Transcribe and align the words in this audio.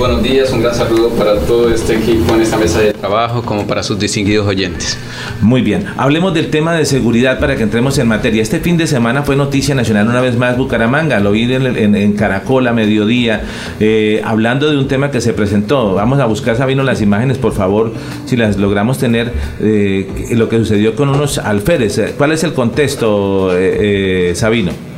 buenos 0.00 0.22
días, 0.22 0.50
un 0.50 0.62
gran 0.62 0.74
saludo 0.74 1.10
para 1.10 1.38
todo 1.40 1.68
este 1.68 1.94
equipo 1.94 2.34
en 2.34 2.40
esta 2.40 2.56
mesa 2.56 2.80
de 2.80 2.94
trabajo, 2.94 3.42
como 3.42 3.66
para 3.66 3.82
sus 3.82 3.98
distinguidos 3.98 4.46
oyentes. 4.46 4.96
Muy 5.42 5.60
bien, 5.60 5.84
hablemos 5.98 6.32
del 6.32 6.48
tema 6.48 6.72
de 6.72 6.86
seguridad 6.86 7.38
para 7.38 7.54
que 7.54 7.64
entremos 7.64 7.98
en 7.98 8.08
materia. 8.08 8.40
Este 8.40 8.60
fin 8.60 8.78
de 8.78 8.86
semana 8.86 9.24
fue 9.24 9.36
noticia 9.36 9.74
nacional 9.74 10.08
una 10.08 10.22
vez 10.22 10.38
más 10.38 10.56
Bucaramanga, 10.56 11.20
lo 11.20 11.32
vi 11.32 11.52
en, 11.52 12.12
Caracol 12.14 12.66
a 12.66 12.72
mediodía, 12.72 13.42
eh, 13.78 14.22
hablando 14.24 14.70
de 14.70 14.78
un 14.78 14.88
tema 14.88 15.10
que 15.10 15.20
se 15.20 15.34
presentó. 15.34 15.92
Vamos 15.92 16.18
a 16.18 16.24
buscar, 16.24 16.56
Sabino, 16.56 16.82
las 16.82 17.02
imágenes, 17.02 17.36
por 17.36 17.52
favor, 17.52 17.92
si 18.24 18.38
las 18.38 18.56
logramos 18.56 18.96
tener, 18.96 19.34
eh, 19.60 20.08
lo 20.30 20.48
que 20.48 20.56
sucedió 20.56 20.96
con 20.96 21.10
unos 21.10 21.36
alférez. 21.36 22.14
¿Cuál 22.16 22.32
es 22.32 22.42
el 22.42 22.54
contexto, 22.54 23.50
eh, 23.54 24.32
Sabino? 24.34 24.89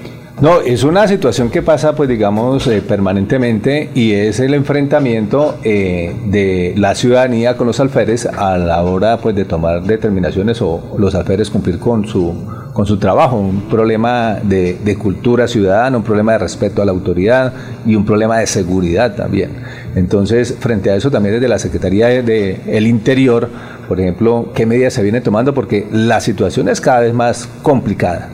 No, 0.42 0.60
es 0.60 0.82
una 0.82 1.06
situación 1.06 1.50
que 1.50 1.62
pasa, 1.62 1.94
pues 1.94 2.08
digamos, 2.08 2.66
eh, 2.66 2.82
permanentemente 2.82 3.90
y 3.94 4.10
es 4.10 4.40
el 4.40 4.54
enfrentamiento 4.54 5.56
eh, 5.62 6.16
de 6.26 6.74
la 6.76 6.96
ciudadanía 6.96 7.56
con 7.56 7.68
los 7.68 7.78
alférez 7.78 8.26
a 8.26 8.58
la 8.58 8.82
hora, 8.82 9.18
pues, 9.18 9.36
de 9.36 9.44
tomar 9.44 9.84
determinaciones 9.84 10.60
o 10.60 10.96
los 10.98 11.14
alférez 11.14 11.48
cumplir 11.48 11.78
con 11.78 12.08
su 12.08 12.34
con 12.72 12.86
su 12.86 12.96
trabajo, 12.96 13.36
un 13.36 13.68
problema 13.68 14.38
de, 14.42 14.96
cultura 14.98 15.46
ciudadana, 15.46 15.96
un 15.96 16.02
problema 16.02 16.32
de 16.32 16.38
respeto 16.38 16.82
a 16.82 16.86
la 16.86 16.90
autoridad 16.90 17.52
y 17.86 17.94
un 17.94 18.04
problema 18.04 18.38
de 18.38 18.46
seguridad 18.48 19.14
también. 19.14 19.50
Entonces, 19.94 20.56
frente 20.58 20.90
a 20.90 20.96
eso 20.96 21.10
también 21.10 21.34
desde 21.34 21.48
la 21.48 21.58
Secretaría 21.58 22.08
del 22.08 22.24
de, 22.24 22.80
Interior, 22.80 23.48
por 23.86 24.00
ejemplo, 24.00 24.52
¿qué 24.54 24.66
medidas 24.66 24.94
se 24.94 25.02
viene 25.02 25.20
tomando? 25.20 25.54
Porque 25.54 25.86
la 25.92 26.20
situación 26.20 26.68
es 26.68 26.80
cada 26.80 27.00
vez 27.00 27.12
más 27.12 27.46
complicada. 27.62 28.30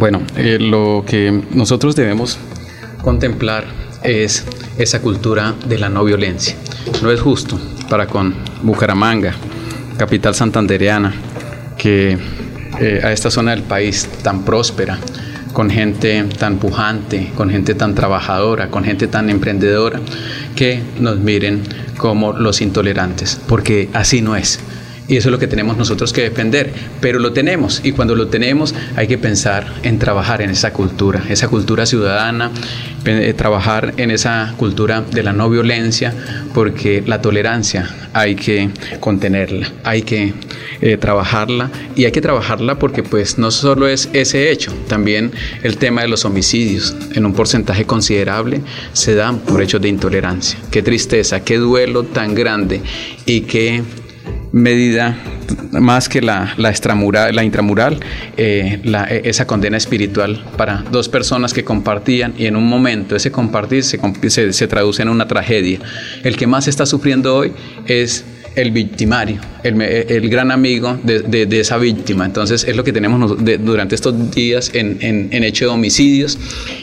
Bueno, 0.00 0.22
eh, 0.34 0.56
lo 0.58 1.04
que 1.06 1.42
nosotros 1.50 1.94
debemos 1.94 2.38
contemplar 3.02 3.66
es 4.02 4.46
esa 4.78 5.02
cultura 5.02 5.54
de 5.66 5.76
la 5.76 5.90
no 5.90 6.02
violencia. 6.04 6.56
No 7.02 7.10
es 7.10 7.20
justo 7.20 7.60
para 7.90 8.06
con 8.06 8.34
Bucaramanga, 8.62 9.34
capital 9.98 10.34
santandereana, 10.34 11.12
que 11.76 12.16
eh, 12.80 13.00
a 13.04 13.12
esta 13.12 13.30
zona 13.30 13.50
del 13.50 13.62
país 13.62 14.08
tan 14.22 14.42
próspera, 14.42 14.98
con 15.52 15.68
gente 15.68 16.24
tan 16.38 16.56
pujante, 16.56 17.32
con 17.36 17.50
gente 17.50 17.74
tan 17.74 17.94
trabajadora, 17.94 18.70
con 18.70 18.84
gente 18.84 19.06
tan 19.06 19.28
emprendedora, 19.28 20.00
que 20.56 20.80
nos 20.98 21.18
miren 21.18 21.60
como 21.98 22.32
los 22.32 22.62
intolerantes, 22.62 23.38
porque 23.46 23.90
así 23.92 24.22
no 24.22 24.34
es. 24.34 24.60
Y 25.10 25.16
eso 25.16 25.28
es 25.28 25.32
lo 25.32 25.40
que 25.40 25.48
tenemos 25.48 25.76
nosotros 25.76 26.12
que 26.12 26.22
defender, 26.22 26.72
pero 27.00 27.18
lo 27.18 27.32
tenemos. 27.32 27.80
Y 27.82 27.90
cuando 27.90 28.14
lo 28.14 28.28
tenemos 28.28 28.76
hay 28.94 29.08
que 29.08 29.18
pensar 29.18 29.66
en 29.82 29.98
trabajar 29.98 30.40
en 30.40 30.50
esa 30.50 30.72
cultura, 30.72 31.24
esa 31.28 31.48
cultura 31.48 31.84
ciudadana, 31.84 32.52
eh, 33.04 33.34
trabajar 33.36 33.92
en 33.96 34.12
esa 34.12 34.54
cultura 34.56 35.00
de 35.00 35.24
la 35.24 35.32
no 35.32 35.50
violencia, 35.50 36.14
porque 36.54 37.02
la 37.04 37.20
tolerancia 37.20 37.90
hay 38.12 38.36
que 38.36 38.70
contenerla, 39.00 39.72
hay 39.82 40.02
que 40.02 40.32
eh, 40.80 40.96
trabajarla. 40.96 41.70
Y 41.96 42.04
hay 42.04 42.12
que 42.12 42.20
trabajarla 42.20 42.78
porque 42.78 43.02
pues 43.02 43.36
no 43.36 43.50
solo 43.50 43.88
es 43.88 44.08
ese 44.12 44.52
hecho, 44.52 44.72
también 44.86 45.32
el 45.64 45.76
tema 45.76 46.02
de 46.02 46.08
los 46.08 46.24
homicidios. 46.24 46.94
En 47.16 47.26
un 47.26 47.32
porcentaje 47.32 47.84
considerable 47.84 48.60
se 48.92 49.16
dan 49.16 49.40
por 49.40 49.60
hechos 49.60 49.82
de 49.82 49.88
intolerancia. 49.88 50.56
Qué 50.70 50.82
tristeza, 50.84 51.40
qué 51.40 51.58
duelo 51.58 52.04
tan 52.04 52.36
grande 52.36 52.80
y 53.26 53.40
qué 53.40 53.82
medida 54.52 55.16
más 55.72 56.08
que 56.08 56.20
la, 56.20 56.54
la, 56.56 56.70
extramural, 56.70 57.34
la 57.34 57.44
intramural, 57.44 58.00
eh, 58.36 58.80
e, 58.84 59.22
esa 59.24 59.46
condena 59.46 59.76
espiritual 59.76 60.44
para 60.56 60.84
dos 60.90 61.08
personas 61.08 61.52
que 61.52 61.64
compartían 61.64 62.34
y 62.36 62.46
en 62.46 62.56
un 62.56 62.66
momento 62.66 63.16
ese 63.16 63.30
compartir 63.30 63.84
se, 63.84 64.00
se, 64.30 64.52
se 64.52 64.68
traduce 64.68 65.02
en 65.02 65.08
una 65.08 65.28
tragedia. 65.28 65.78
El 66.24 66.36
que 66.36 66.46
más 66.46 66.68
está 66.68 66.86
sufriendo 66.86 67.36
hoy 67.36 67.52
es 67.86 68.24
el 68.56 68.70
victimario, 68.72 69.40
el, 69.62 70.28
gran 70.28 70.50
amigo 70.50 70.98
de, 71.02 71.60
esa 71.60 71.76
víctima. 71.76 72.24
Entonces 72.24 72.64
es 72.64 72.76
lo 72.76 72.84
que 72.84 72.92
tenemos 72.92 73.36
durante 73.60 73.94
estos 73.94 74.30
días 74.30 74.70
en, 74.74 75.44
hecho 75.44 75.66
de 75.66 75.70
homicidios 75.70 76.38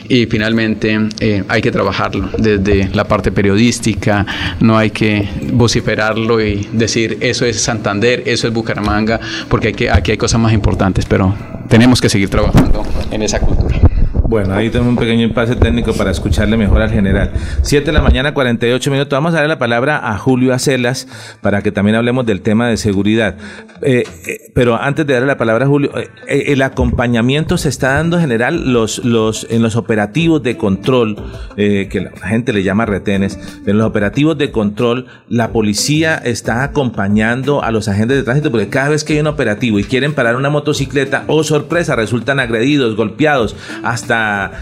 y 0.08 0.26
finalmente 0.26 0.98
eh, 1.20 1.44
hay 1.48 1.62
que 1.62 1.72
trabajarlo 1.72 2.30
desde 2.38 2.90
la 2.94 3.06
parte 3.06 3.32
periodística, 3.32 4.26
no 4.60 4.78
hay 4.78 4.92
que 4.92 5.28
vociferarlo 5.54 6.42
y 6.42 6.68
decir 6.72 7.18
eso 7.22 7.46
es 7.46 7.60
Santander, 7.60 8.24
eso 8.26 8.48
es 8.48 8.54
Bucaramanga, 8.54 9.20
porque 9.50 9.68
hay 9.68 9.74
que, 9.74 9.90
aquí 9.90 10.12
hay 10.12 10.18
cosas 10.18 10.40
más 10.40 10.54
importantes, 10.54 11.06
pero 11.06 11.36
tenemos 11.68 12.02
que 12.02 12.10
seguir 12.10 12.30
trabajando 12.30 12.84
en 13.12 13.22
esa 13.22 13.40
cultura. 13.40 13.87
Bueno, 14.28 14.54
ahí 14.54 14.70
tenemos 14.70 14.90
un 14.90 14.98
pequeño 14.98 15.24
impasse 15.24 15.56
técnico 15.56 15.94
para 15.94 16.12
escucharle 16.12 16.58
mejor 16.58 16.82
al 16.82 16.90
general. 16.90 17.32
Siete 17.62 17.88
de 17.88 17.92
la 17.94 18.02
mañana, 18.02 18.34
48 18.34 18.92
minutos. 18.92 19.12
Vamos 19.12 19.32
a 19.32 19.36
darle 19.36 19.48
la 19.48 19.58
palabra 19.58 20.02
a 20.04 20.18
Julio 20.18 20.54
Acelas 20.54 21.08
para 21.40 21.62
que 21.62 21.72
también 21.72 21.96
hablemos 21.96 22.26
del 22.26 22.42
tema 22.42 22.68
de 22.68 22.76
seguridad. 22.76 23.38
Eh, 23.82 24.04
eh, 24.28 24.52
pero 24.54 24.76
antes 24.76 25.08
de 25.08 25.14
darle 25.14 25.28
la 25.28 25.38
palabra 25.38 25.64
a 25.64 25.70
Julio, 25.70 25.92
eh, 25.98 26.44
el 26.48 26.62
acompañamiento 26.62 27.58
se 27.58 27.70
está 27.70 27.94
dando 27.94 28.20
general 28.20 28.74
los, 28.74 29.06
los, 29.06 29.48
en 29.50 29.62
los 29.62 29.78
operativos 29.78 30.44
de 30.44 30.58
control, 30.58 31.16
que 31.56 32.10
la 32.14 32.28
gente 32.28 32.52
le 32.52 32.64
llama 32.64 32.86
retenes, 32.86 33.40
en 33.66 33.78
los 33.78 33.88
operativos 33.88 34.38
de 34.38 34.52
control, 34.52 35.06
la 35.30 35.52
policía 35.54 36.16
está 36.18 36.64
acompañando 36.64 37.64
a 37.64 37.72
los 37.72 37.88
agentes 37.88 38.18
de 38.18 38.24
tránsito 38.24 38.52
porque 38.52 38.68
cada 38.68 38.90
vez 38.90 39.06
que 39.06 39.14
hay 39.14 39.20
un 39.22 39.28
operativo 39.28 39.80
y 39.80 39.86
quieren 39.86 40.14
parar 40.14 40.36
una 40.36 40.50
motocicleta, 40.50 41.24
oh 41.28 41.44
sorpresa, 41.44 41.96
resultan 41.96 42.42
agredidos, 42.42 42.98
golpeados, 42.98 43.56
hasta 43.84 44.17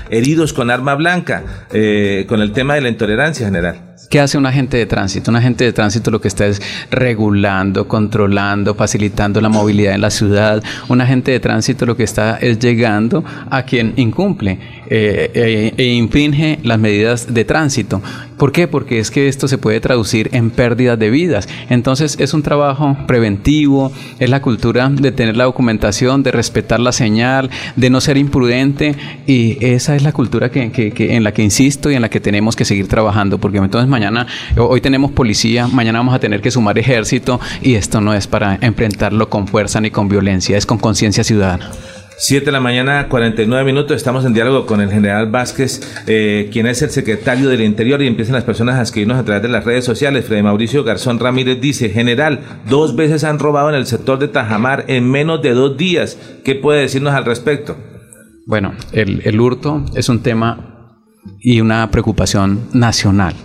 heridos 0.09 0.53
con 0.53 0.69
arma 0.71 0.95
blanca, 0.95 1.43
eh, 1.71 2.25
con 2.27 2.41
el 2.41 2.51
tema 2.51 2.75
de 2.75 2.81
la 2.81 2.89
intolerancia 2.89 3.45
general. 3.45 3.94
¿Qué 4.09 4.19
hace 4.19 4.37
un 4.37 4.45
agente 4.45 4.77
de 4.77 4.85
tránsito? 4.85 5.31
Un 5.31 5.37
agente 5.37 5.63
de 5.63 5.71
tránsito 5.71 6.11
lo 6.11 6.19
que 6.19 6.27
está 6.27 6.45
es 6.45 6.61
regulando, 6.91 7.87
controlando, 7.87 8.75
facilitando 8.75 9.39
la 9.39 9.49
movilidad 9.49 9.95
en 9.95 10.01
la 10.01 10.09
ciudad. 10.09 10.61
Un 10.89 11.01
agente 11.01 11.31
de 11.31 11.39
tránsito 11.39 11.85
lo 11.85 11.95
que 11.95 12.03
está 12.03 12.37
es 12.37 12.59
llegando 12.59 13.23
a 13.49 13.63
quien 13.63 13.93
incumple 13.95 14.59
eh, 14.87 15.31
eh, 15.33 15.73
e 15.77 15.85
infringe 15.93 16.59
las 16.63 16.77
medidas 16.77 17.33
de 17.33 17.45
tránsito. 17.45 18.01
¿Por 18.37 18.51
qué? 18.51 18.67
Porque 18.67 18.99
es 18.99 19.11
que 19.11 19.29
esto 19.29 19.47
se 19.47 19.57
puede 19.57 19.79
traducir 19.79 20.29
en 20.33 20.49
pérdidas 20.49 20.99
de 20.99 21.09
vidas. 21.09 21.47
Entonces 21.69 22.17
es 22.19 22.33
un 22.33 22.43
trabajo 22.43 22.97
preventivo, 23.07 23.93
es 24.19 24.29
la 24.29 24.41
cultura 24.41 24.89
de 24.89 25.11
tener 25.11 25.37
la 25.37 25.45
documentación, 25.45 26.21
de 26.21 26.31
respetar 26.31 26.79
la 26.79 26.91
señal, 26.91 27.49
de 27.75 27.89
no 27.89 28.01
ser 28.01 28.17
imprudente 28.17 28.95
y 29.25 29.57
esa 29.65 29.95
es 29.95 30.03
la 30.03 30.11
cultura 30.11 30.51
que, 30.51 30.69
en 30.97 31.23
la 31.23 31.33
que 31.33 31.43
insisto 31.43 31.89
y 31.89 31.95
en 31.95 32.01
la 32.01 32.09
que 32.09 32.19
tenemos 32.19 32.55
que 32.55 32.65
seguir 32.65 32.87
trabajando 32.87 33.37
porque 33.37 33.57
entonces 33.57 33.84
mañana, 33.87 34.27
hoy 34.57 34.81
tenemos 34.81 35.11
policía, 35.11 35.67
mañana 35.67 35.99
vamos 35.99 36.15
a 36.15 36.19
tener 36.19 36.41
que 36.41 36.51
sumar 36.51 36.77
ejército 36.77 37.39
y 37.61 37.75
esto 37.75 38.01
no 38.01 38.13
es 38.13 38.27
para 38.27 38.57
enfrentarlo 38.61 39.29
con 39.29 39.47
fuerza 39.47 39.81
ni 39.81 39.91
con 39.91 40.09
violencia, 40.09 40.57
es 40.57 40.65
con 40.65 40.77
conciencia 40.77 41.23
ciudadana. 41.23 41.71
7 42.17 42.45
de 42.45 42.51
la 42.51 42.61
mañana, 42.61 43.09
49 43.09 43.65
minutos. 43.65 43.97
Estamos 43.97 44.23
en 44.25 44.33
diálogo 44.33 44.65
con 44.65 44.79
el 44.79 44.89
general 44.89 45.29
Vázquez, 45.29 45.81
eh, 46.07 46.49
quien 46.51 46.65
es 46.65 46.81
el 46.81 46.89
secretario 46.89 47.49
del 47.49 47.61
Interior, 47.61 48.01
y 48.01 48.07
empiezan 48.07 48.35
las 48.35 48.45
personas 48.45 48.75
a 48.75 48.83
escribirnos 48.83 49.17
a 49.17 49.25
través 49.25 49.43
de 49.43 49.49
las 49.49 49.65
redes 49.65 49.83
sociales. 49.83 50.25
Freddy 50.25 50.41
Mauricio 50.41 50.83
Garzón 50.83 51.19
Ramírez 51.19 51.59
dice: 51.59 51.89
General, 51.89 52.39
dos 52.69 52.95
veces 52.95 53.23
han 53.25 53.39
robado 53.39 53.69
en 53.69 53.75
el 53.75 53.85
sector 53.85 54.17
de 54.17 54.29
Tajamar 54.29 54.85
en 54.87 55.09
menos 55.09 55.41
de 55.41 55.53
dos 55.53 55.75
días. 55.75 56.17
¿Qué 56.45 56.55
puede 56.55 56.81
decirnos 56.81 57.13
al 57.13 57.25
respecto? 57.25 57.75
Bueno, 58.45 58.73
el, 58.93 59.21
el 59.25 59.39
hurto 59.41 59.83
es 59.95 60.07
un 60.07 60.21
tema 60.21 60.93
y 61.41 61.59
una 61.59 61.89
preocupación 61.91 62.69
nacional 62.73 63.35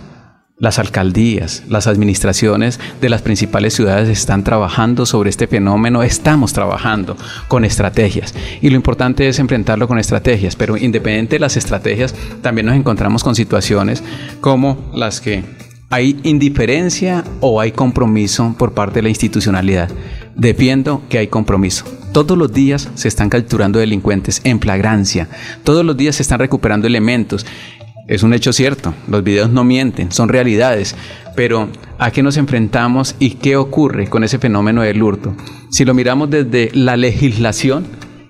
las 0.61 0.77
alcaldías, 0.77 1.63
las 1.67 1.87
administraciones 1.87 2.79
de 3.01 3.09
las 3.09 3.23
principales 3.23 3.73
ciudades 3.73 4.07
están 4.07 4.43
trabajando 4.43 5.07
sobre 5.07 5.31
este 5.31 5.47
fenómeno, 5.47 6.03
estamos 6.03 6.53
trabajando 6.53 7.17
con 7.47 7.65
estrategias 7.65 8.35
y 8.61 8.69
lo 8.69 8.75
importante 8.75 9.27
es 9.27 9.39
enfrentarlo 9.39 9.87
con 9.87 9.97
estrategias, 9.97 10.55
pero 10.55 10.77
independiente 10.77 11.37
de 11.37 11.39
las 11.39 11.57
estrategias, 11.57 12.13
también 12.43 12.67
nos 12.67 12.75
encontramos 12.75 13.23
con 13.23 13.33
situaciones 13.33 14.03
como 14.39 14.91
las 14.93 15.19
que 15.19 15.43
hay 15.89 16.19
indiferencia 16.23 17.23
o 17.39 17.59
hay 17.59 17.71
compromiso 17.71 18.55
por 18.57 18.73
parte 18.73 18.99
de 18.99 19.03
la 19.03 19.09
institucionalidad. 19.09 19.89
Defiendo 20.35 21.03
que 21.09 21.17
hay 21.17 21.27
compromiso. 21.27 21.85
Todos 22.13 22.37
los 22.37 22.53
días 22.53 22.89
se 22.95 23.07
están 23.07 23.29
capturando 23.29 23.79
delincuentes 23.79 24.41
en 24.43 24.59
flagrancia. 24.59 25.27
Todos 25.63 25.83
los 25.83 25.97
días 25.97 26.15
se 26.15 26.21
están 26.21 26.39
recuperando 26.39 26.87
elementos. 26.87 27.45
Es 28.07 28.23
un 28.23 28.33
hecho 28.33 28.51
cierto, 28.53 28.93
los 29.07 29.23
videos 29.23 29.49
no 29.49 29.63
mienten, 29.63 30.11
son 30.11 30.29
realidades, 30.29 30.95
pero 31.35 31.69
¿a 31.97 32.11
qué 32.11 32.23
nos 32.23 32.37
enfrentamos 32.37 33.15
y 33.19 33.31
qué 33.31 33.55
ocurre 33.55 34.07
con 34.07 34.23
ese 34.23 34.39
fenómeno 34.39 34.81
del 34.81 35.01
hurto? 35.01 35.35
Si 35.69 35.85
lo 35.85 35.93
miramos 35.93 36.29
desde 36.29 36.71
la 36.73 36.97
legislación, 36.97 37.85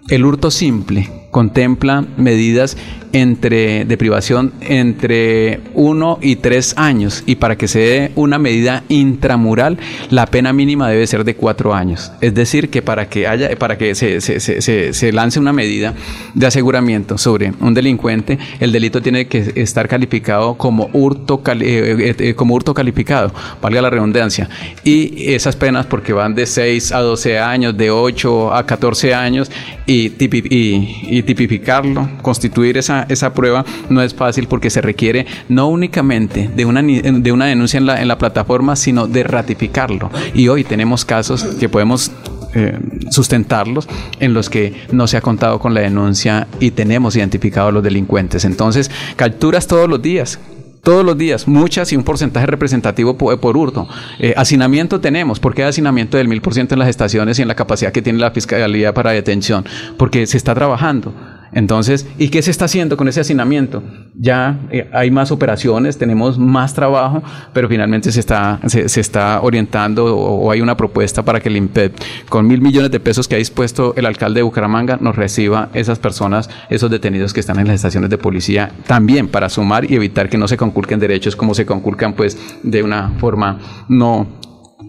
el 0.10 0.26
hurto 0.26 0.52
simple 0.52 1.21
contempla 1.32 2.06
medidas 2.18 2.78
entre, 3.14 3.86
de 3.86 3.98
privación 3.98 4.54
entre 4.62 5.60
uno 5.74 6.18
y 6.22 6.38
tres 6.38 6.74
años 6.78 7.24
y 7.26 7.36
para 7.36 7.58
que 7.58 7.68
se 7.68 7.80
dé 7.80 8.12
una 8.16 8.38
medida 8.38 8.84
intramural 8.90 9.78
la 10.10 10.26
pena 10.26 10.54
mínima 10.54 10.90
debe 10.90 11.08
ser 11.08 11.24
de 11.24 11.36
cuatro 11.36 11.74
años. 11.74 12.12
Es 12.22 12.34
decir, 12.34 12.70
que 12.70 12.82
para 12.82 13.10
que, 13.10 13.28
haya, 13.28 13.56
para 13.58 13.78
que 13.78 13.96
se, 13.96 14.22
se, 14.22 15.12
lance 15.12 15.40
una 15.40 15.54
medida 15.54 15.94
de 16.34 16.46
aseguramiento 16.46 17.18
sobre 17.18 17.54
un 17.60 17.74
delincuente, 17.74 18.40
el 18.60 18.72
delito 18.72 19.02
tiene 19.02 19.28
que 19.28 19.54
estar 19.56 19.88
calificado 19.88 20.56
como 20.56 20.90
hurto, 20.94 21.42
eh, 21.46 21.60
eh, 21.62 22.16
eh, 22.18 22.34
como 22.34 22.56
hurto 22.56 22.74
calificado, 22.74 23.34
valga 23.62 23.82
la 23.82 23.90
redundancia. 23.90 24.50
Y 24.84 25.34
esas 25.34 25.56
penas 25.56 25.86
porque 25.86 26.14
van 26.14 26.36
de 26.36 26.46
6 26.46 26.92
a 26.92 27.00
12 27.00 27.40
años, 27.40 27.76
de 27.78 27.92
8 27.92 28.54
a 28.54 28.66
14 28.66 29.14
años 29.14 29.52
y, 29.86 30.08
y, 30.08 31.18
y 31.18 31.21
tipificarlo, 31.24 32.10
constituir 32.22 32.78
esa 32.78 32.92
esa, 33.10 33.34
prueba 33.34 33.66
no 33.90 34.02
es 34.02 34.14
fácil 34.14 34.48
porque 34.48 34.70
se 34.70 34.82
requiere 34.82 35.26
no 35.50 35.68
únicamente 35.68 36.50
de 36.54 36.66
una, 36.66 36.82
de 36.82 37.32
una 37.32 37.46
denuncia 37.46 37.78
en 37.78 37.86
la, 37.86 38.02
en 38.02 38.08
la 38.08 38.18
plataforma, 38.18 38.76
sino 38.76 39.08
de 39.08 39.24
ratificarlo. 39.24 40.10
Y 40.34 40.48
hoy 40.48 40.64
tenemos 40.64 41.06
casos 41.06 41.44
que 41.60 41.70
podemos 41.70 42.12
eh, 42.54 42.78
sustentarlos 43.10 43.88
en 44.20 44.34
los 44.34 44.50
que 44.50 44.74
no 44.92 45.08
se 45.08 45.16
ha 45.16 45.22
contado 45.22 45.60
con 45.60 45.74
la 45.74 45.80
denuncia 45.80 46.48
y 46.60 46.72
tenemos 46.72 47.16
identificado 47.16 47.70
a 47.70 47.72
los 47.72 47.82
delincuentes. 47.82 48.44
Entonces, 48.44 48.92
capturas 49.16 49.68
todos 49.68 49.90
los 49.90 50.02
días, 50.02 50.38
todos 50.84 51.06
los 51.06 51.18
días, 51.18 51.48
muchas 51.48 51.92
y 51.94 51.96
un 51.96 52.04
porcentaje 52.04 52.46
representativo 52.46 53.18
por, 53.18 53.58
hurto. 53.58 53.88
Eh, 54.20 54.34
hacinamiento 54.36 55.00
tenemos. 55.00 55.40
¿Por 55.40 55.54
qué 55.54 55.64
hacinamiento 55.64 56.18
del 56.18 56.28
mil 56.28 56.42
por 56.42 56.54
ciento 56.54 56.76
en 56.76 56.80
las 56.80 56.90
estaciones 56.90 57.40
y 57.40 57.42
en 57.42 57.48
la 57.48 57.56
capacidad 57.56 57.92
que 57.92 58.02
tiene 58.02 58.20
la 58.20 58.32
Fiscalía 58.32 58.94
para 58.94 59.12
detención? 59.12 59.66
Porque 59.98 60.26
se 60.28 60.38
está 60.38 60.56
trabajando. 60.56 61.14
Entonces, 61.54 62.08
¿y 62.18 62.30
qué 62.30 62.42
se 62.42 62.52
está 62.52 62.66
haciendo 62.66 62.96
con 62.96 63.08
ese 63.08 63.20
hacinamiento? 63.22 63.84
Ya 64.16 64.60
eh, 64.72 64.90
hay 64.94 65.12
más 65.12 65.32
operaciones, 65.32 65.98
tenemos 65.98 66.38
más 66.38 66.74
trabajo, 66.74 67.22
pero 67.54 67.68
finalmente 67.68 68.12
se 68.12 68.20
está, 68.20 68.60
se, 68.68 69.00
está 69.00 69.42
orientando 69.42 70.16
o, 70.16 70.52
hay 70.52 70.62
una 70.62 70.78
propuesta 70.78 71.24
para 71.24 71.40
que 71.40 71.50
el 71.50 71.58
IMPED, 71.58 71.92
con 72.30 72.48
mil 72.48 72.62
millones 72.62 72.92
de 72.92 73.00
pesos 73.00 73.28
que 73.28 73.36
ha 73.36 73.38
dispuesto 73.38 73.94
el 73.98 74.06
alcalde 74.06 74.40
de 74.40 74.44
Bucaramanga, 74.44 74.98
nos 75.02 75.16
reciba 75.16 75.70
esas 75.74 76.00
personas, 76.00 76.50
esos 76.70 76.90
detenidos 76.90 77.34
que 77.34 77.42
están 77.42 77.60
en 77.60 77.68
las 77.68 77.76
estaciones 77.76 78.10
de 78.10 78.18
policía, 78.18 78.72
también 78.88 79.28
para 79.28 79.50
sumar 79.50 79.90
y 79.90 79.96
evitar 79.96 80.30
que 80.30 80.38
no 80.38 80.48
se 80.48 80.58
conculquen 80.58 81.00
derechos 81.00 81.36
como 81.36 81.54
se 81.54 81.66
conculcan 81.66 82.14
pues 82.14 82.38
de 82.64 82.84
una 82.84 83.12
forma 83.20 83.60
no 83.90 84.28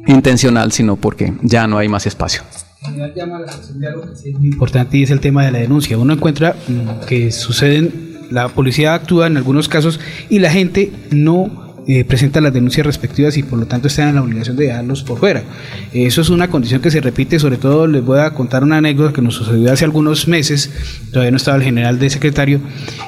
intencional, 0.07 0.73
sino 0.73 0.97
porque 0.97 1.33
ya 1.43 1.67
no 1.67 1.79
hay 1.79 1.89
más 1.89 2.07
espacio 2.07 2.43
llama 3.15 3.41
la 3.41 3.47
que 3.47 4.31
es 4.31 4.39
muy 4.39 4.49
importante 4.49 4.99
y 4.99 5.03
es 5.03 5.11
el 5.11 5.21
tema 5.21 5.45
de 5.45 5.53
la 5.53 5.59
denuncia. 5.59 5.99
Uno 5.99 6.15
encuentra 6.15 6.57
mm, 6.69 7.07
que 7.07 7.31
suceden, 7.31 8.27
la 8.31 8.49
policía 8.49 8.95
actúa 8.95 9.27
en 9.27 9.37
algunos 9.37 9.69
casos 9.69 10.01
y 10.29 10.39
la 10.39 10.51
gente 10.51 10.93
no 11.11 11.63
eh, 11.87 12.05
presenta 12.05 12.41
las 12.41 12.53
denuncias 12.53 12.87
respectivas 12.87 13.37
y 13.37 13.43
por 13.43 13.59
lo 13.59 13.67
tanto 13.67 13.89
están 13.89 14.09
en 14.09 14.15
la 14.15 14.23
obligación 14.23 14.57
de 14.57 14.67
dejarlos 14.67 15.03
por 15.03 15.19
fuera. 15.19 15.43
Eso 15.93 16.21
es 16.21 16.31
una 16.31 16.49
condición 16.49 16.81
que 16.81 16.91
se 16.91 17.01
repite, 17.01 17.39
sobre 17.39 17.57
todo 17.57 17.87
les 17.87 18.05
voy 18.05 18.21
a 18.21 18.31
contar 18.35 18.63
una 18.63 18.79
anécdota 18.79 19.13
que 19.13 19.23
nos 19.23 19.35
sucedió 19.35 19.73
hace 19.73 19.85
algunos 19.85 20.29
meses, 20.29 20.71
todavía 21.11 21.31
no 21.31 21.37
estaba 21.37 21.57
el 21.57 21.65
general 21.65 21.99
de 21.99 22.11
secretario, 22.11 22.61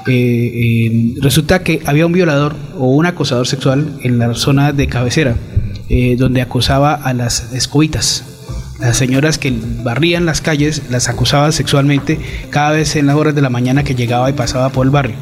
eh, 0.07 0.13
eh, 0.13 1.15
resulta 1.21 1.63
que 1.63 1.83
había 1.85 2.07
un 2.07 2.13
violador 2.13 2.57
o 2.77 2.89
un 2.89 3.07
acosador 3.07 3.47
sexual 3.47 3.99
en 4.03 4.19
la 4.19 4.35
zona 4.35 4.73
de 4.73 4.87
cabecera, 4.87 5.37
donde 6.19 6.43
acosaba 6.43 6.95
a 6.95 7.15
las 7.15 7.53
escobitas 7.53 8.34
las 8.85 8.99
señoras 8.99 9.39
que 9.39 9.51
barrían 9.83 10.27
las 10.27 10.43
calles 10.43 10.83
las 10.91 11.09
acusaban 11.09 11.53
sexualmente 11.53 12.21
cada 12.51 12.73
vez 12.73 12.97
en 12.97 13.07
las 13.07 13.17
horas 13.17 13.35
de 13.35 13.41
la 13.41 13.49
mañana 13.49 13.83
que 13.83 13.95
llegaba 13.95 14.29
y 14.29 14.35
pasaba 14.35 14.69
por 14.69 14.85
el 14.87 14.91
barrio. 14.91 15.17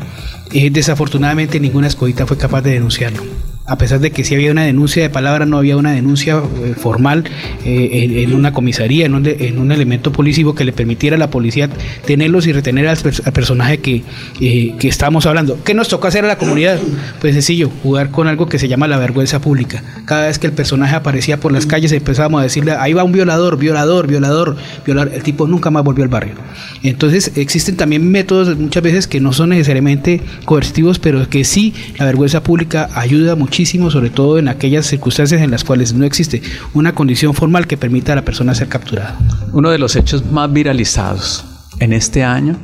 Eh, 0.53 0.71
desafortunadamente 0.71 1.61
ninguna 1.61 1.87
escogita 1.87 2.27
fue 2.27 2.37
capaz 2.37 2.63
de 2.63 2.73
denunciarlo 2.73 3.23
a 3.65 3.79
pesar 3.79 4.01
de 4.01 4.11
que 4.11 4.25
sí 4.25 4.35
había 4.35 4.51
una 4.51 4.65
denuncia 4.65 5.03
de 5.03 5.11
palabra, 5.11 5.47
no 5.47 5.57
había 5.57 5.77
una 5.77 5.93
denuncia 5.93 6.43
eh, 6.65 6.75
formal 6.77 7.25
eh, 7.65 8.25
en, 8.25 8.35
una 8.35 8.53
comisaría, 8.53 9.07
en 9.07 9.15
un, 9.15 9.27
en 9.27 9.59
un, 9.59 9.71
elemento 9.71 10.11
policivo 10.11 10.55
que 10.55 10.65
le 10.65 10.73
permitiera 10.73 11.15
a 11.15 11.19
la 11.19 11.31
policía 11.31 11.71
tenerlos 12.05 12.47
y 12.49 12.53
retener 12.53 12.89
al, 12.89 12.97
personaje 12.97 13.79
que, 13.79 14.03
eh, 14.41 14.75
que 14.79 14.89
estábamos 14.89 15.27
hablando. 15.27 15.63
¿Qué 15.63 15.75
nos 15.75 15.89
tocó 15.89 16.09
hacer 16.09 16.25
a 16.25 16.29
la 16.29 16.39
comunidad? 16.39 16.81
Pues 17.21 17.35
sencillo, 17.35 17.71
jugar 17.83 18.11
con 18.11 18.27
algo 18.27 18.49
que 18.49 18.59
se 18.59 18.67
llama 18.67 18.89
la 18.89 18.99
vergüenza 18.99 19.41
pública. 19.41 19.83
Cada 20.07 20.27
vez 20.27 20.41
que 20.41 20.49
el 20.49 20.53
personaje 20.53 20.97
aparecía 20.97 21.39
por 21.39 21.53
las 21.53 21.67
calles 21.67 21.93
empezábamos 21.93 22.41
a 22.41 22.43
decirle, 22.43 22.73
ahí 22.73 22.95
va 22.95 23.05
un 23.05 23.13
violador, 23.13 23.59
violador, 23.59 24.09
violador, 24.09 24.57
violador. 24.85 25.13
El 25.15 25.23
tipo 25.23 25.47
nunca 25.47 25.71
más 25.71 25.85
volvió 25.85 26.03
al 26.03 26.11
barrio. 26.11 26.35
Entonces 26.83 27.33
existen 27.37 27.77
también 27.77 28.11
métodos 28.11 28.59
muchas 28.59 28.83
veces 28.83 29.07
que 29.07 29.21
no 29.21 29.33
son 29.33 29.51
necesariamente 29.51 30.21
coercitivos, 30.45 30.99
pero 30.99 31.29
que 31.29 31.45
sí 31.45 31.75
la 31.99 32.07
vergüenza 32.07 32.43
pública 32.43 32.91
ayuda 32.95 33.37
mucho 33.37 33.52
muchísimo, 33.53 33.91
sobre 33.91 34.09
todo 34.09 34.39
en 34.39 34.49
aquellas 34.49 34.87
circunstancias 34.87 35.43
en 35.43 35.51
las 35.51 35.63
cuales 35.63 35.93
no 35.93 36.07
existe 36.07 36.41
una 36.73 36.95
condición 36.95 37.35
formal 37.35 37.67
que 37.67 37.77
permita 37.77 38.15
a 38.15 38.17
la 38.17 38.25
persona 38.25 38.55
ser 38.55 38.69
capturada. 38.69 39.19
Uno 39.53 39.69
de 39.69 39.79
los 39.79 39.95
hechos 39.95 40.25
más 40.25 40.51
viralizados 40.51 41.45
en 41.79 41.93
este 41.93 42.25
año 42.25 42.57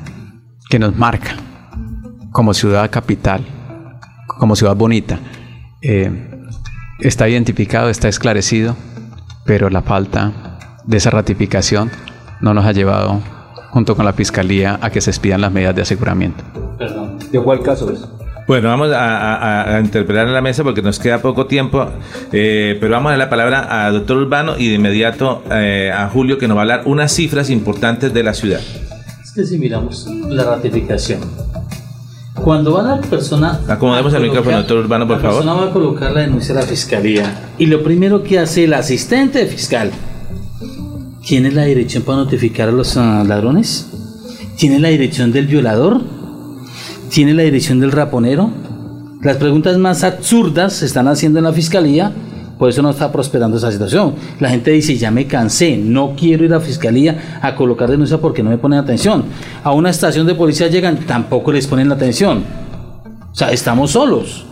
que 0.71 0.79
nos 0.79 0.97
marca 0.97 1.37
como 2.33 2.55
ciudad 2.55 2.91
capital, 2.91 3.45
como 4.39 4.57
ciudad 4.57 4.75
bonita, 4.77 5.19
eh, 5.83 6.11
está 7.01 7.29
identificado, 7.29 7.91
está 7.91 8.09
esclarecido, 8.09 8.75
pero 9.45 9.69
la 9.69 9.83
falta 9.83 10.59
de 10.87 10.97
esa 10.97 11.11
ratificación 11.11 11.91
no 12.41 12.55
nos 12.55 12.65
ha 12.65 12.73
llevado 12.73 13.21
junto 13.73 13.95
con 13.95 14.07
la 14.07 14.15
Fiscalía 14.15 14.79
a 14.81 14.89
que 14.89 15.03
se 15.03 15.11
expidan 15.11 15.43
las 15.43 15.53
medidas 15.53 15.77
de 15.77 15.83
aseguramiento. 15.83 16.43
Perdón. 16.79 17.19
¿De 17.31 17.39
cuál 17.43 17.63
caso 17.63 17.93
es? 17.93 18.09
Bueno, 18.49 18.69
vamos 18.71 18.89
a, 18.95 19.79
interpretar 19.85 20.27
en 20.27 20.33
la 20.33 20.41
mesa 20.41 20.65
porque 20.65 20.81
nos 20.81 20.99
queda 20.99 21.21
poco 21.21 21.45
tiempo, 21.45 21.87
eh, 22.33 22.79
pero 22.81 22.93
vamos 22.93 23.11
a 23.11 23.11
dar 23.11 23.19
la 23.19 23.29
palabra 23.29 23.87
a 23.87 23.91
doctor 23.91 24.17
Urbano 24.17 24.57
y 24.57 24.69
de 24.69 24.77
inmediato 24.77 25.43
eh, 25.51 25.93
a 25.95 26.09
Julio 26.09 26.39
que 26.39 26.49
nos 26.49 26.57
va 26.57 26.63
a 26.63 26.65
hablar 26.65 26.83
unas 26.87 27.13
cifras 27.13 27.51
importantes 27.51 28.15
de 28.15 28.23
la 28.23 28.33
ciudad. 28.33 28.61
Es 29.23 29.33
que 29.33 29.45
si 29.45 29.59
miramos 29.59 30.07
la 30.31 30.45
ratificación, 30.45 31.21
cuando 32.43 32.73
va 32.73 32.83
la 32.85 33.01
persona... 33.03 33.61
Acomodemos 33.69 34.15
el 34.15 34.23
micrófono, 34.23 34.57
doctor 34.57 34.79
Urbano, 34.79 35.07
por 35.07 35.21
favor. 35.21 35.45
La 35.45 35.53
persona 35.53 35.67
va 35.67 35.71
a 35.71 35.73
colocar 35.75 36.13
la 36.13 36.21
denuncia 36.23 36.55
a 36.55 36.61
la 36.61 36.67
fiscalía 36.67 37.51
y 37.59 37.67
lo 37.67 37.83
primero 37.83 38.23
que 38.23 38.39
hace 38.39 38.65
el 38.65 38.73
asistente 38.73 39.45
fiscal, 39.45 39.91
¿tiene 41.23 41.51
la 41.51 41.65
dirección 41.65 42.03
para 42.03 42.17
notificar 42.17 42.71
a 42.71 42.73
los 42.73 42.97
ah, 42.97 43.23
ladrones? 43.29 43.91
¿Tiene 44.57 44.79
la 44.79 44.89
dirección 44.89 45.33
del 45.33 45.47
violador? 45.49 46.18
¿Tiene 47.19 47.35
la 47.35 47.43
dirección 47.43 47.81
del 47.81 47.91
raponero? 47.91 48.49
Las 49.23 49.39
preguntas 49.39 49.77
más 49.77 50.05
absurdas 50.05 50.75
se 50.75 50.87
están 50.87 51.09
haciendo 51.09 51.41
en 51.41 51.47
la 51.47 51.53
fiscalía, 51.53 52.13
por 52.57 52.69
eso 52.69 52.81
no 52.81 52.91
está 52.91 53.11
prosperando 53.11 53.57
esa 53.57 53.73
situación. 53.73 54.15
La 54.39 54.51
gente 54.51 54.71
dice, 54.71 54.97
ya 54.97 55.11
me 55.11 55.27
cansé, 55.27 55.77
no 55.77 56.15
quiero 56.17 56.45
ir 56.45 56.53
a 56.53 56.59
la 56.59 56.65
fiscalía 56.65 57.41
a 57.43 57.57
colocar 57.57 57.91
denuncia 57.91 58.19
porque 58.19 58.45
no 58.45 58.51
me 58.51 58.59
ponen 58.59 58.79
atención. 58.79 59.25
A 59.65 59.73
una 59.73 59.91
estación 59.91 60.29
de 60.29 60.37
policía 60.37 60.69
llegan, 60.69 60.97
tampoco 61.09 61.51
les 61.51 61.67
ponen 61.67 61.89
la 61.89 61.97
atención. 61.97 62.45
O 63.33 63.35
sea, 63.35 63.51
estamos 63.51 63.91
solos. 63.91 64.47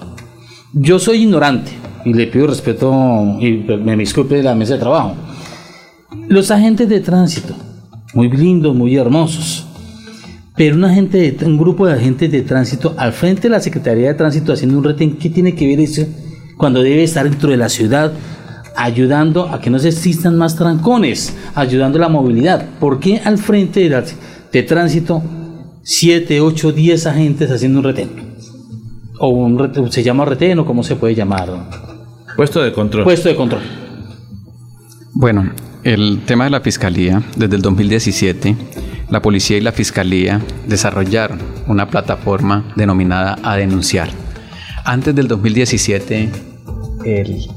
Yo 0.72 0.98
soy 0.98 1.22
ignorante 1.22 1.70
y 2.04 2.14
le 2.14 2.26
pido 2.26 2.48
respeto 2.48 2.92
y 3.38 3.64
me 3.80 3.96
disculpe 3.96 4.34
de 4.34 4.42
la 4.42 4.56
mesa 4.56 4.72
de 4.74 4.80
trabajo. 4.80 5.14
Los 6.26 6.50
agentes 6.50 6.88
de 6.88 6.98
tránsito, 6.98 7.54
muy 8.12 8.28
lindos, 8.28 8.74
muy 8.74 8.96
hermosos 8.96 9.66
pero 10.56 10.74
una 10.74 10.92
gente 10.92 11.36
un 11.44 11.58
grupo 11.58 11.86
de 11.86 11.92
agentes 11.92 12.32
de 12.32 12.42
tránsito 12.42 12.94
al 12.96 13.12
frente 13.12 13.42
de 13.42 13.50
la 13.50 13.60
Secretaría 13.60 14.08
de 14.08 14.14
Tránsito 14.14 14.52
haciendo 14.52 14.78
un 14.78 14.84
retén, 14.84 15.18
¿qué 15.18 15.28
tiene 15.28 15.54
que 15.54 15.66
ver 15.66 15.80
eso 15.80 16.02
cuando 16.56 16.82
debe 16.82 17.04
estar 17.04 17.28
dentro 17.28 17.50
de 17.50 17.58
la 17.58 17.68
ciudad 17.68 18.12
ayudando 18.74 19.48
a 19.48 19.60
que 19.60 19.70
no 19.70 19.78
se 19.78 19.88
existan 19.88 20.36
más 20.36 20.56
trancones, 20.56 21.36
ayudando 21.54 21.98
a 21.98 22.02
la 22.02 22.08
movilidad? 22.08 22.66
¿Por 22.80 23.00
qué 23.00 23.20
al 23.22 23.36
frente 23.36 23.88
de, 23.88 24.04
de 24.52 24.62
tránsito 24.62 25.22
7, 25.82 26.40
8, 26.40 26.72
10 26.72 27.06
agentes 27.06 27.50
haciendo 27.50 27.80
un 27.80 27.84
retén? 27.84 28.10
O 29.18 29.28
un 29.28 29.92
se 29.92 30.02
llama 30.02 30.24
retén 30.24 30.58
o 30.58 30.64
cómo 30.64 30.82
se 30.82 30.96
puede 30.96 31.14
llamar? 31.14 31.68
Puesto 32.34 32.62
de 32.62 32.72
control. 32.72 33.04
Puesto 33.04 33.28
de 33.28 33.36
control. 33.36 33.62
Bueno, 35.12 35.52
el 35.84 36.22
tema 36.26 36.44
de 36.44 36.50
la 36.50 36.60
fiscalía 36.60 37.22
desde 37.36 37.56
el 37.56 37.62
2017 37.62 38.56
la 39.10 39.22
policía 39.22 39.56
y 39.56 39.60
la 39.60 39.72
fiscalía 39.72 40.40
desarrollaron 40.66 41.38
una 41.66 41.88
plataforma 41.88 42.64
denominada 42.76 43.38
A 43.42 43.56
Denunciar. 43.56 44.08
Antes 44.84 45.14
del 45.14 45.28
2017 45.28 46.30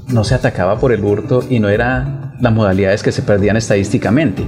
no 0.07 0.23
se 0.23 0.35
atacaba 0.35 0.79
por 0.79 0.91
el 0.91 1.03
hurto 1.03 1.43
y 1.49 1.59
no 1.59 1.69
eran 1.69 2.35
las 2.39 2.53
modalidades 2.53 3.01
que 3.01 3.11
se 3.11 3.23
perdían 3.23 3.57
estadísticamente. 3.57 4.43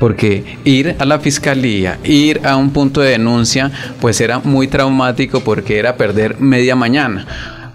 Porque 0.00 0.58
ir 0.64 0.96
a 0.98 1.04
la 1.04 1.20
fiscalía, 1.20 1.98
ir 2.02 2.40
a 2.44 2.56
un 2.56 2.70
punto 2.70 3.00
de 3.00 3.10
denuncia, 3.10 3.70
pues 4.00 4.20
era 4.20 4.40
muy 4.40 4.66
traumático 4.66 5.40
porque 5.40 5.78
era 5.78 5.96
perder 5.96 6.40
media 6.40 6.74
mañana 6.74 7.26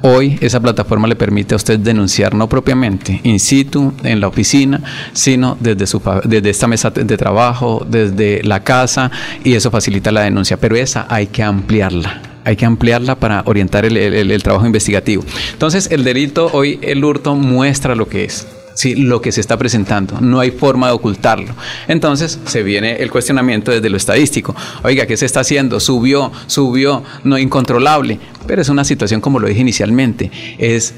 Hoy 0.02 0.38
esa 0.42 0.60
plataforma 0.60 1.08
le 1.08 1.16
permite 1.16 1.56
a 1.56 1.58
usted 1.58 1.80
denunciar 1.80 2.34
no 2.34 2.48
propiamente 2.48 3.20
in 3.24 3.40
situ 3.40 3.94
en 4.04 4.22
la 4.22 4.28
oficina, 4.28 4.82
sino 5.14 5.58
desde, 5.60 5.88
su, 5.88 6.02
desde 6.24 6.50
esta 6.50 6.68
mesa 6.68 6.90
de 6.90 7.18
trabajo, 7.18 7.86
desde 7.90 8.42
la 8.44 8.64
casa, 8.64 9.12
y 9.44 9.54
eso 9.54 9.72
facilita 9.72 10.12
la 10.12 10.22
denuncia. 10.22 10.58
Pero 10.58 10.76
esa 10.76 11.06
hay 11.10 11.28
que 11.28 11.44
ampliarla 11.44 12.22
hay 12.46 12.56
que 12.56 12.66
ampliarla 12.66 13.16
para 13.16 13.44
orientar 13.46 13.86
el, 13.86 13.96
el, 13.98 14.44
trabajo 14.44 14.66
investigativo. 14.66 15.24
Entonces, 15.52 15.90
el 15.92 16.04
delito 16.04 16.50
hoy, 16.54 16.80
el 16.82 17.04
hurto 17.04 17.36
muestra 17.36 17.94
lo 17.94 18.08
que 18.08 18.24
es. 18.24 18.48
Sí, 18.80 18.96
lo 18.96 19.22
que 19.22 19.34
se 19.34 19.42
está 19.42 19.58
presentando. 19.58 20.22
No 20.22 20.40
hay 20.40 20.52
forma 20.52 20.88
de 20.88 20.94
ocultarlo. 20.94 21.54
Entonces 21.90 22.40
se 22.46 22.64
viene 22.64 22.96
el 23.04 23.12
cuestionamiento 23.12 23.72
desde 23.72 23.90
lo 23.90 23.98
estadístico. 23.98 24.56
Oiga, 24.84 25.06
¿qué 25.06 25.18
se 25.18 25.26
está 25.26 25.42
haciendo? 25.42 25.82
Subió, 25.82 26.32
subió, 26.48 27.04
no 27.26 27.38
incontrolable. 27.38 28.22
Pero 28.48 28.62
es 28.62 28.70
una 28.70 28.86
situación, 28.86 29.20
como 29.20 29.42
lo 29.42 29.50
dije 29.50 29.60
inicialmente, 29.60 30.32
es 30.58 30.94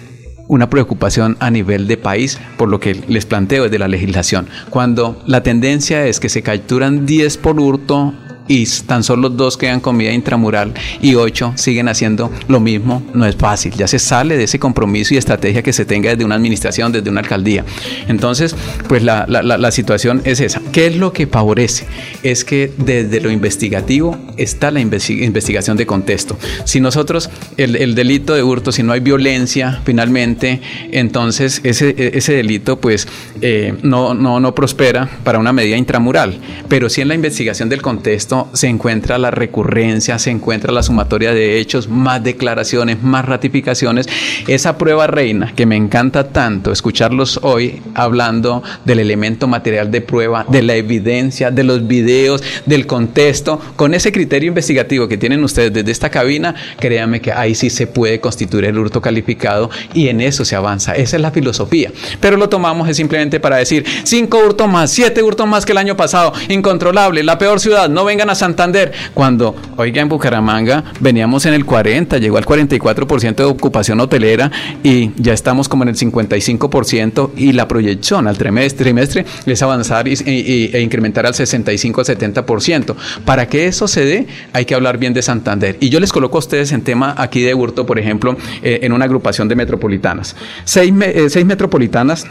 una 0.47 0.69
preocupación 0.69 1.37
a 1.39 1.49
nivel 1.49 1.87
de 1.87 1.97
país, 1.97 2.39
por 2.55 2.69
lo 2.69 2.79
que 2.79 2.93
les 3.07 3.25
planteo 3.25 3.63
desde 3.63 3.79
la 3.79 3.87
legislación. 3.87 4.47
Cuando 4.69 5.19
la 5.25 5.41
tendencia 5.41 6.05
es 6.05 6.19
que 6.19 6.29
se 6.29 6.43
capturan 6.43 7.07
10 7.07 7.37
por 7.37 7.59
hurto, 7.59 8.13
y 8.51 8.65
tan 8.85 9.01
solo 9.01 9.29
dos 9.29 9.55
quedan 9.55 9.79
con 9.79 9.97
vida 9.97 10.11
intramural 10.11 10.73
y 11.01 11.15
ocho 11.15 11.53
siguen 11.55 11.87
haciendo 11.87 12.29
lo 12.49 12.59
mismo, 12.59 13.01
no 13.13 13.25
es 13.25 13.37
fácil. 13.37 13.71
Ya 13.73 13.87
se 13.87 13.97
sale 13.97 14.35
de 14.35 14.43
ese 14.43 14.59
compromiso 14.59 15.13
y 15.13 15.17
estrategia 15.17 15.63
que 15.63 15.71
se 15.71 15.85
tenga 15.85 16.09
desde 16.09 16.25
una 16.25 16.35
administración, 16.35 16.91
desde 16.91 17.09
una 17.09 17.21
alcaldía. 17.21 17.63
Entonces, 18.09 18.53
pues 18.89 19.03
la, 19.03 19.25
la, 19.27 19.71
situación 19.71 20.21
es 20.25 20.41
esa. 20.41 20.61
¿Qué 20.73 20.87
es 20.87 20.97
lo 20.97 21.13
que 21.13 21.27
favorece? 21.27 21.85
Es 22.23 22.43
que 22.43 22.73
desde 22.77 23.21
lo 23.21 23.31
investigativo 23.31 24.17
está 24.35 24.69
la 24.69 24.81
investigación 24.81 25.77
de 25.77 25.85
contexto. 25.85 26.37
Si 26.65 26.81
nosotros, 26.81 27.29
el, 27.55 27.77
el, 27.77 27.95
delito 27.95 28.33
de 28.33 28.43
hurto, 28.43 28.73
si 28.73 28.83
no 28.83 28.91
hay 28.91 28.99
violencia, 28.99 29.79
finalmente, 29.85 30.59
entonces 30.91 31.61
ese, 31.63 31.95
ese 32.17 32.33
delito 32.33 32.81
pues 32.81 33.07
eh, 33.41 33.75
no, 33.81 34.13
no, 34.13 34.41
no 34.41 34.53
prospera 34.53 35.09
para 35.23 35.39
una 35.39 35.53
medida 35.53 35.77
intramural. 35.77 36.37
Pero 36.67 36.89
si 36.89 36.99
en 36.99 37.07
la 37.07 37.15
investigación 37.15 37.69
del 37.69 37.81
contexto 37.81 38.40
se 38.53 38.67
encuentra 38.67 39.17
la 39.17 39.31
recurrencia, 39.31 40.19
se 40.19 40.31
encuentra 40.31 40.71
la 40.71 40.83
sumatoria 40.83 41.33
de 41.33 41.59
hechos, 41.59 41.87
más 41.87 42.23
declaraciones, 42.23 43.01
más 43.01 43.25
ratificaciones. 43.25 44.07
Esa 44.47 44.77
prueba 44.77 45.07
reina 45.07 45.53
que 45.55 45.65
me 45.65 45.75
encanta 45.75 46.29
tanto 46.29 46.71
escucharlos 46.71 47.39
hoy 47.43 47.81
hablando 47.93 48.63
del 48.85 48.99
elemento 48.99 49.47
material 49.47 49.91
de 49.91 50.01
prueba, 50.01 50.45
de 50.49 50.61
la 50.61 50.75
evidencia, 50.75 51.51
de 51.51 51.63
los 51.63 51.87
videos, 51.87 52.43
del 52.65 52.87
contexto, 52.87 53.59
con 53.75 53.93
ese 53.93 54.11
criterio 54.11 54.47
investigativo 54.47 55.07
que 55.07 55.17
tienen 55.17 55.43
ustedes 55.43 55.73
desde 55.73 55.91
esta 55.91 56.09
cabina, 56.09 56.55
créanme 56.79 57.21
que 57.21 57.31
ahí 57.31 57.55
sí 57.55 57.69
se 57.69 57.87
puede 57.87 58.19
constituir 58.19 58.65
el 58.65 58.77
hurto 58.77 59.01
calificado 59.01 59.69
y 59.93 60.07
en 60.07 60.21
eso 60.21 60.45
se 60.45 60.55
avanza. 60.55 60.93
Esa 60.93 61.15
es 61.15 61.21
la 61.21 61.31
filosofía. 61.31 61.91
Pero 62.19 62.37
lo 62.37 62.49
tomamos 62.49 62.89
es 62.89 62.97
simplemente 62.97 63.39
para 63.39 63.57
decir 63.57 63.85
cinco 64.03 64.39
hurtos 64.39 64.67
más, 64.67 64.91
siete 64.91 65.23
hurtos 65.23 65.47
más 65.47 65.65
que 65.65 65.71
el 65.71 65.77
año 65.77 65.97
pasado, 65.97 66.33
incontrolable, 66.49 67.23
la 67.23 67.37
peor 67.37 67.59
ciudad, 67.59 67.89
no 67.89 68.05
vengan 68.05 68.29
a 68.29 68.30
Santander. 68.35 68.91
Cuando, 69.13 69.55
oiga, 69.77 70.01
en 70.01 70.09
Bucaramanga 70.09 70.83
veníamos 70.99 71.45
en 71.45 71.53
el 71.53 71.65
40, 71.65 72.17
llegó 72.17 72.37
al 72.37 72.45
44% 72.45 73.35
de 73.35 73.43
ocupación 73.43 73.99
hotelera 73.99 74.51
y 74.83 75.11
ya 75.21 75.33
estamos 75.33 75.67
como 75.67 75.83
en 75.83 75.89
el 75.89 75.95
55% 75.95 77.31
y 77.35 77.53
la 77.53 77.67
proyección 77.67 78.27
al 78.27 78.37
trimestre, 78.37 78.85
trimestre 78.85 79.25
es 79.45 79.61
avanzar 79.61 80.07
y, 80.07 80.69
e 80.73 80.81
incrementar 80.81 81.25
al 81.25 81.33
65 81.33 82.01
al 82.01 82.07
70%. 82.07 82.95
Para 83.25 83.47
que 83.47 83.67
eso 83.67 83.87
se 83.87 84.05
dé, 84.05 84.27
hay 84.53 84.65
que 84.65 84.75
hablar 84.75 84.97
bien 84.97 85.13
de 85.13 85.21
Santander. 85.21 85.77
Y 85.79 85.89
yo 85.89 85.99
les 85.99 86.11
coloco 86.11 86.37
a 86.37 86.39
ustedes 86.39 86.71
en 86.71 86.81
tema 86.81 87.15
aquí 87.17 87.41
de 87.41 87.53
hurto, 87.53 87.85
por 87.85 87.99
ejemplo, 87.99 88.35
eh, 88.61 88.79
en 88.83 88.93
una 88.93 89.05
agrupación 89.05 89.47
de 89.47 89.55
metropolitanas. 89.55 90.35
Seis, 90.63 90.93
eh, 91.01 91.29
seis 91.29 91.45
metropolitanas 91.45 92.25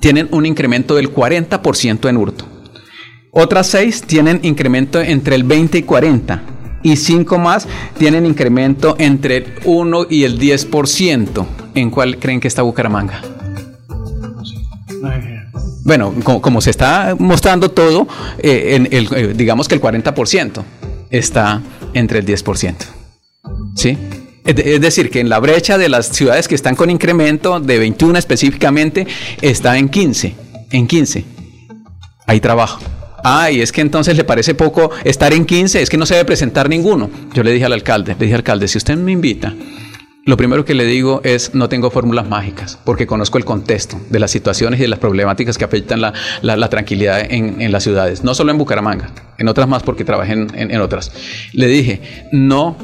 tienen 0.00 0.28
un 0.30 0.46
incremento 0.46 0.94
del 0.94 1.12
40% 1.12 2.08
en 2.08 2.16
hurto. 2.16 2.61
Otras 3.34 3.66
seis 3.66 4.02
tienen 4.02 4.40
incremento 4.42 5.00
entre 5.00 5.34
el 5.36 5.44
20 5.44 5.78
y 5.78 5.82
40 5.84 6.42
y 6.82 6.96
cinco 6.96 7.38
más 7.38 7.66
tienen 7.96 8.26
incremento 8.26 8.94
entre 8.98 9.38
el 9.38 9.52
1 9.64 10.06
y 10.10 10.24
el 10.24 10.38
10%. 10.38 11.46
¿En 11.74 11.90
cuál 11.90 12.18
creen 12.18 12.40
que 12.40 12.48
está 12.48 12.60
Bucaramanga? 12.60 13.22
Bueno, 15.82 16.14
como, 16.22 16.60
se 16.60 16.68
está 16.68 17.16
mostrando 17.18 17.70
todo, 17.70 18.06
eh, 18.38 18.86
eh, 18.90 19.32
digamos 19.34 19.66
que 19.66 19.76
el 19.76 19.80
40% 19.80 20.62
está 21.08 21.62
entre 21.94 22.18
el 22.18 22.26
10%. 22.26 22.74
¿Sí? 23.74 23.96
Es 24.44 24.80
decir, 24.80 25.08
que 25.08 25.20
en 25.20 25.30
la 25.30 25.38
brecha 25.38 25.78
de 25.78 25.88
las 25.88 26.08
ciudades 26.08 26.48
que 26.48 26.54
están 26.54 26.74
con 26.74 26.90
incremento 26.90 27.60
de 27.60 27.78
21 27.78 28.18
específicamente 28.18 29.06
está 29.40 29.78
en 29.78 29.88
15. 29.88 30.34
En 30.70 30.86
15. 30.86 31.24
Hay 32.26 32.40
trabajo. 32.40 32.80
Ay, 33.24 33.60
es 33.60 33.70
que 33.70 33.80
entonces 33.80 34.16
le 34.16 34.24
parece 34.24 34.54
poco 34.54 34.90
estar 35.04 35.32
en 35.32 35.44
15, 35.44 35.82
es 35.82 35.90
que 35.90 35.96
no 35.96 36.06
se 36.06 36.14
debe 36.14 36.26
presentar 36.26 36.68
ninguno. 36.68 37.10
Yo 37.32 37.42
le 37.42 37.52
dije 37.52 37.64
al 37.64 37.72
alcalde, 37.72 38.16
le 38.18 38.26
dije 38.26 38.34
al 38.34 38.40
alcalde, 38.40 38.66
si 38.68 38.78
usted 38.78 38.96
me 38.96 39.12
invita, 39.12 39.54
lo 40.24 40.36
primero 40.36 40.64
que 40.64 40.74
le 40.74 40.84
digo 40.84 41.20
es, 41.24 41.54
no 41.54 41.68
tengo 41.68 41.90
fórmulas 41.90 42.28
mágicas, 42.28 42.78
porque 42.84 43.06
conozco 43.06 43.38
el 43.38 43.44
contexto 43.44 44.00
de 44.08 44.20
las 44.20 44.30
situaciones 44.30 44.78
y 44.78 44.82
de 44.82 44.88
las 44.88 44.98
problemáticas 44.98 45.58
que 45.58 45.64
afectan 45.64 46.00
la, 46.00 46.68
tranquilidad 46.68 47.20
en, 47.28 47.72
las 47.72 47.82
ciudades, 47.82 48.22
no 48.22 48.34
solo 48.34 48.52
en 48.52 48.58
Bucaramanga, 48.58 49.10
en 49.38 49.48
otras 49.48 49.68
más 49.68 49.82
porque 49.82 50.04
trabajé 50.04 50.32
en, 50.32 50.50
en 50.54 50.80
otras. 50.80 51.12
Le 51.52 51.66
dije, 51.66 52.28
no 52.30 52.76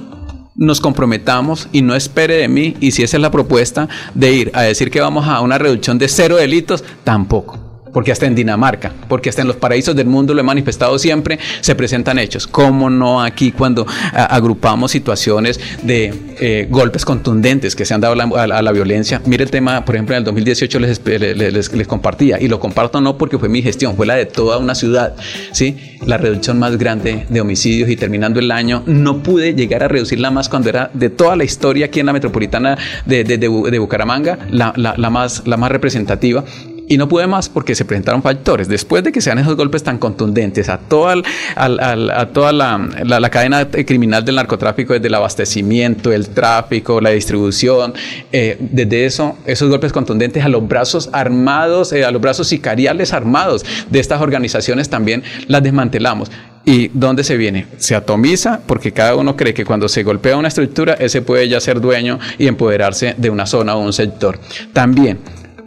nos 0.56 0.80
comprometamos 0.80 1.68
y 1.70 1.82
no 1.82 1.94
espere 1.94 2.34
de 2.34 2.48
mí, 2.48 2.76
y 2.80 2.90
si 2.90 3.04
esa 3.04 3.16
es 3.16 3.20
la 3.20 3.30
propuesta, 3.30 3.88
de 4.14 4.32
ir 4.32 4.50
a 4.54 4.62
decir 4.62 4.90
que 4.90 5.00
vamos 5.00 5.28
a 5.28 5.40
una 5.40 5.58
reducción 5.58 5.98
de 5.98 6.08
cero 6.08 6.36
delitos, 6.36 6.82
tampoco 7.04 7.67
porque 7.92 8.12
hasta 8.12 8.26
en 8.26 8.34
Dinamarca, 8.34 8.92
porque 9.08 9.28
hasta 9.28 9.42
en 9.42 9.48
los 9.48 9.56
paraísos 9.56 9.94
del 9.96 10.06
mundo 10.06 10.34
lo 10.34 10.40
he 10.40 10.44
manifestado 10.44 10.98
siempre, 10.98 11.38
se 11.60 11.74
presentan 11.74 12.18
hechos. 12.18 12.46
¿Cómo 12.46 12.90
no 12.90 13.22
aquí 13.22 13.52
cuando 13.52 13.86
agrupamos 14.12 14.90
situaciones 14.90 15.60
de 15.82 16.14
eh, 16.40 16.66
golpes 16.70 17.04
contundentes 17.04 17.74
que 17.74 17.84
se 17.84 17.94
han 17.94 18.00
dado 18.00 18.14
a 18.14 18.62
la, 18.62 18.72
violencia? 18.72 19.20
Mire 19.24 19.44
el 19.44 19.50
tema, 19.50 19.84
por 19.84 19.94
ejemplo, 19.94 20.14
en 20.14 20.18
el 20.18 20.24
2018 20.24 20.78
les, 20.80 21.00
les, 21.04 21.88
compartía, 21.88 22.40
y 22.40 22.48
lo 22.48 22.60
comparto 22.60 23.00
no 23.00 23.16
porque 23.16 23.38
fue 23.38 23.48
mi 23.48 23.62
gestión, 23.62 23.96
fue 23.96 24.06
la 24.06 24.14
de 24.14 24.26
toda 24.26 24.58
una 24.58 24.74
ciudad, 24.74 25.14
¿sí? 25.52 25.76
La 26.06 26.16
reducción 26.16 26.58
más 26.58 26.76
grande 26.76 27.26
de 27.28 27.40
homicidios 27.40 27.90
y 27.90 27.96
terminando 27.96 28.40
el 28.40 28.50
año, 28.50 28.82
no 28.86 29.22
pude 29.22 29.54
llegar 29.54 29.82
a 29.82 29.88
reducirla 29.88 30.30
más 30.30 30.48
cuando 30.48 30.68
era 30.68 30.90
de 30.94 31.10
toda 31.10 31.36
la 31.36 31.44
historia 31.44 31.86
aquí 31.86 32.00
en 32.00 32.06
la 32.06 32.12
metropolitana 32.12 32.78
de, 33.06 33.24
de, 33.24 33.78
Bucaramanga, 33.78 34.38
la, 34.50 34.72
la, 34.76 35.10
más, 35.10 35.46
la 35.46 35.56
más 35.56 35.70
representativa 35.70 36.44
y 36.88 36.96
no 36.96 37.08
pude 37.08 37.26
más 37.26 37.48
porque 37.48 37.74
se 37.74 37.84
presentaron 37.84 38.22
factores. 38.22 38.68
Después 38.68 39.04
de 39.04 39.12
que 39.12 39.20
sean 39.20 39.38
esos 39.38 39.56
golpes 39.56 39.82
tan 39.82 39.98
contundentes 39.98 40.68
a 40.68 40.78
toda, 40.78 41.16
a 41.56 42.26
toda 42.32 42.52
la, 42.52 43.30
cadena 43.30 43.68
criminal 43.70 44.24
del 44.24 44.36
narcotráfico, 44.36 44.94
desde 44.94 45.08
el 45.08 45.14
abastecimiento, 45.14 46.12
el 46.12 46.28
tráfico, 46.30 47.00
la 47.00 47.10
distribución, 47.10 47.94
eh, 48.32 48.56
desde 48.58 49.04
eso, 49.04 49.36
esos 49.44 49.68
golpes 49.68 49.92
contundentes 49.92 50.44
a 50.44 50.48
los 50.48 50.66
brazos 50.66 51.10
armados, 51.12 51.92
eh, 51.92 52.04
a 52.04 52.10
los 52.10 52.22
brazos 52.22 52.48
sicariales 52.48 53.12
armados 53.12 53.64
de 53.90 54.00
estas 54.00 54.20
organizaciones 54.20 54.88
también 54.88 55.22
las 55.46 55.62
desmantelamos. 55.62 56.30
¿Y 56.64 56.90
dónde 56.92 57.24
se 57.24 57.38
viene? 57.38 57.66
Se 57.78 57.94
atomiza 57.94 58.60
porque 58.66 58.92
cada 58.92 59.16
uno 59.16 59.36
cree 59.36 59.54
que 59.54 59.64
cuando 59.64 59.88
se 59.88 60.02
golpea 60.02 60.36
una 60.36 60.48
estructura, 60.48 60.94
ese 60.94 61.22
puede 61.22 61.48
ya 61.48 61.60
ser 61.60 61.80
dueño 61.80 62.18
y 62.36 62.46
empoderarse 62.46 63.14
de 63.16 63.30
una 63.30 63.46
zona 63.46 63.74
o 63.74 63.80
un 63.80 63.94
sector. 63.94 64.38
También 64.74 65.18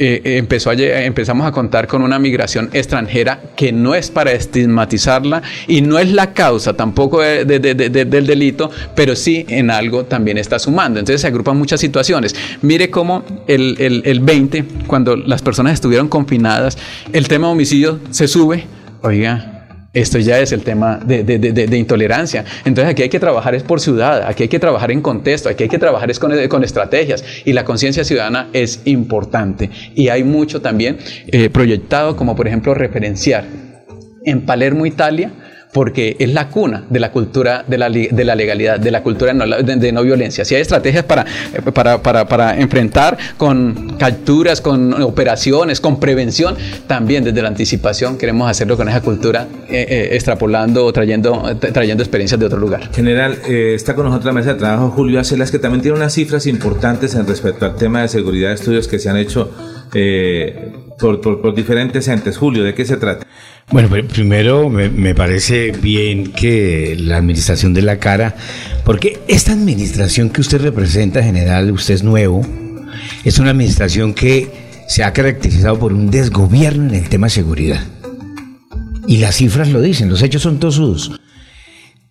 eh, 0.04 0.20
eh, 0.24 0.38
empezó 0.38 0.72
a, 0.72 0.74
empezamos 0.74 1.46
a 1.46 1.52
contar 1.52 1.86
con 1.86 2.02
una 2.02 2.18
migración 2.18 2.72
extranjera 2.74 3.40
que 3.56 3.72
no 3.72 3.94
es 3.94 4.10
para 4.10 4.32
estigmatizarla 4.32 5.44
y 5.68 5.82
no 5.82 6.00
es 6.00 6.12
la 6.12 6.34
causa 6.34 6.74
tampoco 6.74 7.22
del 7.22 8.26
delito, 8.26 8.72
pero 8.96 9.16
sí 9.16 9.46
en 9.48 9.70
algo 9.70 10.06
también 10.06 10.40
está 10.40 10.58
sumando. 10.58 11.00
Entonces 11.00 11.22
se 11.22 11.28
agrupan 11.28 11.56
muchas 11.56 11.80
situaciones. 11.80 12.36
Mire 12.64 12.90
cómo 12.90 13.24
el, 13.46 13.76
el, 13.78 14.02
el 14.04 14.22
20, 14.22 14.66
cuando 14.88 15.16
las 15.16 15.44
personas 15.44 15.74
estuvieron 15.74 16.08
confinadas, 16.08 16.80
el 17.14 17.28
tema 17.28 17.46
de 17.46 17.54
homicidio 17.54 18.00
se 18.10 18.28
sube. 18.28 18.66
Oiga, 19.04 19.61
esto 19.94 20.20
ya 20.20 20.40
es 20.40 20.52
el 20.52 20.62
tema 20.62 21.00
de, 21.04 21.78
intolerancia. 21.78 22.46
Entonces 22.64 22.92
aquí 22.92 23.04
hay 23.04 23.10
que 23.10 23.20
trabajar 23.20 23.56
es 23.56 23.64
por 23.64 23.82
ciudad, 23.82 24.24
aquí 24.26 24.44
hay 24.44 24.50
que 24.50 24.60
trabajar 24.60 24.92
en 24.92 25.02
contexto, 25.02 25.50
aquí 25.50 25.64
hay 25.64 25.70
que 25.70 25.80
trabajar 25.80 26.10
es 26.10 26.20
con, 26.20 26.64
estrategias 26.64 27.24
y 27.44 27.54
la 27.54 27.66
conciencia 27.66 28.04
ciudadana 28.04 28.50
es 28.54 28.82
importante. 28.86 29.70
Y 29.96 30.10
hay 30.10 30.24
mucho 30.24 30.62
también 30.62 30.98
eh, 31.28 31.50
proyectado 31.50 32.16
como 32.16 32.36
por 32.36 32.48
ejemplo 32.48 32.74
referenciar. 32.74 33.46
En 34.24 34.46
Palermo, 34.46 34.86
Italia, 34.86 35.32
porque 35.72 36.18
es 36.20 36.34
la 36.34 36.50
cuna 36.50 36.84
de 36.90 37.00
la 37.00 37.12
cultura 37.12 37.64
de 37.66 37.78
la, 37.78 37.90
de 37.90 38.24
la 38.26 38.36
legalidad, 38.36 38.80
de 38.80 38.92
la 38.92 39.02
cultura 39.04 39.34
de 39.34 39.92
no, 39.92 40.04
violencia. 40.04 40.44
Si 40.44 40.56
hay 40.56 40.62
estrategias 40.62 41.06
para, 41.06 41.26
para, 41.74 42.02
para, 42.02 42.28
para, 42.28 42.60
enfrentar 42.60 43.18
con 43.38 43.96
capturas, 43.98 44.62
con 44.62 45.02
operaciones, 45.02 45.80
con 45.80 46.00
prevención, 46.00 46.56
también 46.88 47.24
desde 47.24 47.42
la 47.42 47.48
anticipación 47.48 48.18
queremos 48.18 48.50
hacerlo 48.50 48.76
con 48.76 48.90
esa 48.90 49.02
cultura, 49.02 49.48
eh, 49.70 49.86
eh, 49.88 50.10
extrapolando 50.14 50.86
o 50.86 50.92
trayendo, 50.92 51.44
trayendo 51.60 52.04
experiencias 52.04 52.40
de 52.40 52.46
otro 52.46 52.60
lugar. 52.60 52.94
General, 52.94 53.38
eh, 53.48 53.74
está 53.76 53.96
con 53.96 54.06
nosotros 54.06 54.26
la 54.26 54.34
mesa 54.34 54.54
de 54.54 54.60
trabajo 54.60 54.90
Julio 54.92 55.20
Acelas, 55.20 55.52
que 55.52 55.60
también 55.60 55.82
tiene 55.82 55.98
unas 55.98 56.14
cifras 56.14 56.48
importantes 56.48 57.16
en 57.16 57.26
respecto 57.26 57.66
al 57.66 57.76
tema 57.76 58.02
de 58.02 58.10
seguridad, 58.10 58.52
estudios 58.52 58.88
que 58.88 59.00
se 59.00 59.10
han 59.10 59.18
hecho 59.18 59.52
por, 61.02 61.42
por, 61.42 61.56
diferentes 61.56 62.08
entes. 62.08 62.38
Julio, 62.38 62.64
¿de 62.64 62.74
qué 62.74 62.86
se 62.86 62.96
trata? 62.98 63.26
Bueno, 63.72 63.90
primero 64.08 64.70
me, 64.70 65.16
parece 65.16 65.72
bien 65.72 66.32
que 66.32 66.96
la 66.98 67.18
administración 67.18 67.74
de 67.74 67.82
la 67.82 67.98
cara, 67.98 68.36
porque 68.86 69.20
esta 69.28 69.54
administración 69.54 70.30
que 70.30 70.42
usted 70.42 70.62
representa, 70.62 71.24
general, 71.24 71.72
usted 71.72 71.96
es 71.96 72.04
nuevo, 72.04 72.46
es 73.24 73.40
una 73.40 73.52
administración 73.52 74.14
que 74.14 74.50
se 74.88 75.04
ha 75.04 75.14
caracterizado 75.14 75.80
por 75.80 75.94
un 75.94 76.12
desgobierno 76.12 76.90
en 76.90 76.96
el 76.96 77.10
tema 77.10 77.28
de 77.28 77.32
seguridad. 77.32 77.82
Y 79.08 79.18
las 79.18 79.36
cifras 79.36 79.70
lo 79.70 79.82
dicen, 79.82 80.10
los 80.10 80.22
hechos 80.22 80.44
son 80.44 80.60
tosudos. 80.60 81.20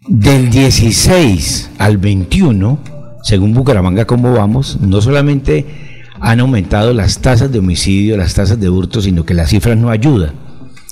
Del 0.09 0.51
16 0.51 1.71
al 1.79 1.99
21, 1.99 2.81
según 3.23 3.55
Bucaramanga, 3.55 4.07
¿cómo 4.07 4.33
vamos? 4.33 4.79
No 4.81 5.01
solamente 5.01 6.00
han 6.21 6.41
aumentado 6.41 6.93
las 6.93 7.19
tasas 7.21 7.50
de 7.50 7.59
homicidio, 7.59 8.17
las 8.17 8.35
tasas 8.35 8.61
de 8.61 8.69
hurto, 8.69 9.00
sino 9.00 9.25
que 9.25 9.35
las 9.35 9.50
cifras 9.50 9.77
no 9.77 9.91
ayudan 9.91 10.50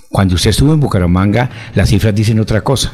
cuando 0.08 0.35
usted 0.35 0.50
estuvo 0.50 0.73
en 0.73 0.80
Bucaramanga, 0.80 1.50
las 1.75 1.90
cifras 1.90 2.14
dicen 2.14 2.40
otra 2.40 2.62
cosa. 2.62 2.92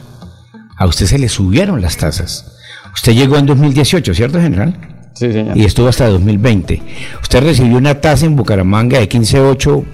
A 0.76 0.86
usted 0.86 1.06
se 1.06 1.18
le 1.18 1.28
subieron 1.28 1.80
las 1.80 1.96
tasas. 1.96 2.56
Usted 2.92 3.12
llegó 3.12 3.36
en 3.36 3.46
2018, 3.46 4.14
¿cierto, 4.14 4.40
general? 4.40 4.76
Sí, 5.14 5.32
señor. 5.32 5.56
Y 5.56 5.64
estuvo 5.64 5.88
hasta 5.88 6.08
2020. 6.08 6.82
Usted 7.22 7.42
recibió 7.42 7.76
una 7.76 8.00
tasa 8.00 8.26
en 8.26 8.34
Bucaramanga 8.34 8.98
de 8.98 9.08
15.8 9.08 9.84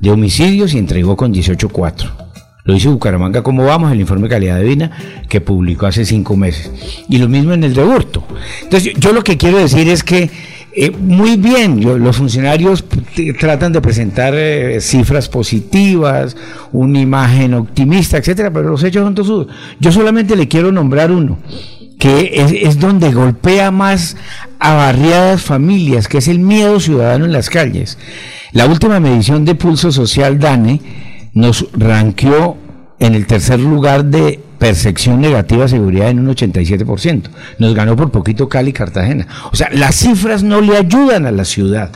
de 0.00 0.10
homicidios 0.10 0.74
y 0.74 0.78
entregó 0.78 1.16
con 1.16 1.32
18.4. 1.32 2.10
Lo 2.64 2.74
hizo 2.74 2.90
Bucaramanga, 2.90 3.42
¿cómo 3.42 3.64
vamos? 3.64 3.92
El 3.92 4.00
informe 4.00 4.24
de 4.24 4.34
calidad 4.34 4.58
de 4.58 4.64
vida 4.64 4.90
que 5.28 5.40
publicó 5.40 5.86
hace 5.86 6.04
cinco 6.04 6.36
meses. 6.36 6.70
Y 7.08 7.18
lo 7.18 7.28
mismo 7.28 7.52
en 7.52 7.64
el 7.64 7.72
de 7.72 7.84
hurto. 7.84 8.24
Entonces, 8.62 8.92
yo 8.98 9.12
lo 9.12 9.22
que 9.24 9.38
quiero 9.38 9.58
decir 9.58 9.88
es 9.88 10.02
que 10.02 10.30
eh, 10.78 10.90
muy 10.90 11.38
bien, 11.38 11.80
los 11.82 12.18
funcionarios 12.18 12.84
tratan 13.40 13.72
de 13.72 13.80
presentar 13.80 14.34
eh, 14.36 14.78
cifras 14.82 15.26
positivas, 15.26 16.36
una 16.70 17.00
imagen 17.00 17.54
optimista, 17.54 18.18
etcétera, 18.18 18.52
pero 18.52 18.68
los 18.68 18.84
hechos 18.84 19.02
son 19.02 19.14
todos. 19.14 19.46
Yo 19.80 19.90
solamente 19.90 20.36
le 20.36 20.48
quiero 20.48 20.70
nombrar 20.70 21.10
uno, 21.10 21.38
que 21.98 22.30
es, 22.34 22.52
es, 22.52 22.78
donde 22.78 23.10
golpea 23.10 23.70
más 23.70 24.18
a 24.58 24.74
barriadas 24.74 25.40
familias, 25.40 26.08
que 26.08 26.18
es 26.18 26.28
el 26.28 26.40
miedo 26.40 26.78
ciudadano 26.78 27.24
en 27.24 27.32
las 27.32 27.48
calles. 27.48 27.96
La 28.52 28.66
última 28.66 29.00
medición 29.00 29.46
de 29.46 29.54
Pulso 29.54 29.90
Social 29.90 30.38
DANE 30.38 30.82
nos 31.32 31.68
ranqueó 31.72 32.58
en 32.98 33.14
el 33.14 33.26
tercer 33.26 33.60
lugar 33.60 34.04
de 34.04 34.40
percepción 34.58 35.20
negativa 35.20 35.62
de 35.64 35.68
seguridad 35.68 36.10
en 36.10 36.20
un 36.20 36.34
87%. 36.34 37.22
Nos 37.58 37.74
ganó 37.74 37.96
por 37.96 38.10
poquito 38.10 38.48
Cali 38.48 38.70
y 38.70 38.72
Cartagena. 38.72 39.26
O 39.52 39.56
sea, 39.56 39.68
las 39.72 39.96
cifras 39.96 40.42
no 40.42 40.60
le 40.60 40.76
ayudan 40.76 41.26
a 41.26 41.30
la 41.30 41.44
ciudad. 41.44 41.90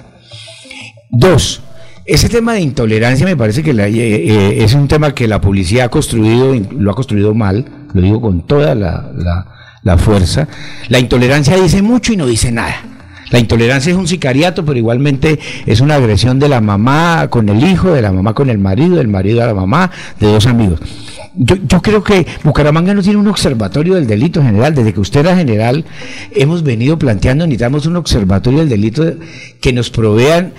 Dos, 1.10 1.62
ese 2.04 2.28
tema 2.28 2.54
de 2.54 2.60
intolerancia 2.60 3.26
me 3.26 3.36
parece 3.36 3.62
que 3.62 3.70
eh, 3.70 3.88
eh, 3.88 4.64
es 4.64 4.74
un 4.74 4.88
tema 4.88 5.14
que 5.14 5.26
la 5.26 5.40
policía 5.40 5.84
ha 5.84 5.88
construido, 5.88 6.54
lo 6.70 6.90
ha 6.90 6.94
construido 6.94 7.34
mal, 7.34 7.66
lo 7.92 8.00
digo 8.00 8.20
con 8.20 8.46
toda 8.46 8.74
la, 8.74 9.10
la 9.82 9.98
fuerza. 9.98 10.48
La 10.88 10.98
intolerancia 10.98 11.56
dice 11.56 11.82
mucho 11.82 12.12
y 12.12 12.16
no 12.16 12.26
dice 12.26 12.52
nada. 12.52 12.82
La 13.30 13.38
intolerancia 13.38 13.92
es 13.92 13.96
un 13.96 14.08
sicariato, 14.08 14.64
pero 14.64 14.76
igualmente 14.76 15.38
es 15.64 15.80
una 15.80 15.94
agresión 15.94 16.38
de 16.40 16.48
la 16.48 16.60
mamá 16.60 17.28
con 17.30 17.48
el 17.48 17.62
hijo, 17.64 17.92
de 17.92 18.02
la 18.02 18.10
mamá 18.10 18.34
con 18.34 18.50
el 18.50 18.58
marido, 18.58 18.96
del 18.96 19.08
marido 19.08 19.42
a 19.42 19.46
la 19.46 19.54
mamá, 19.54 19.90
de 20.18 20.26
dos 20.26 20.46
amigos. 20.46 20.80
Yo, 21.36 21.56
yo, 21.56 21.80
creo 21.80 22.02
que 22.02 22.26
Bucaramanga 22.42 22.92
no 22.92 23.02
tiene 23.02 23.18
un 23.18 23.28
observatorio 23.28 23.94
del 23.94 24.06
delito 24.06 24.42
general. 24.42 24.74
Desde 24.74 24.92
que 24.92 25.00
usted 25.00 25.20
era 25.20 25.36
general, 25.36 25.84
hemos 26.32 26.62
venido 26.62 26.98
planteando, 26.98 27.46
necesitamos 27.46 27.86
un 27.86 27.96
observatorio 27.96 28.60
del 28.60 28.68
delito 28.68 29.04
que 29.60 29.72
nos 29.72 29.90
provean 29.90 30.52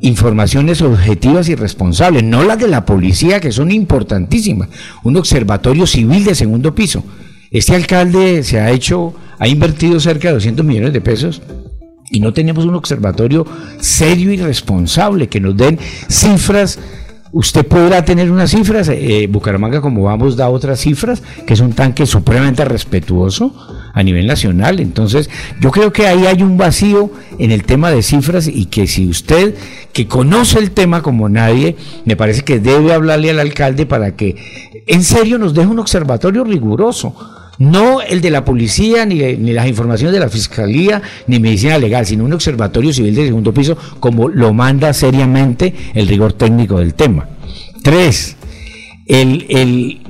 informaciones 0.00 0.82
objetivas 0.82 1.48
y 1.48 1.54
responsables, 1.54 2.22
no 2.22 2.44
las 2.44 2.58
de 2.58 2.68
la 2.68 2.84
policía, 2.84 3.40
que 3.40 3.52
son 3.52 3.70
importantísimas. 3.70 4.68
Un 5.02 5.16
observatorio 5.16 5.86
civil 5.86 6.24
de 6.24 6.34
segundo 6.34 6.74
piso. 6.74 7.02
Este 7.50 7.74
alcalde 7.74 8.42
se 8.42 8.60
ha 8.60 8.70
hecho, 8.70 9.14
ha 9.38 9.48
invertido 9.48 9.98
cerca 10.00 10.28
de 10.28 10.34
200 10.34 10.64
millones 10.64 10.92
de 10.92 11.00
pesos 11.00 11.42
y 12.10 12.20
no 12.20 12.32
tenemos 12.32 12.64
un 12.64 12.74
observatorio 12.74 13.46
serio 13.80 14.32
y 14.32 14.36
responsable 14.36 15.28
que 15.28 15.40
nos 15.40 15.56
den 15.56 15.78
cifras 16.08 16.78
Usted 17.32 17.66
podrá 17.66 18.04
tener 18.04 18.30
unas 18.30 18.50
cifras, 18.50 18.88
eh, 18.88 19.28
Bucaramanga 19.30 19.80
como 19.80 20.04
vamos 20.04 20.36
da 20.36 20.48
otras 20.48 20.80
cifras, 20.80 21.22
que 21.46 21.54
es 21.54 21.60
un 21.60 21.72
tanque 21.72 22.06
supremamente 22.06 22.64
respetuoso 22.64 23.54
a 23.92 24.02
nivel 24.02 24.26
nacional. 24.26 24.80
Entonces, 24.80 25.28
yo 25.60 25.70
creo 25.70 25.92
que 25.92 26.06
ahí 26.06 26.26
hay 26.26 26.42
un 26.42 26.56
vacío 26.56 27.10
en 27.38 27.52
el 27.52 27.64
tema 27.64 27.90
de 27.90 28.02
cifras 28.02 28.48
y 28.48 28.66
que 28.66 28.86
si 28.86 29.06
usted, 29.06 29.54
que 29.92 30.06
conoce 30.06 30.58
el 30.58 30.70
tema 30.70 31.02
como 31.02 31.28
nadie, 31.28 31.76
me 32.04 32.16
parece 32.16 32.42
que 32.42 32.60
debe 32.60 32.92
hablarle 32.92 33.30
al 33.30 33.40
alcalde 33.40 33.84
para 33.84 34.16
que 34.16 34.82
en 34.86 35.04
serio 35.04 35.38
nos 35.38 35.52
deje 35.52 35.68
un 35.68 35.80
observatorio 35.80 36.44
riguroso 36.44 37.14
no 37.58 38.00
el 38.00 38.20
de 38.20 38.30
la 38.30 38.44
policía, 38.44 39.04
ni, 39.04 39.16
ni, 39.36 39.52
las 39.52 39.66
informaciones 39.66 40.14
de 40.14 40.20
la 40.20 40.28
fiscalía, 40.28 41.02
ni 41.26 41.40
medicina 41.40 41.78
legal, 41.78 42.06
sino 42.06 42.24
un 42.24 42.32
observatorio 42.32 42.92
civil 42.92 43.14
de 43.14 43.26
segundo 43.26 43.52
piso, 43.52 43.76
como 44.00 44.28
lo 44.28 44.52
manda 44.54 44.92
seriamente 44.92 45.74
el 45.94 46.06
rigor 46.08 46.32
técnico 46.34 46.78
del 46.78 46.94
tema. 46.94 47.28
Tres, 47.82 48.36
el, 49.06 50.00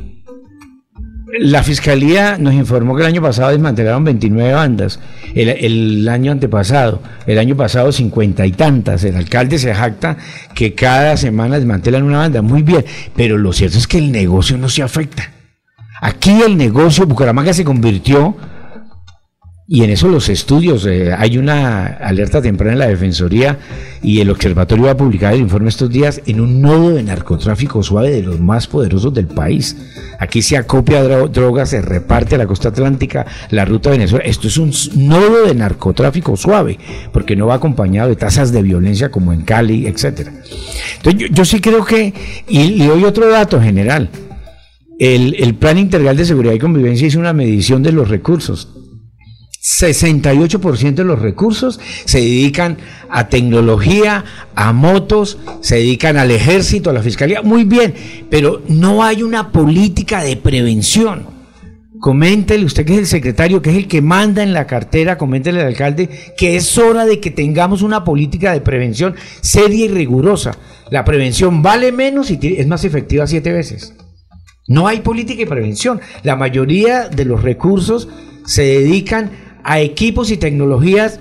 la 1.40 1.62
fiscalía 1.62 2.36
nos 2.38 2.54
informó 2.54 2.96
que 2.96 3.02
el 3.02 3.08
año 3.08 3.22
pasado 3.22 3.50
desmantelaron 3.50 4.02
29 4.04 4.52
bandas, 4.52 4.98
el, 5.34 6.08
año 6.08 6.32
antepasado, 6.32 7.00
el 7.26 7.38
año 7.38 7.56
pasado 7.56 7.92
50 7.92 8.44
y 8.46 8.52
tantas. 8.52 9.04
El 9.04 9.16
alcalde 9.16 9.58
se 9.58 9.74
jacta 9.74 10.16
que 10.54 10.74
cada 10.74 11.16
semana 11.16 11.56
desmantelan 11.56 12.02
una 12.02 12.18
banda, 12.18 12.42
muy 12.42 12.62
bien, 12.62 12.84
pero 13.14 13.38
lo 13.38 13.52
cierto 13.52 13.78
es 13.78 13.86
que 13.86 13.98
el 13.98 14.10
negocio 14.10 14.58
no 14.58 14.68
se 14.68 14.82
afecta. 14.82 15.37
Aquí 16.00 16.42
el 16.42 16.56
negocio 16.56 17.06
Bucaramanga 17.06 17.52
se 17.52 17.64
convirtió, 17.64 18.36
y 19.70 19.84
en 19.84 19.90
eso 19.90 20.08
los 20.08 20.30
estudios, 20.30 20.86
eh, 20.86 21.12
hay 21.12 21.36
una 21.36 21.84
alerta 21.84 22.40
temprana 22.40 22.72
en 22.72 22.78
la 22.78 22.86
Defensoría 22.86 23.58
y 24.00 24.20
el 24.20 24.30
Observatorio 24.30 24.86
va 24.86 24.92
a 24.92 24.96
publicar 24.96 25.34
el 25.34 25.40
informe 25.40 25.68
estos 25.68 25.90
días 25.90 26.22
en 26.24 26.40
un 26.40 26.62
nodo 26.62 26.94
de 26.94 27.02
narcotráfico 27.02 27.82
suave 27.82 28.10
de 28.10 28.22
los 28.22 28.40
más 28.40 28.66
poderosos 28.66 29.12
del 29.12 29.26
país. 29.26 29.76
Aquí 30.18 30.40
se 30.40 30.56
acopia 30.56 31.02
droga, 31.02 31.66
se 31.66 31.82
reparte 31.82 32.36
a 32.36 32.38
la 32.38 32.46
costa 32.46 32.70
atlántica, 32.70 33.26
la 33.50 33.66
ruta 33.66 33.90
de 33.90 33.98
Venezuela. 33.98 34.24
Esto 34.24 34.48
es 34.48 34.56
un 34.56 34.72
nodo 35.06 35.44
de 35.44 35.54
narcotráfico 35.54 36.34
suave, 36.38 36.78
porque 37.12 37.36
no 37.36 37.48
va 37.48 37.56
acompañado 37.56 38.08
de 38.08 38.16
tasas 38.16 38.52
de 38.52 38.62
violencia 38.62 39.10
como 39.10 39.34
en 39.34 39.42
Cali, 39.42 39.86
etcétera. 39.86 40.32
Entonces 40.96 41.28
yo, 41.30 41.44
sí 41.44 41.60
creo 41.60 41.84
que, 41.84 42.14
y 42.48 42.70
le 42.70 42.86
doy 42.86 43.04
otro 43.04 43.28
dato 43.28 43.60
general, 43.60 44.08
el, 44.98 45.54
Plan 45.54 45.78
Integral 45.78 46.16
de 46.16 46.24
Seguridad 46.24 46.54
y 46.54 46.58
Convivencia 46.58 47.06
hizo 47.06 47.18
una 47.18 47.32
medición 47.32 47.82
de 47.82 47.92
los 47.92 48.08
recursos. 48.08 48.68
68% 49.60 50.94
de 50.94 51.04
los 51.04 51.20
recursos 51.20 51.78
se 52.04 52.20
dedican 52.20 52.78
a 53.10 53.28
tecnología, 53.28 54.24
a 54.54 54.72
motos, 54.72 55.38
se 55.60 55.76
dedican 55.76 56.16
al 56.16 56.30
ejército, 56.30 56.90
a 56.90 56.92
la 56.92 57.02
fiscalía, 57.02 57.42
muy 57.42 57.64
bien, 57.64 57.94
pero 58.30 58.62
no 58.68 59.04
hay 59.04 59.22
una 59.22 59.52
política 59.52 60.22
de 60.22 60.36
prevención. 60.36 61.38
Coméntele, 62.00 62.64
usted 62.64 62.86
que 62.86 62.94
es 62.94 62.98
el 63.00 63.06
secretario, 63.06 63.60
que 63.60 63.70
es 63.70 63.76
el 63.76 63.88
que 63.88 64.00
manda 64.00 64.42
en 64.42 64.52
la 64.52 64.68
cartera, 64.68 65.18
coméntele 65.18 65.60
al 65.60 65.66
alcalde 65.66 66.08
que 66.36 66.56
es 66.56 66.78
hora 66.78 67.04
de 67.04 67.18
que 67.18 67.32
tengamos 67.32 67.82
una 67.82 68.04
política 68.04 68.52
de 68.52 68.60
prevención 68.60 69.16
seria 69.40 69.86
y 69.86 69.88
rigurosa. 69.88 70.56
La 70.90 71.04
prevención 71.04 71.60
vale 71.60 71.90
menos 71.90 72.30
y 72.30 72.38
es 72.56 72.66
más 72.68 72.84
efectiva 72.84 73.26
siete 73.26 73.52
veces. 73.52 73.94
No 74.68 74.86
hay 74.86 75.00
política 75.00 75.40
de 75.40 75.46
prevención. 75.46 76.00
La 76.22 76.36
mayoría 76.36 77.08
de 77.08 77.24
los 77.24 77.42
recursos 77.42 78.08
se 78.44 78.62
dedican 78.62 79.30
a 79.64 79.80
equipos 79.80 80.30
y 80.30 80.36
tecnologías 80.36 81.18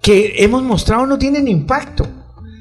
que 0.00 0.34
hemos 0.44 0.62
mostrado 0.62 1.06
no 1.06 1.18
tienen 1.18 1.48
impacto. 1.48 2.06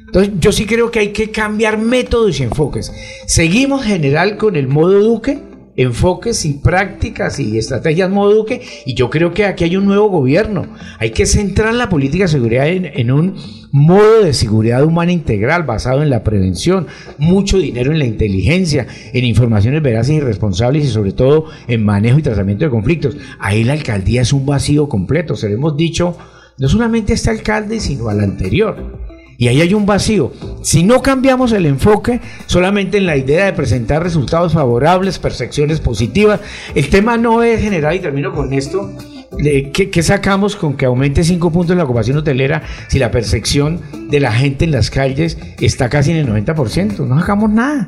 Entonces 0.07 0.33
yo 0.39 0.51
sí 0.51 0.65
creo 0.65 0.89
que 0.89 0.99
hay 0.99 1.09
que 1.09 1.29
cambiar 1.29 1.77
métodos 1.77 2.39
y 2.39 2.43
enfoques. 2.43 2.91
Seguimos 3.27 3.83
general 3.83 4.37
con 4.37 4.55
el 4.55 4.67
modo 4.67 4.99
Duque, 4.99 5.39
enfoques 5.81 6.45
y 6.45 6.55
prácticas 6.55 7.39
y 7.39 7.57
estrategias 7.57 8.09
modo 8.09 8.35
Duque 8.35 8.61
y 8.85 8.95
yo 8.95 9.09
creo 9.09 9.33
que 9.33 9.45
aquí 9.45 9.63
hay 9.63 9.77
un 9.77 9.85
nuevo 9.85 10.09
gobierno. 10.09 10.67
Hay 10.99 11.11
que 11.11 11.25
centrar 11.25 11.73
la 11.73 11.89
política 11.89 12.25
de 12.25 12.29
seguridad 12.29 12.67
en, 12.67 12.85
en 12.85 13.11
un 13.11 13.35
modo 13.71 14.23
de 14.23 14.33
seguridad 14.33 14.83
humana 14.83 15.11
integral 15.11 15.63
basado 15.63 16.03
en 16.03 16.09
la 16.09 16.23
prevención, 16.23 16.87
mucho 17.17 17.57
dinero 17.57 17.91
en 17.91 17.99
la 17.99 18.05
inteligencia, 18.05 18.87
en 19.13 19.23
informaciones 19.23 19.81
veraces 19.81 20.15
y 20.15 20.19
responsables 20.19 20.83
y 20.83 20.89
sobre 20.89 21.13
todo 21.13 21.45
en 21.67 21.85
manejo 21.85 22.19
y 22.19 22.23
tratamiento 22.23 22.65
de 22.65 22.71
conflictos. 22.71 23.15
Ahí 23.39 23.63
la 23.63 23.73
alcaldía 23.73 24.21
es 24.21 24.33
un 24.33 24.45
vacío 24.45 24.89
completo, 24.89 25.35
se 25.35 25.47
lo 25.47 25.55
hemos 25.55 25.77
dicho 25.77 26.17
no 26.57 26.67
solamente 26.67 27.13
a 27.13 27.15
este 27.15 27.29
alcalde, 27.29 27.79
sino 27.79 28.09
al 28.09 28.19
anterior. 28.19 29.08
Y 29.39 29.47
ahí 29.47 29.61
hay 29.61 29.73
un 29.73 29.85
vacío. 29.85 30.33
Si 30.63 30.83
no 30.83 31.01
cambiamos 31.01 31.53
el 31.53 31.65
enfoque 31.65 32.19
solamente 32.45 32.97
en 32.97 33.05
la 33.05 33.15
idea 33.15 33.45
de 33.45 33.53
presentar 33.53 34.03
resultados 34.03 34.51
favorables, 34.51 35.17
percepciones 35.17 35.79
positivas, 35.79 36.41
el 36.75 36.89
tema 36.89 37.15
no 37.15 37.41
es 37.41 37.61
general, 37.61 37.95
y 37.95 37.99
termino 37.99 38.33
con 38.33 38.51
esto, 38.51 38.91
¿Qué, 39.37 39.89
¿Qué, 39.89 40.03
sacamos 40.03 40.57
con 40.57 40.75
que 40.75 40.85
aumente 40.85 41.23
5 41.23 41.51
puntos 41.51 41.77
la 41.77 41.85
ocupación 41.85 42.17
hotelera 42.17 42.63
si 42.89 42.99
la 42.99 43.11
percepción 43.11 43.79
de 44.09 44.19
la 44.19 44.33
gente 44.33 44.65
en 44.65 44.71
las 44.71 44.89
calles 44.89 45.37
está 45.61 45.87
casi 45.87 46.11
en 46.11 46.17
el 46.17 46.27
90%? 46.27 46.97
No 47.07 47.17
sacamos 47.17 47.49
nada. 47.49 47.87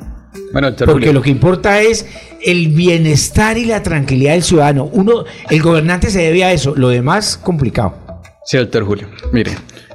Bueno, 0.53 0.73
Porque 0.85 1.11
lo 1.11 1.21
que 1.21 1.31
importa 1.31 1.81
es 1.81 2.05
el 2.45 2.69
bienestar 2.69 3.57
y 3.57 3.65
la 3.65 3.83
tranquilidad 3.83 4.33
del 4.33 4.43
ciudadano. 4.43 4.85
Uno, 4.85 5.25
el 5.49 5.61
gobernante 5.61 6.11
se 6.11 6.21
debe 6.21 6.45
a 6.45 6.53
eso, 6.53 6.73
lo 6.77 6.87
demás 6.87 7.35
complicado. 7.35 7.95
Sí, 8.45 8.57
doctor 8.57 8.85
Julio. 8.85 9.09
Mire, 9.33 9.51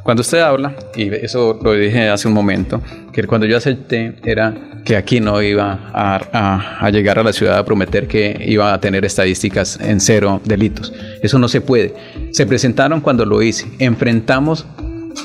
cuando 0.07 0.21
usted 0.21 0.39
habla, 0.39 0.73
y 0.95 1.13
eso 1.13 1.59
lo 1.61 1.73
dije 1.73 2.09
hace 2.09 2.29
un 2.29 2.35
momento, 2.35 2.81
que 3.13 3.25
cuando 3.25 3.45
yo 3.45 3.57
acepté 3.57 4.15
era 4.25 4.55
que 4.85 4.95
aquí 4.97 5.19
no 5.19 5.43
iba 5.43 5.91
a, 5.93 6.89
llegar 6.93 7.19
a 7.19 7.25
la 7.25 7.33
ciudad 7.33 7.59
a 7.59 7.65
prometer 7.65 8.07
que 8.07 8.41
iba 8.47 8.73
a 8.73 8.81
tener 8.81 9.05
estadísticas 9.05 9.81
en 9.81 9.99
cero 9.99 10.41
delitos. 10.45 10.93
Eso 11.25 11.41
no 11.41 11.49
se 11.49 11.61
puede. 11.61 11.93
Se 12.31 12.47
presentaron 12.47 13.01
cuando 13.01 13.27
lo 13.27 13.43
hice. 13.43 13.67
Enfrentamos 13.81 14.65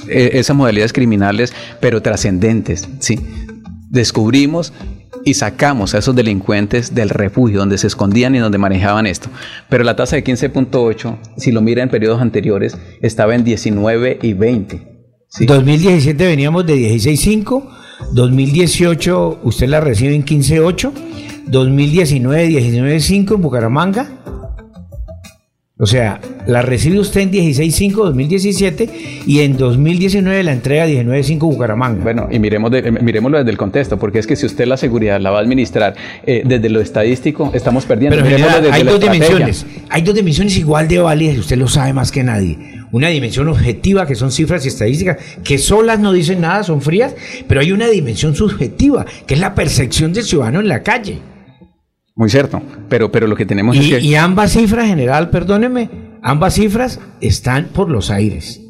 eh, 0.07 0.31
esas 0.33 0.55
modalidades 0.55 0.93
criminales, 0.93 1.53
pero 1.79 2.01
trascendentes. 2.01 2.89
¿sí? 2.97 3.19
Descubrimos 3.91 4.73
y 5.25 5.33
sacamos 5.33 5.93
a 5.93 5.99
esos 5.99 6.15
delincuentes 6.15 6.95
del 6.95 7.09
refugio 7.09 7.59
donde 7.59 7.77
se 7.77 7.87
escondían 7.87 8.35
y 8.35 8.39
donde 8.39 8.57
manejaban 8.57 9.07
esto. 9.07 9.29
Pero 9.69 9.83
la 9.83 9.95
tasa 9.95 10.15
de 10.15 10.23
15.8, 10.23 11.17
si 11.37 11.51
lo 11.51 11.61
mira 11.61 11.83
en 11.83 11.89
periodos 11.89 12.21
anteriores, 12.21 12.77
estaba 13.01 13.35
en 13.35 13.43
19 13.43 14.19
y 14.21 14.33
20. 14.33 14.87
2017 15.47 16.25
veníamos 16.25 16.65
de 16.65 16.75
16.5, 16.75 17.63
2018 18.13 19.39
usted 19.43 19.69
la 19.69 19.79
recibe 19.79 20.13
en 20.13 20.25
15.8, 20.25 20.91
2019 21.47 22.49
19.5 22.49 23.35
en 23.35 23.41
Bucaramanga 23.41 24.40
o 25.81 25.87
sea, 25.87 26.21
la 26.45 26.61
recibe 26.61 26.99
usted 26.99 27.21
en 27.21 27.31
16.5 27.31 27.95
2017 27.95 28.89
y 29.25 29.39
en 29.39 29.57
2019 29.57 30.43
la 30.43 30.51
entrega 30.51 30.85
19.5 30.85 31.39
Bucaramanga. 31.39 32.03
Bueno, 32.03 32.27
y 32.29 32.37
miremos 32.37 32.71
eh, 32.71 32.91
miremoslo 32.91 33.39
desde 33.39 33.49
el 33.49 33.57
contexto, 33.57 33.97
porque 33.97 34.19
es 34.19 34.27
que 34.27 34.35
si 34.35 34.45
usted 34.45 34.67
la 34.67 34.77
seguridad 34.77 35.19
la 35.19 35.31
va 35.31 35.39
a 35.39 35.41
administrar 35.41 35.95
eh, 36.23 36.43
desde 36.45 36.69
lo 36.69 36.81
estadístico, 36.81 37.49
estamos 37.55 37.87
perdiendo. 37.87 38.15
Pero 38.23 38.47
hay 38.71 38.83
dos 38.83 38.99
dimensiones, 38.99 39.65
hay 39.89 40.03
dos 40.03 40.13
dimensiones 40.13 40.55
igual 40.55 40.87
de 40.87 40.99
válidas 40.99 41.37
y 41.37 41.39
usted 41.39 41.57
lo 41.57 41.67
sabe 41.67 41.93
más 41.93 42.11
que 42.11 42.23
nadie. 42.23 42.59
Una 42.91 43.07
dimensión 43.07 43.47
objetiva, 43.47 44.05
que 44.05 44.13
son 44.13 44.31
cifras 44.31 44.63
y 44.65 44.67
estadísticas, 44.67 45.17
que 45.43 45.57
solas 45.57 45.99
no 45.99 46.13
dicen 46.13 46.41
nada, 46.41 46.63
son 46.63 46.83
frías, 46.83 47.15
pero 47.47 47.59
hay 47.59 47.71
una 47.71 47.87
dimensión 47.87 48.35
subjetiva, 48.35 49.07
que 49.25 49.33
es 49.33 49.39
la 49.39 49.55
percepción 49.55 50.13
del 50.13 50.25
ciudadano 50.25 50.59
en 50.59 50.67
la 50.67 50.83
calle. 50.83 51.30
Muy 52.15 52.29
cierto, 52.29 52.61
pero, 52.89 53.11
pero 53.11 53.27
lo 53.27 53.35
que 53.35 53.45
tenemos 53.45 53.75
y, 53.75 53.79
es 53.79 53.87
que... 53.87 53.99
Y 54.05 54.15
ambas 54.15 54.51
cifras, 54.51 54.87
general, 54.87 55.29
perdóneme, 55.29 55.89
ambas 56.21 56.55
cifras 56.55 56.99
están 57.21 57.69
por 57.69 57.89
los 57.89 58.11
aires. 58.11 58.61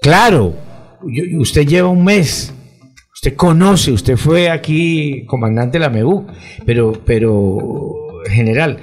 Claro, 0.00 0.54
usted 1.38 1.66
lleva 1.66 1.88
un 1.88 2.04
mes, 2.04 2.54
usted 3.12 3.34
conoce, 3.34 3.90
usted 3.90 4.16
fue 4.16 4.48
aquí 4.50 5.26
comandante 5.26 5.78
de 5.78 5.84
la 5.84 5.90
MEU, 5.90 6.26
pero, 6.64 6.92
pero, 7.04 7.98
general, 8.30 8.78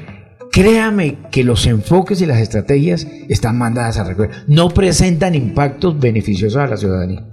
créame 0.51 1.17
que 1.31 1.45
los 1.45 1.65
enfoques 1.67 2.21
y 2.21 2.25
las 2.25 2.39
estrategias 2.39 3.07
están 3.29 3.57
mandadas 3.57 3.97
a 3.97 4.03
recoger, 4.03 4.31
no 4.47 4.69
presentan 4.69 5.33
impactos 5.33 5.97
beneficiosos 5.97 6.57
a 6.61 6.67
la 6.67 6.77
ciudadanía 6.77 7.25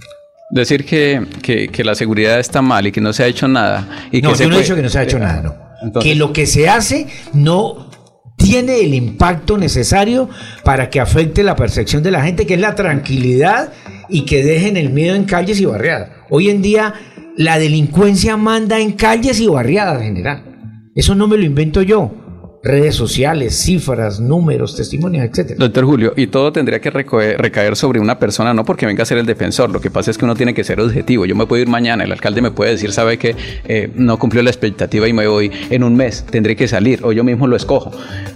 decir 0.61 0.85
que, 0.85 1.25
que, 1.41 1.83
la 1.83 1.95
seguridad 1.95 2.39
está 2.39 2.61
mal 2.61 2.85
y 2.87 2.91
que 2.91 3.01
no 3.01 3.11
se 3.11 3.23
ha 3.23 3.27
hecho 3.27 3.47
nada. 3.47 4.07
Y 4.11 4.21
no, 4.21 4.33
que 4.33 4.43
yo 4.43 4.49
no 4.49 4.55
he 4.55 4.61
dicho 4.61 4.75
que 4.75 4.81
no 4.81 4.89
se 4.89 4.99
ha 4.99 5.03
hecho 5.03 5.19
nada, 5.19 5.41
no. 5.83 5.99
que 5.99 6.15
lo 6.15 6.31
que 6.31 6.45
se 6.45 6.69
hace 6.69 7.07
no 7.33 7.89
tiene 8.37 8.81
el 8.81 8.93
impacto 8.93 9.57
necesario 9.57 10.29
para 10.63 10.89
que 10.89 10.99
afecte 10.99 11.43
la 11.43 11.55
percepción 11.55 12.03
de 12.03 12.11
la 12.11 12.23
gente, 12.23 12.45
que 12.45 12.53
es 12.53 12.59
la 12.59 12.75
tranquilidad 12.75 13.73
y 14.09 14.25
que 14.25 14.43
dejen 14.43 14.77
el 14.77 14.91
miedo 14.91 15.15
en 15.15 15.23
calles 15.25 15.59
y 15.59 15.65
barriadas. 15.65 16.09
Hoy 16.29 16.49
en 16.49 16.61
día 16.61 16.93
la 17.35 17.57
delincuencia 17.57 18.37
manda 18.37 18.79
en 18.79 18.91
calles 18.91 19.39
y 19.39 19.47
barriadas 19.47 20.01
en 20.01 20.07
general. 20.07 20.91
Eso 20.95 21.15
no 21.15 21.27
me 21.27 21.37
lo 21.37 21.43
invento 21.43 21.81
yo 21.81 22.22
redes 22.63 22.95
sociales, 22.95 23.55
cifras, 23.55 24.21
números, 24.21 24.77
testimonios, 24.77 25.25
etcétera. 25.25 25.57
Doctor 25.59 25.83
Julio, 25.83 26.13
y 26.15 26.27
todo 26.27 26.53
tendría 26.53 26.79
que 26.79 26.89
recaer 26.89 27.75
sobre 27.75 27.99
una 27.99 28.17
persona, 28.17 28.53
no 28.53 28.63
porque 28.63 28.85
venga 28.85 29.03
a 29.03 29.05
ser 29.05 29.17
el 29.17 29.25
defensor, 29.25 29.69
lo 29.69 29.81
que 29.81 29.91
pasa 29.91 30.11
es 30.11 30.17
que 30.17 30.23
uno 30.23 30.33
tiene 30.33 30.53
que 30.53 30.63
ser 30.63 30.79
objetivo. 30.79 31.25
Yo 31.25 31.35
me 31.35 31.45
puedo 31.45 31.61
ir 31.61 31.67
mañana, 31.67 32.05
el 32.05 32.11
alcalde 32.13 32.41
me 32.41 32.51
puede 32.51 32.71
decir, 32.71 32.93
sabe 32.93 33.17
que 33.17 33.35
eh, 33.65 33.91
no 33.95 34.17
cumplió 34.17 34.41
la 34.43 34.49
expectativa 34.49 35.09
y 35.09 35.13
me 35.13 35.27
voy 35.27 35.51
en 35.69 35.83
un 35.83 35.97
mes, 35.97 36.23
tendré 36.23 36.55
que 36.55 36.69
salir, 36.69 37.01
o 37.03 37.11
yo 37.11 37.25
mismo 37.25 37.47
lo 37.47 37.57
escojo. 37.57 37.91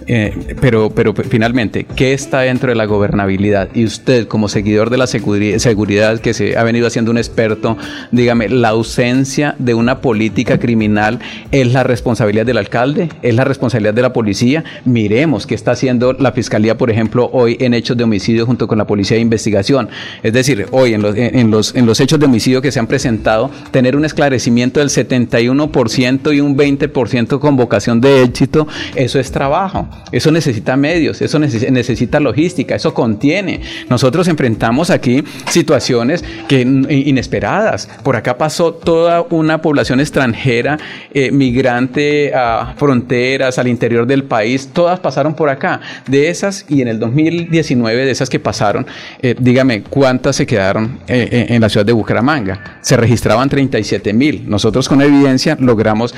Eh, 0.06 0.56
pero, 0.60 0.90
pero 0.90 1.14
finalmente, 1.14 1.84
¿qué 1.96 2.12
está 2.12 2.40
dentro 2.40 2.68
de 2.68 2.76
la 2.76 2.84
gobernabilidad? 2.84 3.70
Y 3.74 3.86
usted, 3.86 4.28
como 4.28 4.50
seguidor 4.50 4.90
de 4.90 4.98
la 4.98 5.06
seguridad 5.06 6.20
que 6.20 6.34
se 6.34 6.58
ha 6.58 6.64
venido 6.64 6.86
haciendo 6.86 7.10
un 7.10 7.16
experto, 7.16 7.78
dígame, 8.12 8.50
¿la 8.50 8.68
ausencia 8.68 9.54
de 9.58 9.72
una 9.72 10.02
política 10.02 10.58
criminal 10.58 11.18
es 11.50 11.72
la 11.72 11.82
responsabilidad 11.82 12.44
del 12.44 12.58
alcalde? 12.58 13.08
¿Es 13.22 13.34
la 13.34 13.44
responsabilidad 13.44 13.94
de 13.94 14.02
la 14.02 14.12
policía, 14.18 14.64
miremos 14.84 15.46
qué 15.46 15.54
está 15.54 15.70
haciendo 15.70 16.12
la 16.12 16.32
fiscalía, 16.32 16.76
por 16.76 16.90
ejemplo, 16.90 17.30
hoy 17.32 17.56
en 17.60 17.72
hechos 17.72 17.96
de 17.96 18.02
homicidio 18.02 18.46
junto 18.46 18.66
con 18.66 18.76
la 18.76 18.84
policía 18.84 19.14
de 19.14 19.20
investigación. 19.20 19.88
Es 20.24 20.32
decir, 20.32 20.66
hoy 20.72 20.94
en 20.94 21.02
los, 21.02 21.16
en 21.16 21.52
los, 21.52 21.72
en 21.76 21.86
los 21.86 22.00
hechos 22.00 22.18
de 22.18 22.26
homicidio 22.26 22.60
que 22.60 22.72
se 22.72 22.80
han 22.80 22.88
presentado, 22.88 23.48
tener 23.70 23.94
un 23.94 24.04
esclarecimiento 24.04 24.80
del 24.80 24.88
71% 24.88 26.34
y 26.34 26.40
un 26.40 26.56
20% 26.56 27.38
con 27.38 27.54
vocación 27.54 28.00
de 28.00 28.24
éxito, 28.24 28.66
eso 28.96 29.20
es 29.20 29.30
trabajo, 29.30 29.88
eso 30.10 30.32
necesita 30.32 30.76
medios, 30.76 31.22
eso 31.22 31.38
necesita 31.38 32.18
logística, 32.18 32.74
eso 32.74 32.92
contiene. 32.92 33.60
Nosotros 33.88 34.26
enfrentamos 34.26 34.90
aquí 34.90 35.22
situaciones 35.48 36.24
que 36.48 36.62
inesperadas. 36.62 37.88
Por 38.02 38.16
acá 38.16 38.36
pasó 38.36 38.72
toda 38.74 39.22
una 39.30 39.62
población 39.62 40.00
extranjera, 40.00 40.76
eh, 41.14 41.30
migrante 41.30 42.34
a 42.34 42.74
fronteras, 42.76 43.60
al 43.60 43.68
interior 43.68 44.07
del 44.08 44.24
país, 44.24 44.70
todas 44.72 44.98
pasaron 44.98 45.34
por 45.34 45.48
acá. 45.48 45.80
De 46.06 46.28
esas, 46.28 46.64
y 46.68 46.82
en 46.82 46.88
el 46.88 46.98
2019, 46.98 48.04
de 48.04 48.10
esas 48.10 48.28
que 48.28 48.40
pasaron, 48.40 48.86
eh, 49.22 49.34
dígame, 49.38 49.82
¿cuántas 49.82 50.36
se 50.36 50.46
quedaron 50.46 50.98
eh, 51.06 51.28
eh, 51.30 51.46
en 51.50 51.60
la 51.60 51.68
ciudad 51.68 51.86
de 51.86 51.92
Bucaramanga? 51.92 52.78
Se 52.80 52.96
registraban 52.96 53.48
37 53.48 54.12
mil. 54.12 54.48
Nosotros 54.48 54.88
con 54.88 55.00
evidencia 55.02 55.56
logramos 55.60 56.14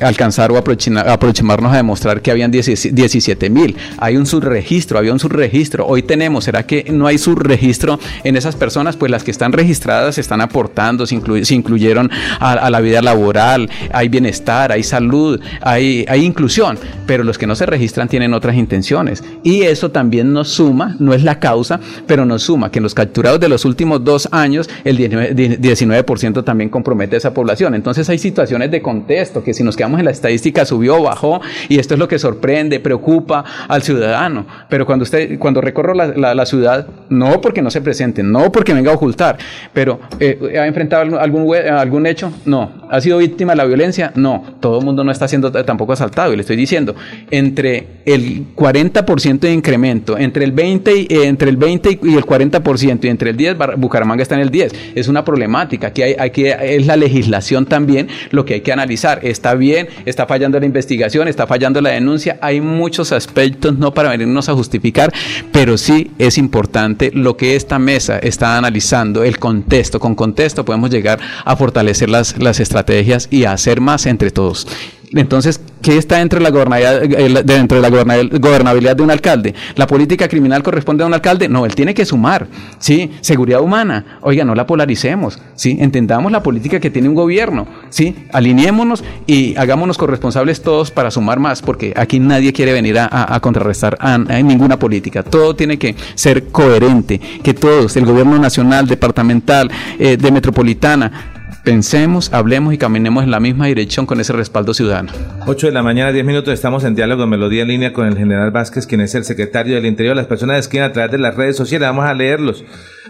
alcanzar 0.00 0.52
o 0.52 0.56
aproximarnos 0.56 1.72
a 1.72 1.76
demostrar 1.76 2.22
que 2.22 2.30
habían 2.30 2.50
17 2.50 3.50
mil. 3.50 3.76
Hay 3.98 4.16
un 4.16 4.26
subregistro, 4.26 4.98
había 4.98 5.12
un 5.12 5.18
subregistro. 5.18 5.86
Hoy 5.86 6.02
tenemos, 6.02 6.44
¿será 6.44 6.64
que 6.64 6.86
no 6.90 7.06
hay 7.06 7.18
subregistro 7.18 7.98
en 8.24 8.36
esas 8.36 8.56
personas? 8.56 8.96
Pues 8.96 9.10
las 9.10 9.24
que 9.24 9.30
están 9.30 9.52
registradas 9.52 10.14
se 10.14 10.20
están 10.20 10.40
aportando, 10.40 11.06
se, 11.06 11.14
incluyeron 11.14 12.10
a, 12.38 12.70
la 12.70 12.80
vida 12.80 13.02
laboral, 13.02 13.68
hay 13.92 14.08
bienestar, 14.08 14.72
hay 14.72 14.82
salud, 14.82 15.40
hay, 15.60 16.04
hay 16.08 16.24
inclusión, 16.24 16.78
pero 17.06 17.24
los 17.24 17.31
que 17.38 17.46
no 17.46 17.54
se 17.54 17.66
registran 17.66 18.08
tienen 18.08 18.34
otras 18.34 18.56
intenciones. 18.56 19.24
Y 19.42 19.62
eso 19.62 19.90
también 19.90 20.32
nos 20.32 20.48
suma, 20.48 20.96
no 20.98 21.14
es 21.14 21.22
la 21.22 21.38
causa, 21.38 21.80
pero 22.06 22.24
nos 22.24 22.42
suma 22.42 22.70
que 22.70 22.78
en 22.78 22.84
los 22.84 22.94
capturados 22.94 23.40
de 23.40 23.48
los 23.48 23.64
últimos 23.64 24.04
dos 24.04 24.28
años, 24.32 24.68
el 24.84 24.98
19%, 24.98 26.44
también 26.44 26.70
compromete 26.70 27.16
a 27.16 27.18
esa 27.18 27.34
población. 27.34 27.74
Entonces 27.74 28.08
hay 28.08 28.18
situaciones 28.18 28.70
de 28.70 28.82
contexto 28.82 29.42
que 29.42 29.54
si 29.54 29.62
nos 29.62 29.76
quedamos 29.76 29.98
en 29.98 30.06
la 30.06 30.10
estadística 30.10 30.64
subió 30.64 30.96
o 30.96 31.02
bajó, 31.02 31.40
y 31.68 31.78
esto 31.78 31.94
es 31.94 32.00
lo 32.00 32.08
que 32.08 32.18
sorprende, 32.18 32.80
preocupa 32.80 33.44
al 33.68 33.82
ciudadano. 33.82 34.46
Pero 34.68 34.86
cuando 34.86 35.04
usted, 35.04 35.38
cuando 35.38 35.60
recorro 35.60 35.94
la, 35.94 36.46
ciudad, 36.46 36.86
no 37.08 37.40
porque 37.40 37.62
no 37.62 37.70
se 37.70 37.80
presenten, 37.80 38.32
no 38.32 38.50
porque 38.50 38.74
venga 38.74 38.90
a 38.90 38.94
ocultar, 38.94 39.38
pero 39.72 40.00
eh, 40.18 40.58
¿ha 40.58 40.66
enfrentado 40.66 41.18
algún, 41.18 41.54
algún 41.54 42.06
hecho? 42.06 42.32
No. 42.44 42.82
¿Ha 42.90 43.00
sido 43.00 43.18
víctima 43.18 43.52
de 43.52 43.56
la 43.56 43.64
violencia? 43.64 44.12
No. 44.16 44.44
Todo 44.60 44.80
el 44.80 44.84
mundo 44.84 45.04
no 45.04 45.12
está 45.12 45.28
siendo 45.28 45.52
tampoco 45.52 45.92
asaltado, 45.92 46.32
y 46.32 46.36
le 46.36 46.42
estoy 46.42 46.56
diciendo, 46.56 46.94
entre 47.30 47.86
el 48.04 48.54
40% 48.54 49.40
de 49.40 49.52
incremento, 49.52 50.18
entre 50.18 50.44
el 50.44 50.52
20 50.52 50.96
y, 50.96 51.02
eh, 51.02 51.26
entre 51.26 51.50
el 51.50 51.56
20 51.56 52.00
y 52.02 52.14
el 52.14 52.24
40% 52.24 53.04
y 53.04 53.08
entre 53.08 53.30
el 53.30 53.36
10, 53.36 53.56
Bucaramanga 53.76 54.22
está 54.22 54.34
en 54.34 54.40
el 54.42 54.50
10. 54.50 54.72
Es 54.94 55.08
una 55.08 55.24
problemática. 55.24 55.88
Aquí 55.88 56.02
hay, 56.02 56.30
que 56.30 56.56
es 56.76 56.86
la 56.86 56.96
legislación 56.96 57.66
también 57.66 58.08
lo 58.30 58.44
que 58.44 58.54
hay 58.54 58.60
que 58.60 58.72
analizar. 58.72 59.20
Está 59.22 59.54
bien, 59.54 59.88
está 60.04 60.26
fallando 60.26 60.58
la 60.58 60.66
investigación, 60.66 61.28
está 61.28 61.46
fallando 61.46 61.80
la 61.80 61.90
denuncia. 61.90 62.38
Hay 62.40 62.60
muchos 62.60 63.12
aspectos, 63.12 63.78
no 63.78 63.94
para 63.94 64.10
venirnos 64.10 64.48
a 64.48 64.54
justificar, 64.54 65.12
pero 65.52 65.78
sí 65.78 66.10
es 66.18 66.38
importante 66.38 67.10
lo 67.12 67.36
que 67.36 67.56
esta 67.56 67.78
mesa 67.78 68.18
está 68.18 68.58
analizando, 68.58 69.24
el 69.24 69.38
contexto. 69.38 70.00
Con 70.00 70.14
contexto 70.14 70.64
podemos 70.64 70.90
llegar 70.90 71.20
a 71.44 71.56
fortalecer 71.56 72.10
las, 72.10 72.38
las 72.38 72.60
estrategias 72.60 73.28
y 73.30 73.44
a 73.44 73.52
hacer 73.52 73.80
más 73.80 74.06
entre 74.06 74.30
todos. 74.30 74.66
Entonces, 75.14 75.60
¿qué 75.82 75.98
está 75.98 76.18
dentro 76.18 76.38
de 76.38 76.44
la 76.44 76.50
gobernabilidad, 76.50 77.04
eh, 77.04 77.42
dentro 77.44 77.80
de 77.80 77.90
la 77.90 78.38
gobernabilidad 78.38 78.96
de 78.96 79.02
un 79.02 79.10
alcalde? 79.10 79.54
¿La 79.76 79.86
política 79.86 80.26
criminal 80.28 80.62
corresponde 80.62 81.04
a 81.04 81.06
un 81.06 81.14
alcalde? 81.14 81.48
No, 81.48 81.66
él 81.66 81.74
tiene 81.74 81.92
que 81.92 82.06
sumar, 82.06 82.46
¿sí? 82.78 83.10
Seguridad 83.20 83.60
humana, 83.60 84.18
oiga, 84.22 84.44
no 84.44 84.54
la 84.54 84.66
polaricemos, 84.66 85.38
¿sí? 85.54 85.76
Entendamos 85.80 86.32
la 86.32 86.42
política 86.42 86.80
que 86.80 86.90
tiene 86.90 87.08
un 87.08 87.14
gobierno, 87.14 87.66
¿sí? 87.90 88.14
Alineémonos 88.32 89.04
y 89.26 89.54
hagámonos 89.56 89.98
corresponsables 89.98 90.62
todos 90.62 90.90
para 90.90 91.10
sumar 91.10 91.40
más, 91.40 91.60
porque 91.60 91.92
aquí 91.96 92.18
nadie 92.18 92.52
quiere 92.52 92.72
venir 92.72 92.98
a, 92.98 93.38
contrarrestar 93.40 93.98
a, 94.00 94.18
ninguna 94.18 94.78
política. 94.78 95.22
Todo 95.22 95.54
tiene 95.54 95.78
que 95.78 95.94
ser 96.14 96.48
coherente, 96.48 97.20
que 97.42 97.52
todos, 97.52 97.96
el 97.96 98.06
gobierno 98.06 98.38
nacional, 98.38 98.86
departamental, 98.86 99.70
eh, 99.98 100.16
de 100.16 100.30
metropolitana, 100.30 101.32
pensemos, 101.64 102.32
hablemos 102.32 102.74
y 102.74 102.78
caminemos 102.78 103.24
en 103.24 103.30
la 103.30 103.40
misma 103.40 103.66
dirección 103.66 104.06
con 104.06 104.20
ese 104.20 104.32
respaldo 104.32 104.74
ciudadano. 104.74 105.12
8 105.46 105.68
de 105.68 105.72
la 105.72 105.82
mañana, 105.82 106.12
10 106.12 106.24
minutos, 106.24 106.52
estamos 106.54 106.84
en 106.84 106.94
diálogo 106.94 107.26
Melodía 107.26 107.62
en 107.62 107.68
línea 107.68 107.92
con 107.92 108.06
el 108.06 108.16
general 108.16 108.50
Vázquez, 108.50 108.86
quien 108.86 109.00
es 109.00 109.14
el 109.14 109.24
secretario 109.24 109.74
del 109.76 109.86
Interior. 109.86 110.16
Las 110.16 110.26
personas 110.26 110.58
escriben 110.58 110.86
a 110.86 110.92
través 110.92 111.12
de 111.12 111.18
las 111.18 111.34
redes 111.34 111.56
sociales, 111.56 111.88
vamos 111.88 112.04
a 112.04 112.14
leerlos. 112.14 112.64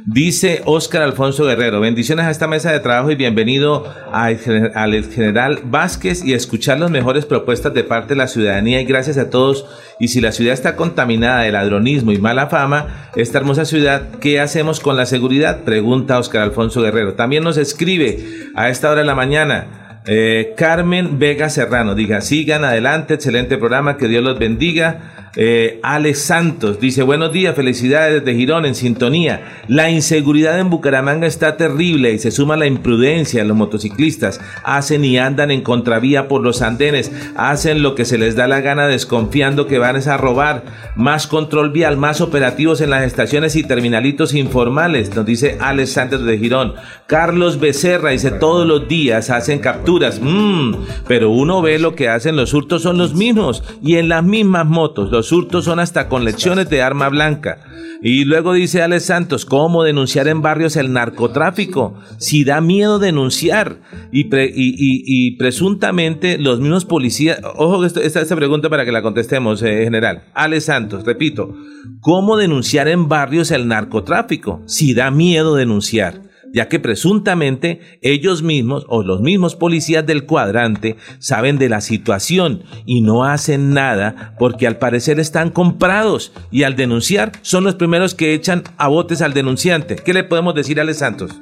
Dice 0.05 0.63
Óscar 0.65 1.03
Alfonso 1.03 1.45
Guerrero, 1.45 1.79
bendiciones 1.81 2.25
a 2.25 2.31
esta 2.31 2.49
mesa 2.49 2.73
de 2.73 2.81
trabajo 2.81 3.13
y 3.13 3.15
bienvenido 3.15 3.85
al 4.13 4.37
general 4.39 5.61
Vázquez 5.65 6.25
y 6.25 6.35
escuchar 6.35 6.81
las 6.81 6.91
mejores 6.91 7.25
propuestas 7.25 7.73
de 7.73 7.85
parte 7.85 8.15
de 8.15 8.17
la 8.17 8.27
ciudadanía 8.27 8.81
y 8.81 8.85
gracias 8.85 9.17
a 9.17 9.31
todos. 9.31 9.65
Y 10.01 10.09
si 10.09 10.21
la 10.21 10.33
ciudad 10.33 10.55
está 10.55 10.75
contaminada 10.75 11.43
de 11.43 11.53
ladronismo 11.53 12.11
y 12.11 12.19
mala 12.19 12.49
fama, 12.49 13.11
esta 13.15 13.39
hermosa 13.39 13.65
ciudad, 13.65 14.09
¿qué 14.21 14.41
hacemos 14.41 14.81
con 14.81 14.97
la 14.97 15.07
seguridad? 15.07 15.61
Pregunta 15.61 16.19
Óscar 16.19 16.43
Alfonso 16.43 16.83
Guerrero. 16.83 17.15
También 17.15 17.45
nos 17.45 17.57
escribe 17.57 18.42
a 18.55 18.69
esta 18.69 18.91
hora 18.91 19.01
de 19.01 19.07
la 19.07 19.15
mañana 19.15 20.01
eh, 20.05 20.55
Carmen 20.57 21.19
Vega 21.19 21.49
Serrano. 21.49 21.95
Diga, 21.95 22.21
sigan 22.21 22.65
adelante, 22.65 23.15
excelente 23.15 23.59
programa, 23.59 23.97
que 23.97 24.09
Dios 24.09 24.25
los 24.25 24.39
bendiga. 24.39 25.22
Eh, 25.35 25.81
Alex 25.83 26.19
Santos 26.19 26.79
dice, 26.79 27.03
buenos 27.03 27.33
días, 27.33 27.57
felicidades 27.57 28.23
desde 28.23 28.39
Girón, 28.39 28.67
en 28.67 28.75
sintonía. 28.75 29.63
La 29.67 29.91
inseguridad 29.91 30.59
en 30.59 30.69
Bucaramanga 30.69 31.27
está 31.27 31.57
terrible 31.57 32.13
y 32.13 32.19
se 32.19 32.31
suma 32.31 32.59
la 32.59 32.67
imprudencia. 32.67 33.43
Los 33.45 33.57
motociclistas 33.57 34.43
hacen 34.63 35.07
y 35.07 35.17
andan 35.17 35.51
en 35.51 35.63
contravía 35.63 36.29
por 36.29 36.43
los 36.43 36.61
andenes, 36.61 37.11
hacen 37.35 37.83
lo 37.83 37.95
que 37.95 38.05
se 38.05 38.19
les 38.19 38.37
da 38.37 38.47
la 38.47 38.61
gana 38.61 38.87
desconfiando 38.89 39.67
que 39.67 39.79
van 39.79 39.97
a 39.97 40.17
robar. 40.19 40.65
Más 40.97 41.27
control 41.27 41.71
vial, 41.71 41.97
más 41.97 42.21
operativos 42.21 42.83
en 42.83 42.91
las 42.91 43.05
estaciones 43.05 43.57
y 43.57 43.65
terminalitos 43.65 44.35
informales, 44.35 45.15
nos 45.17 45.25
dice 45.25 45.57
Alex 45.61 45.93
Santos 45.93 46.25
de 46.25 46.39
Girón. 46.39 46.75
Carlos 47.07 47.59
Becerra 47.59 48.11
dice, 48.11 48.33
todos 48.33 48.67
los 48.67 48.87
días 48.87 49.31
hacen 49.31 49.61
capturas, 49.61 50.21
mm, 50.23 50.75
pero 51.09 51.31
uno 51.31 51.63
ve 51.63 51.79
lo 51.79 51.95
que 51.95 52.09
hacen 52.09 52.37
los 52.37 52.53
hurtos 52.53 52.83
son 52.83 52.99
los 52.99 53.15
mismos 53.15 53.63
y 53.83 53.97
en 53.97 54.09
las 54.11 54.25
mismas 54.25 54.67
motos. 54.67 55.11
Hurtos 55.31 55.67
son 55.67 55.79
hasta 55.79 56.09
con 56.09 56.25
lecciones 56.25 56.69
de 56.71 56.83
arma 56.83 57.09
blanca. 57.09 57.59
Y 58.03 58.25
luego 58.25 58.55
dice 58.55 58.83
Alex 58.83 59.05
Santos, 59.05 59.45
¿cómo 59.45 59.85
denunciar 59.85 60.27
en 60.27 60.43
barrios 60.43 60.75
el 60.75 60.93
narcotráfico? 60.93 61.95
Si 62.19 62.43
da 62.43 62.61
miedo 62.61 62.99
denunciar. 62.99 63.77
Y, 64.11 64.27
y, 64.35 65.37
presuntamente 65.37 66.37
los 66.39 66.59
mismos 66.61 66.85
policías, 66.85 67.39
ojo 67.55 67.85
esta, 67.85 68.01
esta 68.01 68.37
pregunta 68.37 68.69
para 68.69 68.85
que 68.85 68.93
la 68.93 69.03
contestemos, 69.03 69.63
eh, 69.63 69.85
general. 69.85 70.25
Alex 70.35 70.65
Santos, 70.65 71.05
repito, 71.05 71.55
¿cómo 72.01 72.37
denunciar 72.37 72.89
en 72.89 73.09
barrios 73.09 73.53
el 73.53 73.69
narcotráfico? 73.69 74.63
Si 74.67 74.95
da 74.95 75.13
miedo 75.13 75.55
denunciar 75.55 76.32
ya 76.53 76.69
que 76.69 76.79
presuntamente 76.79 77.81
ellos 78.01 78.43
mismos 78.43 78.85
o 78.89 79.03
los 79.03 79.21
mismos 79.21 79.57
policías 79.57 80.07
del 80.07 80.25
cuadrante 80.25 80.97
saben 81.19 81.59
de 81.59 81.69
la 81.69 81.81
situación 81.81 82.63
y 82.87 83.01
no 83.01 83.25
hacen 83.25 83.75
nada 83.75 84.35
porque 84.39 84.67
al 84.67 84.79
parecer 84.79 85.21
están 85.21 85.51
comprados 85.51 86.33
y 86.51 86.65
al 86.65 86.77
denunciar 86.77 87.33
son 87.43 87.65
los 87.65 87.75
primeros 87.75 88.15
que 88.15 88.35
echan 88.35 88.63
a 88.77 88.89
botes 88.89 89.23
al 89.23 89.35
denunciante. 89.35 89.97
¿Qué 89.97 90.13
le 90.13 90.25
podemos 90.25 90.55
decir 90.55 90.79
a 90.79 90.83
Ale 90.83 90.95
Santos? 90.95 91.41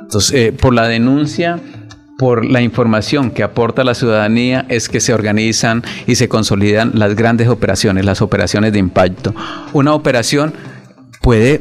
Entonces, 0.00 0.32
eh, 0.34 0.52
por 0.52 0.74
la 0.74 0.88
denuncia 0.88 1.60
por 2.20 2.44
la 2.44 2.60
información 2.60 3.30
que 3.30 3.42
aporta 3.42 3.82
la 3.82 3.94
ciudadanía 3.94 4.66
es 4.68 4.90
que 4.90 5.00
se 5.00 5.14
organizan 5.14 5.82
y 6.06 6.16
se 6.16 6.28
consolidan 6.28 6.90
las 6.92 7.16
grandes 7.16 7.48
operaciones, 7.48 8.04
las 8.04 8.20
operaciones 8.20 8.74
de 8.74 8.78
impacto. 8.78 9.34
Una 9.72 9.94
operación 9.94 10.52
puede 11.20 11.60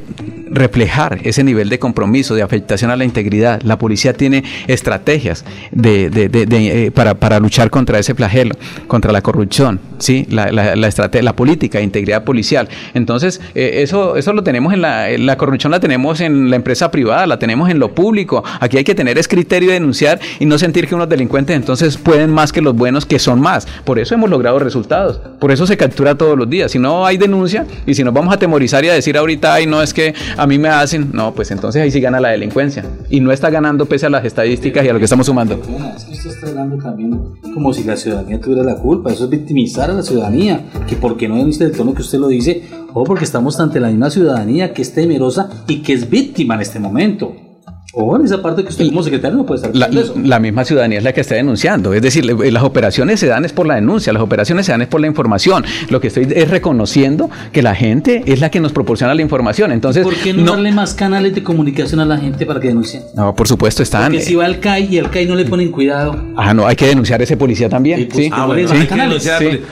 reflejar 0.52 1.20
ese 1.24 1.44
nivel 1.44 1.70
de 1.70 1.80
compromiso, 1.80 2.34
de 2.34 2.42
afectación 2.42 2.92
a 2.92 2.96
la 2.96 3.04
integridad. 3.04 3.62
La 3.62 3.78
policía 3.78 4.14
tiene 4.14 4.44
estrategias 4.68 5.44
de, 5.72 6.10
eh, 6.14 6.92
para, 6.92 7.40
luchar 7.40 7.70
contra 7.70 8.00
ese 8.00 8.16
flagelo, 8.16 8.56
contra 8.88 9.12
la 9.12 9.22
corrupción, 9.22 9.80
¿sí? 9.98 10.26
la, 10.30 10.52
la, 10.52 10.76
la 10.76 11.36
política 11.36 11.80
de 11.80 11.84
integridad 11.84 12.24
policial. 12.24 12.70
Entonces, 12.94 13.42
eh, 13.54 13.82
eso, 13.84 14.16
eso 14.16 14.34
lo 14.34 14.44
tenemos 14.44 14.74
en 14.74 14.82
la, 14.82 15.10
la 15.18 15.38
corrupción, 15.38 15.72
la 15.72 15.80
tenemos 15.80 16.22
en 16.22 16.50
la 16.50 16.56
empresa 16.56 16.90
privada, 16.90 17.28
la 17.28 17.38
tenemos 17.38 17.70
en 17.70 17.80
lo 17.80 17.94
público. 17.94 18.44
Aquí 18.62 18.78
hay 18.78 18.84
que 18.84 18.96
tener 18.96 19.18
ese 19.18 19.30
criterio 19.30 19.70
de 19.70 19.74
denunciar 19.74 20.20
y 20.40 20.46
no 20.46 20.58
sentir 20.58 20.88
que 20.88 20.96
unos 20.96 21.10
delincuentes 21.10 21.56
entonces 21.56 21.98
pueden 21.98 22.32
más 22.32 22.54
que 22.54 22.62
los 22.62 22.76
buenos, 22.76 23.06
que 23.06 23.20
son 23.20 23.42
más. 23.42 23.68
Por 23.84 24.00
eso 24.00 24.16
hemos 24.16 24.30
logrado 24.30 24.58
resultados. 24.60 25.20
Por 25.40 25.52
eso 25.52 25.68
se 25.68 25.76
captura 25.76 26.16
todos 26.16 26.38
los 26.38 26.50
días. 26.50 26.72
Si 26.72 26.80
no 26.80 27.06
hay 27.06 27.18
denuncia 27.18 27.66
y 27.86 27.94
si 27.94 28.04
nos 28.04 28.14
vamos 28.14 28.34
a 28.34 28.38
temorizar 28.38 28.84
y 28.86 28.90
a 28.90 28.94
decir 28.94 29.18
ahorita, 29.18 29.59
ay, 29.60 29.68
no 29.68 29.82
es 29.82 29.94
que 29.94 30.14
a 30.38 30.48
mí 30.48 30.58
me 30.58 30.70
hacen, 30.70 31.12
no, 31.14 31.34
pues 31.34 31.52
entonces 31.52 31.82
ahí 31.82 31.92
sí 31.92 32.00
gana 32.00 32.20
la 32.20 32.30
delincuencia. 32.30 32.84
Y 33.10 33.20
no 33.20 33.32
está 33.32 33.50
ganando 33.50 33.86
pese 33.86 34.06
a 34.06 34.10
las 34.10 34.26
estadísticas 34.26 34.86
y 34.86 34.90
a 34.90 34.94
lo 34.94 35.00
que 35.00 35.06
estamos 35.06 35.26
sumando. 35.26 35.62
Es 35.96 36.04
que 36.06 36.12
usted 36.14 36.30
está 36.32 36.48
hablando 36.48 36.78
también 36.78 37.20
como 37.54 37.74
si 37.74 37.84
la 37.84 37.98
ciudadanía 37.98 38.40
tuviera 38.40 38.64
la 38.64 38.76
culpa. 38.76 39.12
Eso 39.12 39.26
es 39.26 39.30
victimizar 39.30 39.90
a 39.92 39.94
la 39.94 40.04
ciudadanía. 40.04 40.66
Que 40.88 40.96
porque 40.96 41.28
no 41.28 41.36
denuncia 41.36 41.66
el 41.66 41.74
tono 41.74 41.94
que 41.94 42.02
usted 42.02 42.20
lo 42.20 42.28
dice, 42.28 42.64
o 42.94 43.04
porque 43.04 43.26
estamos 43.26 43.60
ante 43.60 43.80
la 43.80 43.90
misma 43.90 44.10
ciudadanía 44.10 44.74
que 44.74 44.82
es 44.82 44.94
temerosa 44.94 45.50
y 45.68 45.82
que 45.82 45.94
es 45.94 46.10
víctima 46.10 46.56
en 46.56 46.62
este 46.62 46.80
momento. 46.80 47.49
O 47.94 48.16
en 48.16 48.26
esa 48.26 48.42
parte 48.42 48.64
que 48.64 48.70
usted 48.70 48.88
como 48.88 49.02
secretario 49.02 49.38
no 49.38 49.46
puede 49.46 49.68
estar 49.68 49.76
la, 49.76 49.88
eso. 50.00 50.14
la 50.24 50.40
misma 50.40 50.64
ciudadanía 50.64 51.00
es 51.00 51.04
la 51.04 51.12
que 51.12 51.22
está 51.22 51.36
denunciando. 51.36 51.94
Es 51.94 52.02
decir, 52.02 52.24
las 52.26 52.64
operaciones 52.64 53.20
se 53.20 53.26
dan 53.26 53.46
es 53.46 53.54
por 53.54 53.66
la 53.66 53.76
denuncia, 53.76 54.14
las 54.14 54.22
operaciones 54.22 54.68
se 54.68 54.72
dan 54.72 54.84
es 54.84 54.88
por 54.88 55.02
la 55.02 55.08
información. 55.08 55.66
Lo 55.90 56.00
que 56.00 56.08
estoy 56.08 56.28
es 56.30 56.50
reconociendo 56.50 57.32
que 57.52 57.64
la 57.64 57.74
gente 57.74 58.24
es 58.28 58.42
la 58.42 58.52
que 58.52 58.60
nos 58.60 58.74
proporciona 58.74 59.16
la 59.16 59.24
información. 59.24 59.72
Entonces, 59.72 60.04
¿por 60.04 60.16
qué 60.16 60.34
no, 60.34 60.52
darle 60.52 60.72
más 60.72 60.94
canales 60.94 61.34
de 61.34 61.42
comunicación 61.44 62.00
a 62.00 62.06
la 62.06 62.18
gente 62.18 62.46
para 62.46 62.60
que 62.60 62.68
denuncie? 62.68 63.02
No, 63.16 63.34
por 63.34 63.48
supuesto 63.48 63.82
están. 63.82 64.12
Porque 64.12 64.22
si 64.22 64.36
va 64.36 64.46
al 64.46 64.60
CAI 64.60 64.88
y 64.94 65.00
al 65.00 65.10
CAI 65.10 65.26
no 65.26 65.36
le 65.36 65.46
ponen 65.46 65.72
cuidado. 65.72 66.16
Ah, 66.36 66.54
no, 66.54 66.68
hay 66.68 66.76
que 66.76 66.86
denunciar 66.86 67.22
a 67.22 67.24
ese 67.24 67.38
policía 67.38 67.70
también. 67.70 68.08
Pues, 68.08 68.26
sí, 68.26 68.30
ah, 68.32 68.46
bueno, 68.46 68.70
sí. 68.70 68.88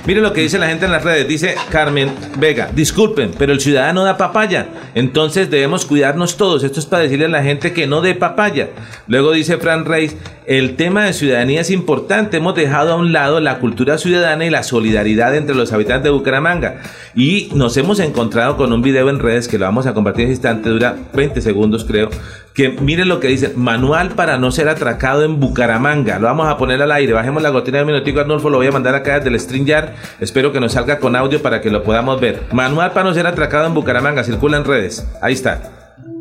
Mire 0.07 0.21
lo 0.21 0.33
que 0.33 0.41
dice 0.41 0.57
la 0.57 0.67
gente 0.67 0.85
en 0.85 0.91
las 0.91 1.03
redes. 1.03 1.27
Dice 1.27 1.53
Carmen 1.69 2.09
Vega, 2.39 2.71
disculpen, 2.75 3.31
pero 3.37 3.53
el 3.53 3.59
ciudadano 3.59 4.03
da 4.03 4.17
papaya. 4.17 4.69
Entonces 4.95 5.51
debemos 5.51 5.85
cuidarnos 5.85 6.35
todos. 6.35 6.63
Esto 6.63 6.79
es 6.79 6.87
para 6.87 7.03
decirle 7.03 7.25
a 7.25 7.29
la 7.29 7.43
gente 7.43 7.73
que 7.73 7.85
no 7.85 8.01
de 8.07 8.15
papaya. 8.15 8.69
Luego 9.07 9.31
dice 9.31 9.57
Fran 9.57 9.85
Reis, 9.85 10.15
el 10.47 10.77
tema 10.77 11.03
de 11.03 11.11
ciudadanía 11.11 11.59
es 11.59 11.69
importante. 11.71 12.37
Hemos 12.37 12.55
dejado 12.55 12.93
a 12.93 12.95
un 12.95 13.11
lado 13.11 13.41
la 13.41 13.59
cultura 13.59 13.97
ciudadana 13.97 14.45
y 14.45 14.49
la 14.49 14.63
solidaridad 14.63 15.35
entre 15.35 15.55
los 15.55 15.73
habitantes 15.73 16.05
de 16.05 16.09
Bucaramanga. 16.09 16.81
Y 17.15 17.49
nos 17.53 17.75
hemos 17.75 17.99
encontrado 17.99 18.55
con 18.55 18.71
un 18.71 18.81
video 18.81 19.09
en 19.09 19.19
redes 19.19 19.49
que 19.49 19.57
lo 19.57 19.65
vamos 19.65 19.87
a 19.87 19.93
compartir 19.93 20.25
en 20.25 20.31
este 20.31 20.47
instante, 20.47 20.69
dura 20.69 20.95
20 21.13 21.41
segundos 21.41 21.83
creo, 21.83 22.09
que 22.53 22.69
miren 22.69 23.09
lo 23.09 23.19
que 23.19 23.27
dice, 23.27 23.53
manual 23.55 24.11
para 24.11 24.37
no 24.37 24.51
ser 24.51 24.69
atracado 24.69 25.25
en 25.25 25.39
Bucaramanga. 25.39 26.17
Lo 26.17 26.27
vamos 26.27 26.47
a 26.47 26.57
poner 26.57 26.81
al 26.81 26.93
aire, 26.93 27.11
bajemos 27.11 27.43
la 27.43 27.49
gotina 27.49 27.79
de 27.79 27.85
minutico, 27.85 28.21
Arnulfo, 28.21 28.49
lo 28.49 28.57
voy 28.57 28.67
a 28.67 28.71
mandar 28.71 28.95
acá 28.95 29.15
desde 29.15 29.29
el 29.29 29.39
StreamYard. 29.39 29.89
Espero 30.21 30.53
que 30.53 30.61
nos 30.61 30.71
salga 30.71 30.99
con 30.99 31.15
audio 31.17 31.41
para 31.41 31.59
que 31.59 31.69
lo 31.69 31.83
podamos 31.83 32.21
ver. 32.21 32.43
Manual 32.53 32.93
para 32.93 33.09
no 33.09 33.13
ser 33.13 33.27
atracado 33.27 33.67
en 33.67 33.73
Bucaramanga, 33.73 34.23
circula 34.23 34.57
en 34.57 34.63
redes. 34.63 35.05
Ahí 35.21 35.33
está. 35.33 35.61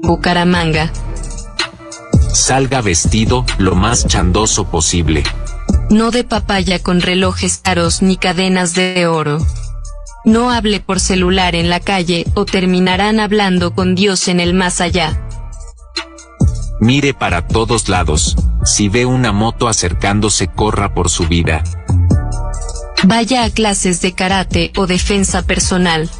Bucaramanga 0.02 0.90
salga 2.36 2.80
vestido 2.80 3.44
lo 3.58 3.74
más 3.74 4.06
chandoso 4.06 4.70
posible. 4.70 5.24
No 5.90 6.10
de 6.10 6.24
papaya 6.24 6.78
con 6.80 7.00
relojes 7.00 7.58
caros 7.58 8.02
ni 8.02 8.16
cadenas 8.16 8.74
de 8.74 9.06
oro. 9.06 9.38
No 10.24 10.50
hable 10.50 10.80
por 10.80 11.00
celular 11.00 11.54
en 11.54 11.70
la 11.70 11.80
calle 11.80 12.26
o 12.34 12.44
terminarán 12.44 13.20
hablando 13.20 13.74
con 13.74 13.94
Dios 13.94 14.28
en 14.28 14.40
el 14.40 14.54
más 14.54 14.80
allá. 14.80 15.20
Mire 16.80 17.14
para 17.14 17.46
todos 17.46 17.88
lados. 17.88 18.36
Si 18.64 18.88
ve 18.88 19.06
una 19.06 19.32
moto 19.32 19.68
acercándose, 19.68 20.48
corra 20.48 20.92
por 20.92 21.08
su 21.08 21.26
vida. 21.26 21.62
Vaya 23.04 23.44
a 23.44 23.50
clases 23.50 24.00
de 24.02 24.12
karate 24.12 24.72
o 24.76 24.86
defensa 24.86 25.42
personal. 25.42 26.10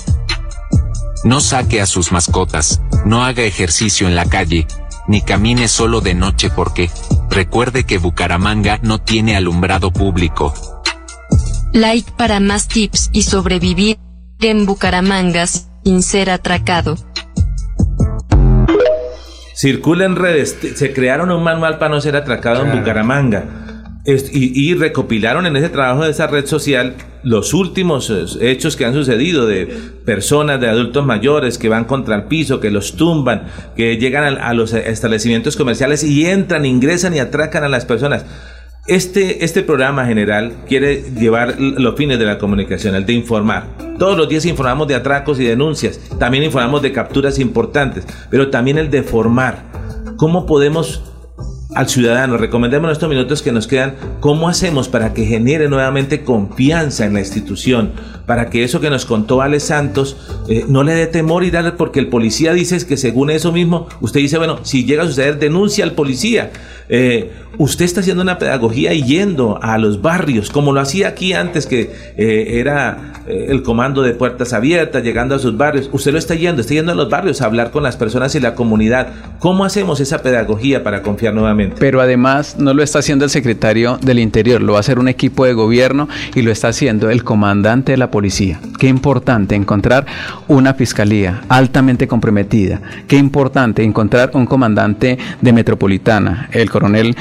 No 1.24 1.40
saque 1.40 1.80
a 1.80 1.86
sus 1.86 2.12
mascotas, 2.12 2.80
no 3.04 3.24
haga 3.24 3.42
ejercicio 3.42 4.06
en 4.06 4.14
la 4.14 4.26
calle, 4.26 4.68
ni 5.08 5.22
camine 5.22 5.68
solo 5.68 6.00
de 6.00 6.14
noche 6.14 6.50
porque, 6.50 6.90
recuerde 7.30 7.84
que 7.84 7.98
Bucaramanga 7.98 8.78
no 8.82 9.00
tiene 9.00 9.36
alumbrado 9.36 9.92
público. 9.92 10.54
Like 11.72 12.12
para 12.16 12.40
más 12.40 12.68
tips 12.68 13.10
y 13.12 13.22
sobrevivir 13.22 13.98
en 14.40 14.66
Bucaramanga 14.66 15.46
sin 15.46 16.02
ser 16.02 16.30
atracado. 16.30 16.96
Circula 19.54 20.04
en 20.04 20.16
redes, 20.16 20.56
se 20.74 20.92
crearon 20.92 21.30
un 21.30 21.42
manual 21.42 21.78
para 21.78 21.94
no 21.94 22.00
ser 22.00 22.16
atracado 22.16 22.64
en 22.64 22.78
Bucaramanga 22.78 23.65
y, 24.06 24.74
recopilaron 24.74 25.46
en 25.46 25.56
ese 25.56 25.68
trabajo 25.68 26.04
de 26.04 26.10
esa 26.10 26.28
red 26.28 26.46
social 26.46 26.94
los 27.24 27.54
últimos 27.54 28.08
eh, 28.10 28.24
hechos 28.40 28.76
que 28.76 28.84
han 28.84 28.94
sucedido 28.94 29.46
de 29.46 29.66
personas, 30.04 30.60
de 30.60 30.68
adultos 30.68 31.04
mayores 31.04 31.58
que 31.58 31.68
van 31.68 31.86
contra 31.86 32.14
el 32.14 32.24
piso, 32.24 32.60
que 32.60 32.70
los 32.70 32.96
tumban, 32.96 33.46
que 33.76 33.96
llegan 33.96 34.38
a, 34.38 34.54
los 34.54 34.72
establecimientos 34.72 35.56
comerciales 35.56 36.04
y 36.04 36.26
entran, 36.26 36.64
ingresan 36.64 37.16
y 37.16 37.18
atracan 37.18 37.64
a 37.64 37.68
las 37.68 37.84
personas. 37.84 38.24
Este, 38.86 39.44
este 39.44 39.64
programa 39.64 40.06
general 40.06 40.52
quiere 40.68 41.02
llevar 41.18 41.56
los 41.58 41.96
fines 41.96 42.20
de 42.20 42.26
la 42.26 42.38
comunicación, 42.38 42.94
el 42.94 43.04
de 43.04 43.14
informar. 43.14 43.66
Todos 43.98 44.16
los 44.16 44.28
días 44.28 44.44
informamos 44.44 44.86
de 44.86 44.94
atracos 44.94 45.40
y 45.40 45.44
denuncias, 45.44 45.98
también 46.20 46.44
informamos 46.44 46.82
de 46.82 46.92
capturas 46.92 47.40
importantes, 47.40 48.06
pero 48.30 48.50
también 48.50 48.78
el 48.78 48.88
de 48.88 49.02
formar. 49.02 49.64
¿Cómo 50.16 50.46
podemos 50.46 51.02
al 51.76 51.88
ciudadano. 51.90 52.38
Recomendemos 52.38 52.88
en 52.88 52.92
estos 52.92 53.08
minutos 53.08 53.42
que 53.42 53.52
nos 53.52 53.66
quedan 53.66 53.94
cómo 54.20 54.48
hacemos 54.48 54.88
para 54.88 55.12
que 55.12 55.26
genere 55.26 55.68
nuevamente 55.68 56.24
confianza 56.24 57.04
en 57.04 57.12
la 57.12 57.20
institución, 57.20 57.92
para 58.26 58.50
que 58.50 58.64
eso 58.64 58.80
que 58.80 58.90
nos 58.90 59.06
contó 59.06 59.40
Ale 59.40 59.60
Santos 59.60 60.16
eh, 60.48 60.64
no 60.68 60.82
le 60.82 60.94
dé 60.94 61.06
temor 61.06 61.44
y 61.44 61.50
darle, 61.50 61.72
porque 61.72 62.00
el 62.00 62.08
policía 62.08 62.52
dice 62.52 62.84
que 62.86 62.96
según 62.96 63.30
eso 63.30 63.52
mismo, 63.52 63.88
usted 64.00 64.20
dice, 64.20 64.36
bueno, 64.36 64.58
si 64.64 64.84
llega 64.84 65.04
a 65.04 65.06
suceder, 65.06 65.38
denuncia 65.38 65.84
al 65.84 65.92
policía. 65.92 66.50
Eh, 66.88 67.32
usted 67.58 67.84
está 67.84 68.00
haciendo 68.00 68.22
una 68.22 68.38
pedagogía 68.38 68.92
y 68.92 69.02
yendo 69.02 69.58
a 69.62 69.78
los 69.78 70.02
barrios, 70.02 70.50
como 70.50 70.72
lo 70.72 70.80
hacía 70.80 71.08
aquí 71.08 71.32
antes, 71.32 71.66
que 71.66 71.90
eh, 72.16 72.60
era 72.60 73.12
el 73.26 73.64
comando 73.64 74.02
de 74.02 74.12
puertas 74.12 74.52
abiertas, 74.52 75.02
llegando 75.02 75.34
a 75.34 75.40
sus 75.40 75.56
barrios. 75.56 75.90
Usted 75.92 76.12
lo 76.12 76.18
está 76.18 76.36
yendo, 76.36 76.60
está 76.60 76.74
yendo 76.74 76.92
a 76.92 76.94
los 76.94 77.10
barrios 77.10 77.42
a 77.42 77.46
hablar 77.46 77.72
con 77.72 77.82
las 77.82 77.96
personas 77.96 78.34
y 78.36 78.40
la 78.40 78.54
comunidad. 78.54 79.08
¿Cómo 79.40 79.64
hacemos 79.64 79.98
esa 79.98 80.22
pedagogía 80.22 80.84
para 80.84 81.02
confiar 81.02 81.34
nuevamente? 81.34 81.76
Pero 81.80 82.00
además 82.00 82.56
no 82.58 82.72
lo 82.72 82.84
está 82.84 83.00
haciendo 83.00 83.24
el 83.24 83.30
secretario 83.30 83.98
del 84.00 84.20
Interior, 84.20 84.62
lo 84.62 84.74
va 84.74 84.78
a 84.78 84.80
hacer 84.80 85.00
un 85.00 85.08
equipo 85.08 85.44
de 85.44 85.54
gobierno 85.54 86.08
y 86.36 86.42
lo 86.42 86.52
está 86.52 86.68
haciendo 86.68 87.10
el 87.10 87.24
comandante 87.24 87.92
de 87.92 87.98
la 87.98 88.12
policía. 88.16 88.58
Qué 88.78 88.88
importante 88.88 89.54
encontrar 89.54 90.06
una 90.48 90.72
fiscalía 90.72 91.42
altamente 91.50 92.08
comprometida. 92.08 92.80
Qué 93.06 93.16
importante 93.18 93.84
encontrar 93.84 94.30
un 94.32 94.46
comandante 94.46 95.18
de 95.42 95.52
metropolitana, 95.52 96.48
el 96.50 96.70
coronel, 96.70 97.14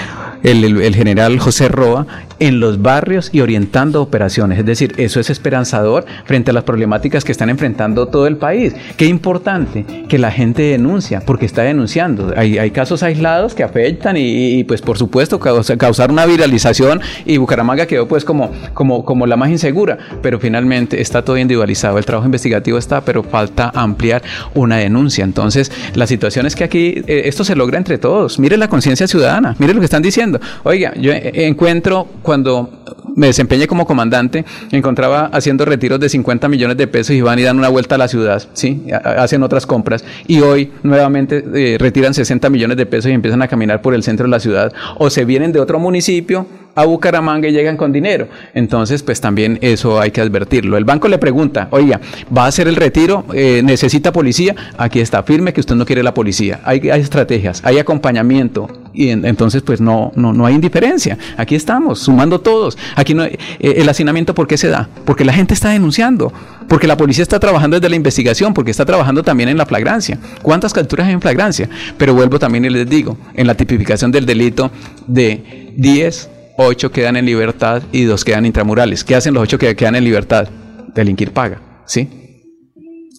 el, 0.45 0.95
general 0.95 1.39
José 1.39 1.67
Roa, 1.67 2.05
en 2.39 2.60
los 2.60 2.81
barrios 2.81 3.29
y 3.34 3.41
orientando 3.41 4.01
operaciones. 4.01 4.60
Es 4.60 4.65
decir, 4.65 4.93
eso 4.97 5.19
es 5.19 5.29
esperanzador 5.29 6.05
frente 6.25 6.51
a 6.51 6.53
las 6.53 6.63
problemáticas 6.63 7.23
que 7.23 7.31
están 7.31 7.49
enfrentando 7.49 8.08
todo 8.08 8.27
el 8.27 8.38
país. 8.38 8.73
Qué 8.97 9.05
importante 9.05 9.86
que 10.08 10.17
la 10.17 10.31
gente 10.31 10.62
denuncia, 10.62 11.21
porque 11.25 11.45
está 11.45 11.63
denunciando. 11.63 12.34
Hay, 12.36 12.58
hay 12.58 12.71
casos 12.71 13.03
aislados 13.03 13.55
que 13.55 13.63
afectan 13.63 14.15
y, 14.17 14.63
pues 14.65 14.81
por 14.81 14.97
supuesto 14.97 15.39
causar 15.39 16.12
una 16.12 16.25
viralización 16.25 17.01
y 17.25 17.38
Bucaramanga 17.38 17.86
quedó 17.86 18.08
pues 18.08 18.23
como, 18.23 18.51
como, 18.73 19.03
como 19.05 19.25
la 19.25 19.36
más 19.36 19.49
insegura, 19.49 19.97
pero 20.21 20.39
finalmente 20.39 21.01
está 21.01 21.23
todo 21.23 21.38
individualizado, 21.38 21.97
el 21.97 22.05
trabajo 22.05 22.25
investigativo 22.25 22.77
está, 22.77 23.01
pero 23.01 23.23
falta 23.23 23.71
ampliar 23.73 24.21
una 24.53 24.77
denuncia. 24.77 25.23
Entonces, 25.23 25.71
la 25.93 26.08
situación 26.08 26.45
es 26.45 26.55
que 26.55 26.63
aquí 26.63 27.03
eh, 27.08 27.23
esto 27.25 27.43
se 27.43 27.55
logra 27.55 27.77
entre 27.77 27.97
todos. 27.97 28.39
Mire 28.39 28.58
la 28.58 28.67
conciencia 28.67 29.08
ciudadana, 29.08 29.55
mire 29.60 29.73
lo 29.73 29.79
que 29.79 29.86
están 29.86 30.01
diciendo. 30.01 30.34
Oiga, 30.63 30.93
yo 30.95 31.11
encuentro 31.13 32.07
cuando 32.21 32.69
me 33.15 33.27
desempeñé 33.27 33.67
como 33.67 33.85
comandante, 33.85 34.45
encontraba 34.71 35.27
haciendo 35.27 35.65
retiros 35.65 35.99
de 35.99 36.09
50 36.09 36.47
millones 36.49 36.77
de 36.77 36.87
pesos 36.87 37.15
y 37.15 37.21
van 37.21 37.39
y 37.39 37.43
dan 37.43 37.57
una 37.57 37.69
vuelta 37.69 37.95
a 37.95 37.97
la 37.97 38.07
ciudad, 38.07 38.43
¿sí? 38.53 38.83
hacen 38.91 39.41
otras 39.43 39.65
compras 39.65 40.03
y 40.27 40.41
hoy 40.41 40.71
nuevamente 40.83 41.43
eh, 41.55 41.77
retiran 41.79 42.13
60 42.13 42.49
millones 42.49 42.77
de 42.77 42.85
pesos 42.85 43.09
y 43.09 43.13
empiezan 43.13 43.41
a 43.41 43.47
caminar 43.47 43.81
por 43.81 43.93
el 43.93 44.03
centro 44.03 44.25
de 44.25 44.31
la 44.31 44.39
ciudad 44.39 44.73
o 44.97 45.09
se 45.09 45.25
vienen 45.25 45.51
de 45.51 45.59
otro 45.59 45.79
municipio 45.79 46.45
a 46.75 46.85
Bucaramanga 46.85 47.47
y 47.47 47.51
llegan 47.51 47.77
con 47.77 47.91
dinero. 47.91 48.27
Entonces, 48.53 49.01
pues 49.01 49.21
también 49.21 49.57
eso 49.61 49.99
hay 49.99 50.11
que 50.11 50.21
advertirlo. 50.21 50.77
El 50.77 50.83
banco 50.83 51.07
le 51.07 51.17
pregunta, 51.17 51.69
oiga, 51.71 52.01
¿va 52.35 52.45
a 52.45 52.47
hacer 52.47 52.67
el 52.67 52.75
retiro? 52.75 53.25
Eh, 53.33 53.61
¿Necesita 53.63 54.11
policía? 54.11 54.55
Aquí 54.77 54.99
está, 54.99 55.23
firme 55.23 55.53
que 55.53 55.61
usted 55.61 55.75
no 55.75 55.85
quiere 55.85 56.03
la 56.03 56.13
policía. 56.13 56.59
Hay, 56.65 56.89
hay 56.89 57.01
estrategias, 57.01 57.61
hay 57.63 57.79
acompañamiento 57.79 58.67
y 58.93 59.09
entonces 59.09 59.61
pues 59.61 59.81
no, 59.81 60.11
no, 60.15 60.33
no 60.33 60.45
hay 60.45 60.55
indiferencia. 60.55 61.17
Aquí 61.38 61.55
estamos, 61.55 61.99
sumando 61.99 62.39
todos. 62.41 62.77
Aquí 62.95 63.13
no, 63.13 63.23
eh, 63.23 63.39
el 63.59 63.88
hacinamiento, 63.88 64.35
¿por 64.35 64.47
qué 64.47 64.57
se 64.57 64.67
da? 64.67 64.89
Porque 65.05 65.25
la 65.25 65.33
gente 65.33 65.53
está 65.53 65.69
denunciando, 65.69 66.31
porque 66.67 66.88
la 66.88 66.97
policía 66.97 67.23
está 67.23 67.39
trabajando 67.39 67.77
desde 67.79 67.89
la 67.89 67.95
investigación, 67.95 68.53
porque 68.53 68.71
está 68.71 68.85
trabajando 68.85 69.23
también 69.23 69.49
en 69.49 69.57
la 69.57 69.65
flagrancia. 69.65 70.17
¿Cuántas 70.41 70.73
capturas 70.73 71.07
hay 71.07 71.13
en 71.13 71.21
flagrancia? 71.21 71.69
Pero 71.97 72.13
vuelvo 72.13 72.38
también 72.38 72.65
y 72.65 72.69
les 72.69 72.89
digo, 72.89 73.17
en 73.33 73.47
la 73.47 73.55
tipificación 73.55 74.11
del 74.11 74.25
delito 74.25 74.71
de 75.07 75.73
10 75.77 76.34
ocho 76.57 76.91
quedan 76.91 77.17
en 77.17 77.25
libertad 77.25 77.83
y 77.91 78.03
dos 78.03 78.23
quedan 78.23 78.45
intramurales. 78.45 79.03
¿Qué 79.03 79.15
hacen 79.15 79.33
los 79.33 79.43
ocho 79.43 79.57
que 79.57 79.75
quedan 79.75 79.95
en 79.95 80.03
libertad? 80.03 80.47
Delinquir 80.93 81.31
paga, 81.31 81.61
¿sí? 81.85 82.09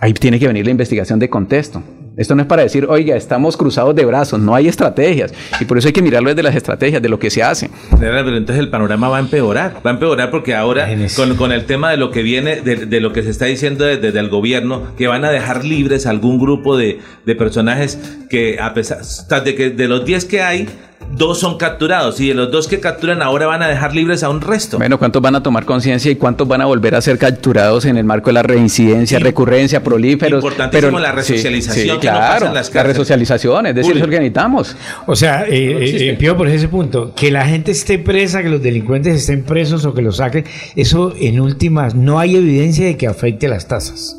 Ahí 0.00 0.12
tiene 0.12 0.38
que 0.38 0.46
venir 0.46 0.64
la 0.64 0.70
investigación 0.70 1.18
de 1.18 1.28
contexto. 1.30 1.82
Esto 2.16 2.34
no 2.34 2.40
es 2.40 2.48
para 2.48 2.62
decir, 2.62 2.86
oiga, 2.88 3.14
estamos 3.14 3.58
cruzados 3.58 3.94
de 3.94 4.06
brazos, 4.06 4.40
no 4.40 4.54
hay 4.54 4.68
estrategias. 4.68 5.34
Y 5.60 5.66
por 5.66 5.76
eso 5.76 5.88
hay 5.88 5.92
que 5.92 6.00
mirarlo 6.00 6.30
desde 6.30 6.42
las 6.42 6.56
estrategias, 6.56 7.02
de 7.02 7.10
lo 7.10 7.18
que 7.18 7.28
se 7.28 7.42
hace. 7.42 7.68
Pero 8.00 8.18
entonces 8.34 8.58
el 8.58 8.70
panorama 8.70 9.10
va 9.10 9.18
a 9.18 9.20
empeorar. 9.20 9.82
Va 9.84 9.90
a 9.90 9.94
empeorar 9.94 10.30
porque 10.30 10.54
ahora, 10.54 10.88
con, 11.36 11.52
el 11.52 11.66
tema 11.66 11.90
de 11.90 11.98
lo 11.98 12.10
que 12.10 12.22
viene, 12.22 12.62
de, 12.62 13.00
lo 13.00 13.12
que 13.12 13.22
se 13.22 13.28
está 13.28 13.44
diciendo 13.44 13.84
desde, 13.84 14.18
el 14.18 14.30
gobierno, 14.30 14.94
que 14.96 15.08
van 15.08 15.26
a 15.26 15.30
dejar 15.30 15.66
libres 15.66 16.06
algún 16.06 16.38
grupo 16.38 16.78
de, 16.78 17.00
de 17.26 17.34
personajes 17.34 17.98
que, 18.30 18.58
a 18.60 18.72
pesar 18.72 19.44
de 19.44 19.54
que 19.54 19.68
de 19.68 19.86
los 19.86 20.06
10 20.06 20.24
que 20.24 20.40
hay, 20.40 20.68
dos 21.10 21.40
son 21.40 21.56
capturados 21.56 22.20
y 22.20 22.28
de 22.28 22.34
los 22.34 22.50
dos 22.50 22.68
que 22.68 22.80
capturan 22.80 23.22
ahora 23.22 23.46
van 23.46 23.62
a 23.62 23.68
dejar 23.68 23.94
libres 23.94 24.22
a 24.22 24.28
un 24.28 24.40
resto. 24.40 24.78
Bueno, 24.78 24.98
¿cuántos 24.98 25.22
van 25.22 25.34
a 25.34 25.42
tomar 25.42 25.64
conciencia 25.64 26.10
y 26.10 26.16
cuántos 26.16 26.46
van 26.46 26.60
a 26.60 26.66
volver 26.66 26.94
a 26.94 27.00
ser 27.00 27.18
capturados 27.18 27.84
en 27.84 27.96
el 27.96 28.04
marco 28.04 28.30
de 28.30 28.34
la 28.34 28.42
reincidencia, 28.42 29.18
recurrencia, 29.18 29.82
prolíferos? 29.82 30.42
Importantísimo 30.42 30.92
pero, 30.92 30.98
la 30.98 31.12
resocialización. 31.12 31.98
claro, 32.00 32.52
la 32.52 32.82
resocialización, 32.82 33.66
es 33.66 33.74
decir, 33.74 33.96
eso 33.96 34.06
que 34.06 34.18
necesitamos. 34.18 34.76
O 35.06 35.16
sea, 35.16 35.44
eh, 35.48 36.16
eh, 36.18 36.34
por 36.36 36.48
ese 36.48 36.68
punto, 36.68 37.14
que 37.14 37.30
la 37.30 37.46
gente 37.46 37.70
esté 37.70 37.98
presa, 37.98 38.42
que 38.42 38.48
los 38.48 38.62
delincuentes 38.62 39.16
estén 39.16 39.44
presos 39.44 39.84
o 39.84 39.94
que 39.94 40.02
los 40.02 40.16
saquen, 40.16 40.44
eso 40.74 41.14
en 41.18 41.40
últimas 41.40 41.94
no 41.94 42.18
hay 42.18 42.36
evidencia 42.36 42.86
de 42.86 42.96
que 42.96 43.06
afecte 43.06 43.48
las 43.48 43.68
tasas. 43.68 44.16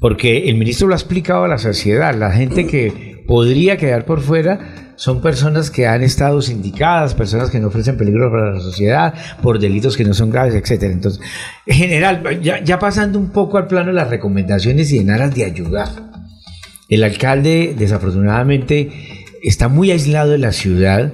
Porque 0.00 0.48
el 0.48 0.56
ministro 0.56 0.88
lo 0.88 0.94
ha 0.94 0.96
explicado 0.96 1.44
a 1.44 1.48
la 1.48 1.58
sociedad, 1.58 2.14
la 2.14 2.32
gente 2.32 2.66
que 2.66 3.24
podría 3.26 3.76
quedar 3.76 4.04
por 4.04 4.20
fuera 4.20 4.83
son 4.96 5.20
personas 5.20 5.70
que 5.70 5.86
han 5.86 6.02
estado 6.02 6.40
sindicadas, 6.40 7.14
personas 7.14 7.50
que 7.50 7.60
no 7.60 7.68
ofrecen 7.68 7.96
peligro 7.96 8.30
para 8.30 8.52
la 8.52 8.60
sociedad 8.60 9.14
por 9.42 9.58
delitos 9.58 9.96
que 9.96 10.04
no 10.04 10.14
son 10.14 10.30
graves, 10.30 10.54
etcétera. 10.54 10.92
Entonces, 10.92 11.20
en 11.66 11.76
general, 11.76 12.40
ya, 12.42 12.78
pasando 12.78 13.18
un 13.18 13.30
poco 13.30 13.58
al 13.58 13.66
plano 13.66 13.88
de 13.88 13.94
las 13.94 14.10
recomendaciones 14.10 14.92
y 14.92 14.98
en 14.98 15.10
aras 15.10 15.34
de 15.34 15.44
ayudar, 15.44 15.88
el 16.88 17.02
alcalde 17.02 17.74
desafortunadamente 17.76 18.90
está 19.42 19.68
muy 19.68 19.90
aislado 19.90 20.30
de 20.32 20.38
la 20.38 20.52
ciudad 20.52 21.12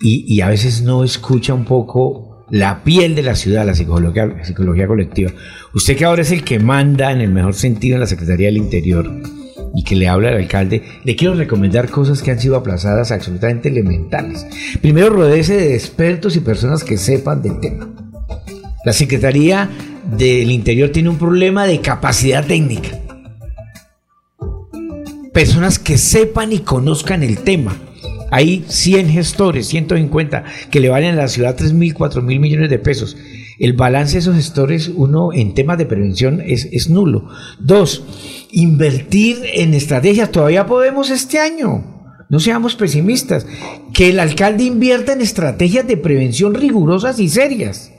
y, 0.00 0.24
y 0.32 0.40
a 0.40 0.48
veces 0.48 0.82
no 0.82 1.04
escucha 1.04 1.54
un 1.54 1.64
poco 1.64 2.46
la 2.50 2.84
piel 2.84 3.14
de 3.14 3.22
la 3.22 3.34
ciudad, 3.34 3.66
la 3.66 3.74
psicología, 3.74 4.26
la 4.26 4.44
psicología 4.44 4.86
colectiva. 4.86 5.32
Usted 5.74 5.96
que 5.96 6.04
ahora 6.04 6.22
es 6.22 6.30
el 6.30 6.44
que 6.44 6.58
manda 6.58 7.10
en 7.10 7.20
el 7.20 7.30
mejor 7.30 7.54
sentido 7.54 7.94
en 7.94 8.00
la 8.00 8.06
Secretaría 8.06 8.46
del 8.46 8.58
Interior 8.58 9.10
y 9.74 9.82
que 9.82 9.96
le 9.96 10.08
habla 10.08 10.28
al 10.28 10.36
alcalde, 10.36 10.82
le 11.04 11.16
quiero 11.16 11.34
recomendar 11.34 11.90
cosas 11.90 12.22
que 12.22 12.30
han 12.30 12.38
sido 12.38 12.56
aplazadas 12.56 13.10
absolutamente 13.10 13.68
elementales. 13.68 14.46
Primero, 14.80 15.10
rodece 15.10 15.56
de 15.56 15.74
expertos 15.74 16.36
y 16.36 16.40
personas 16.40 16.84
que 16.84 16.96
sepan 16.96 17.42
del 17.42 17.60
tema. 17.60 17.88
La 18.84 18.92
Secretaría 18.92 19.68
del 20.16 20.50
Interior 20.50 20.90
tiene 20.90 21.08
un 21.08 21.18
problema 21.18 21.66
de 21.66 21.80
capacidad 21.80 22.46
técnica. 22.46 23.00
Personas 25.32 25.78
que 25.78 25.98
sepan 25.98 26.52
y 26.52 26.60
conozcan 26.60 27.22
el 27.22 27.38
tema. 27.38 27.76
Hay 28.30 28.64
100 28.68 29.10
gestores, 29.10 29.66
150, 29.68 30.44
que 30.70 30.80
le 30.80 30.88
valen 30.88 31.14
a 31.14 31.22
la 31.22 31.28
ciudad 31.28 31.56
3 31.56 31.72
mil, 31.72 31.94
4 31.94 32.22
mil 32.22 32.40
millones 32.40 32.70
de 32.70 32.78
pesos. 32.78 33.16
El 33.58 33.74
balance 33.74 34.14
de 34.14 34.18
esos 34.20 34.36
gestores, 34.36 34.90
uno, 34.94 35.32
en 35.32 35.54
temas 35.54 35.78
de 35.78 35.86
prevención 35.86 36.42
es, 36.44 36.68
es 36.72 36.90
nulo. 36.90 37.28
Dos, 37.60 38.04
invertir 38.50 39.38
en 39.54 39.74
estrategias. 39.74 40.32
Todavía 40.32 40.66
podemos 40.66 41.10
este 41.10 41.38
año. 41.38 41.84
No 42.28 42.40
seamos 42.40 42.74
pesimistas. 42.74 43.46
Que 43.92 44.10
el 44.10 44.18
alcalde 44.18 44.64
invierta 44.64 45.12
en 45.12 45.20
estrategias 45.20 45.86
de 45.86 45.96
prevención 45.96 46.54
rigurosas 46.54 47.20
y 47.20 47.28
serias. 47.28 47.92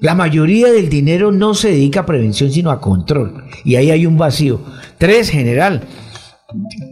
La 0.00 0.14
mayoría 0.14 0.70
del 0.70 0.88
dinero 0.88 1.32
no 1.32 1.54
se 1.54 1.70
dedica 1.70 2.00
a 2.00 2.06
prevención, 2.06 2.52
sino 2.52 2.70
a 2.70 2.80
control. 2.80 3.44
Y 3.64 3.74
ahí 3.74 3.90
hay 3.90 4.06
un 4.06 4.16
vacío. 4.16 4.60
Tres, 4.96 5.30
general, 5.30 5.88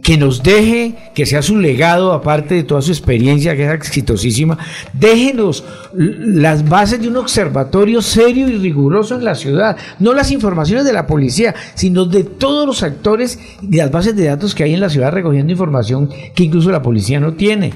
que 0.03 0.17
nos 0.17 0.43
deje, 0.43 0.93
que 1.15 1.25
sea 1.25 1.41
su 1.41 1.57
legado, 1.57 2.13
aparte 2.13 2.53
de 2.53 2.63
toda 2.63 2.83
su 2.83 2.91
experiencia, 2.91 3.55
que 3.55 3.65
es 3.65 3.73
exitosísima, 3.73 4.55
déjenos 4.93 5.63
las 5.95 6.69
bases 6.69 7.01
de 7.01 7.07
un 7.07 7.17
observatorio 7.17 8.03
serio 8.03 8.47
y 8.47 8.57
riguroso 8.59 9.15
en 9.15 9.25
la 9.25 9.33
ciudad, 9.33 9.75
no 9.97 10.13
las 10.13 10.29
informaciones 10.29 10.85
de 10.85 10.93
la 10.93 11.07
policía, 11.07 11.55
sino 11.73 12.05
de 12.05 12.23
todos 12.23 12.67
los 12.67 12.83
actores 12.83 13.39
y 13.59 13.77
las 13.77 13.89
bases 13.89 14.15
de 14.15 14.25
datos 14.25 14.53
que 14.53 14.63
hay 14.63 14.75
en 14.75 14.79
la 14.79 14.91
ciudad 14.91 15.11
recogiendo 15.11 15.51
información 15.51 16.07
que 16.35 16.43
incluso 16.43 16.69
la 16.69 16.83
policía 16.83 17.19
no 17.19 17.33
tiene. 17.33 17.73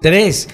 Tres, 0.00 0.48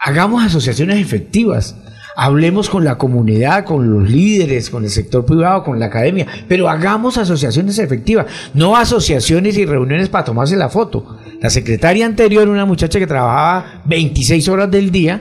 hagamos 0.00 0.42
asociaciones 0.42 0.98
efectivas 0.98 1.76
hablemos 2.16 2.68
con 2.68 2.84
la 2.84 2.96
comunidad, 2.96 3.64
con 3.64 3.90
los 3.90 4.08
líderes, 4.08 4.70
con 4.70 4.84
el 4.84 4.90
sector 4.90 5.24
privado, 5.24 5.64
con 5.64 5.78
la 5.78 5.86
academia, 5.86 6.26
pero 6.48 6.68
hagamos 6.68 7.18
asociaciones 7.18 7.78
efectivas, 7.78 8.26
no 8.54 8.76
asociaciones 8.76 9.56
y 9.58 9.66
reuniones 9.66 10.08
para 10.08 10.24
tomarse 10.24 10.56
la 10.56 10.68
foto. 10.68 11.18
La 11.40 11.50
secretaria 11.50 12.06
anterior, 12.06 12.48
una 12.48 12.64
muchacha 12.64 12.98
que 12.98 13.06
trabajaba 13.06 13.82
26 13.86 14.48
horas 14.48 14.70
del 14.70 14.90
día, 14.90 15.20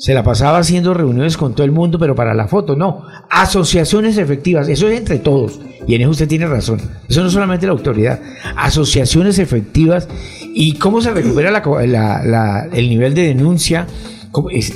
se 0.00 0.14
la 0.14 0.22
pasaba 0.22 0.56
haciendo 0.56 0.94
reuniones 0.94 1.36
con 1.36 1.54
todo 1.54 1.64
el 1.64 1.72
mundo, 1.72 1.98
pero 1.98 2.14
para 2.14 2.32
la 2.32 2.48
foto, 2.48 2.74
no. 2.74 3.04
Asociaciones 3.28 4.16
efectivas, 4.16 4.66
eso 4.68 4.88
es 4.88 4.98
entre 4.98 5.18
todos. 5.18 5.60
Y 5.86 5.94
en 5.94 6.00
eso 6.00 6.10
usted 6.10 6.26
tiene 6.26 6.46
razón. 6.46 6.80
Eso 7.06 7.20
no 7.20 7.26
es 7.26 7.32
solamente 7.34 7.66
la 7.66 7.72
autoridad. 7.72 8.18
Asociaciones 8.56 9.38
efectivas 9.38 10.08
y 10.54 10.76
cómo 10.76 11.02
se 11.02 11.10
recupera 11.10 11.62
el 12.72 12.88
nivel 12.88 13.12
de 13.12 13.26
denuncia 13.26 13.86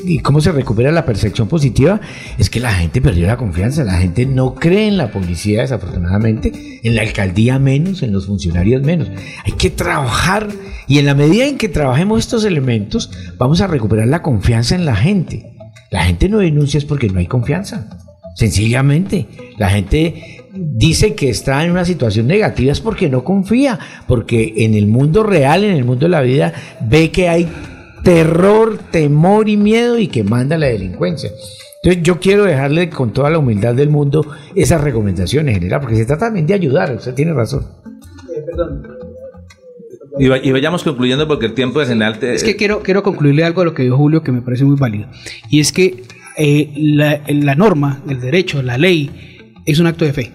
y 0.05 0.18
cómo 0.18 0.40
se 0.40 0.52
recupera 0.52 0.90
la 0.90 1.07
percepción 1.07 1.48
positiva, 1.48 2.00
es 2.38 2.50
que 2.50 2.61
la 2.61 2.72
gente 2.72 3.00
perdió 3.00 3.26
la 3.26 3.36
confianza, 3.36 3.84
la 3.84 3.98
gente 3.98 4.26
no 4.26 4.55
cree 4.55 4.88
en 4.88 4.96
la 4.96 5.12
policía 5.12 5.62
desafortunadamente, 5.62 6.80
en 6.82 6.94
la 6.94 7.02
alcaldía 7.02 7.59
menos, 7.59 8.02
en 8.02 8.12
los 8.12 8.26
funcionarios 8.26 8.82
menos. 8.82 9.11
Hay 9.44 9.52
que 9.52 9.70
trabajar 9.70 10.48
y 10.86 10.98
en 10.98 11.07
la 11.07 11.14
medida 11.14 11.46
en 11.46 11.57
que 11.57 11.68
trabajemos 11.68 12.18
estos 12.20 12.44
elementos, 12.44 13.11
vamos 13.38 13.61
a 13.61 13.66
recuperar 13.66 14.09
la 14.09 14.22
confianza 14.22 14.74
en 14.74 14.84
la 14.84 14.96
gente. 14.96 15.52
La 15.90 16.05
gente 16.05 16.28
no 16.28 16.38
denuncia 16.38 16.78
es 16.78 16.84
porque 16.84 17.09
no 17.09 17.20
hay 17.20 17.26
confianza. 17.26 17.88
Sencillamente, 18.34 19.28
la 19.57 19.70
gente 19.70 20.42
dice 20.52 21.14
que 21.14 21.30
está 21.30 21.64
en 21.64 21.70
una 21.70 21.84
situación 21.84 22.26
negativa 22.26 22.72
es 22.72 22.80
porque 22.80 23.09
no 23.09 23.22
confía, 23.22 23.78
porque 24.09 24.55
en 24.59 24.74
el 24.74 24.88
mundo 24.88 25.22
real, 25.22 25.62
en 25.62 25.76
el 25.76 25.84
mundo 25.84 26.07
de 26.07 26.11
la 26.11 26.20
vida, 26.20 26.52
ve 26.80 27.11
que 27.11 27.28
hay 27.28 27.48
terror, 28.05 28.78
temor 28.92 29.48
y 29.48 29.57
miedo 29.57 29.98
y 29.98 30.07
que 30.07 30.22
manda 30.22 30.57
la 30.57 30.66
delincuencia. 30.66 31.30
Entonces 31.82 32.02
yo 32.02 32.20
quiero 32.20 32.44
dejarle 32.44 32.88
con 32.90 33.12
toda 33.12 33.30
la 33.30 33.38
humildad 33.38 33.74
del 33.74 33.90
mundo 33.90 34.24
esas 34.55 34.80
recomendaciones, 34.80 35.55
general, 35.55 35.80
porque 35.80 35.96
se 35.96 36.07
trata 36.07 36.26
también 36.26 36.46
de 36.46 36.55
ayudar, 36.55 36.94
usted 36.94 37.14
tiene 37.14 37.32
razón. 37.32 37.66
Eh, 38.34 38.42
perdón. 38.46 38.86
Y, 40.16 40.52
vayamos 40.52 40.84
concluyendo 40.84 41.26
porque 41.26 41.46
el 41.46 41.55
tiempo 41.55 41.82
es 41.82 41.90
en 41.90 42.00
alto. 42.02 42.26
Es 42.26 42.44
que 42.44 42.55
quiero, 42.55 42.82
quiero 42.82 43.02
concluirle 43.02 43.42
algo 43.42 43.62
a 43.62 43.64
lo 43.64 43.74
que 43.74 43.82
dijo 43.82 43.96
Julio 43.96 44.22
que 44.22 44.30
me 44.30 44.42
parece 44.42 44.64
muy 44.64 44.76
válido. 44.76 45.09
Y 45.50 45.59
es 45.59 45.72
que 45.72 46.05
eh, 46.36 46.72
la, 46.76 47.20
la 47.26 47.55
norma, 47.57 48.02
el 48.09 48.20
derecho, 48.20 48.62
la 48.62 48.78
ley, 48.78 49.11
es 49.66 49.80
un 49.80 49.88
acto 49.88 50.05
de 50.05 50.12
fe. 50.12 50.32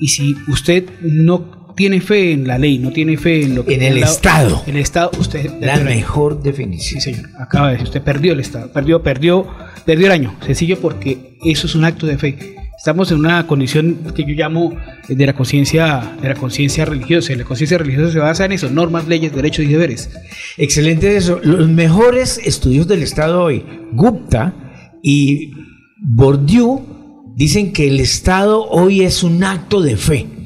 Y 0.00 0.08
si 0.08 0.34
usted 0.48 0.84
no 1.02 1.59
tiene 1.74 2.00
fe 2.00 2.32
en 2.32 2.46
la 2.46 2.58
ley, 2.58 2.78
no 2.78 2.92
tiene 2.92 3.16
fe 3.16 3.42
en 3.44 3.54
lo 3.54 3.64
que... 3.64 3.74
En 3.74 3.82
el 3.82 3.98
Estado. 3.98 4.62
En 4.66 4.76
el 4.76 4.82
Estado, 4.82 5.10
usted... 5.18 5.50
La 5.60 5.78
mejor 5.78 6.42
definición. 6.42 7.00
Sí, 7.00 7.12
señor. 7.12 7.30
Acaba 7.38 7.68
de 7.68 7.72
decir, 7.72 7.88
usted 7.88 8.02
perdió 8.02 8.32
el 8.32 8.40
Estado, 8.40 8.72
perdió, 8.72 9.02
perdió, 9.02 9.46
perdió 9.84 10.06
el 10.06 10.12
año. 10.12 10.36
Sencillo 10.44 10.78
porque 10.80 11.38
eso 11.44 11.66
es 11.66 11.74
un 11.74 11.84
acto 11.84 12.06
de 12.06 12.18
fe. 12.18 12.56
Estamos 12.80 13.10
en 13.12 13.18
una 13.18 13.46
condición 13.46 13.98
que 14.14 14.24
yo 14.24 14.34
llamo 14.34 14.74
de 15.06 15.26
la 15.26 15.34
conciencia 15.34 16.16
de 16.22 16.30
la 16.30 16.34
conciencia 16.34 16.86
religiosa. 16.86 17.34
La 17.34 17.44
conciencia 17.44 17.76
religiosa 17.76 18.10
se 18.10 18.18
basa 18.20 18.46
en 18.46 18.52
eso, 18.52 18.70
normas, 18.70 19.06
leyes, 19.06 19.34
derechos 19.34 19.66
y 19.66 19.68
deberes. 19.68 20.10
Excelente 20.56 21.14
eso. 21.14 21.40
Los 21.42 21.68
mejores 21.68 22.40
estudios 22.42 22.88
del 22.88 23.02
Estado 23.02 23.42
hoy, 23.42 23.66
Gupta 23.92 24.54
y 25.02 25.52
Bourdieu, 25.98 27.34
dicen 27.36 27.74
que 27.74 27.86
el 27.86 28.00
Estado 28.00 28.64
hoy 28.64 29.02
es 29.02 29.22
un 29.22 29.44
acto 29.44 29.82
de 29.82 29.96
fe 29.98 30.39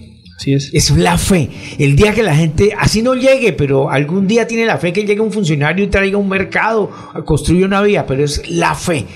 es. 0.47 0.91
la 0.91 1.18
fe. 1.18 1.51
El 1.78 1.97
día 1.97 2.12
que 2.12 2.22
la 2.22 2.35
gente, 2.35 2.74
así 2.78 3.03
no 3.03 3.14
llegue, 3.14 3.53
pero 3.53 3.91
algún 3.91 4.26
día 4.26 4.47
tiene 4.47 4.66
la 4.66 4.78
fe 4.78 4.93
que 4.93 5.05
llegue 5.05 5.20
un 5.20 5.32
funcionario 5.32 5.85
y 5.85 5.89
traiga 5.89 6.18
un 6.18 6.28
mercado, 6.28 6.91
construya 7.24 7.66
una 7.66 7.82
vía, 7.82 8.07
pero 8.07 8.24
es 8.24 8.49
la 8.51 8.74
fe. 8.74 9.07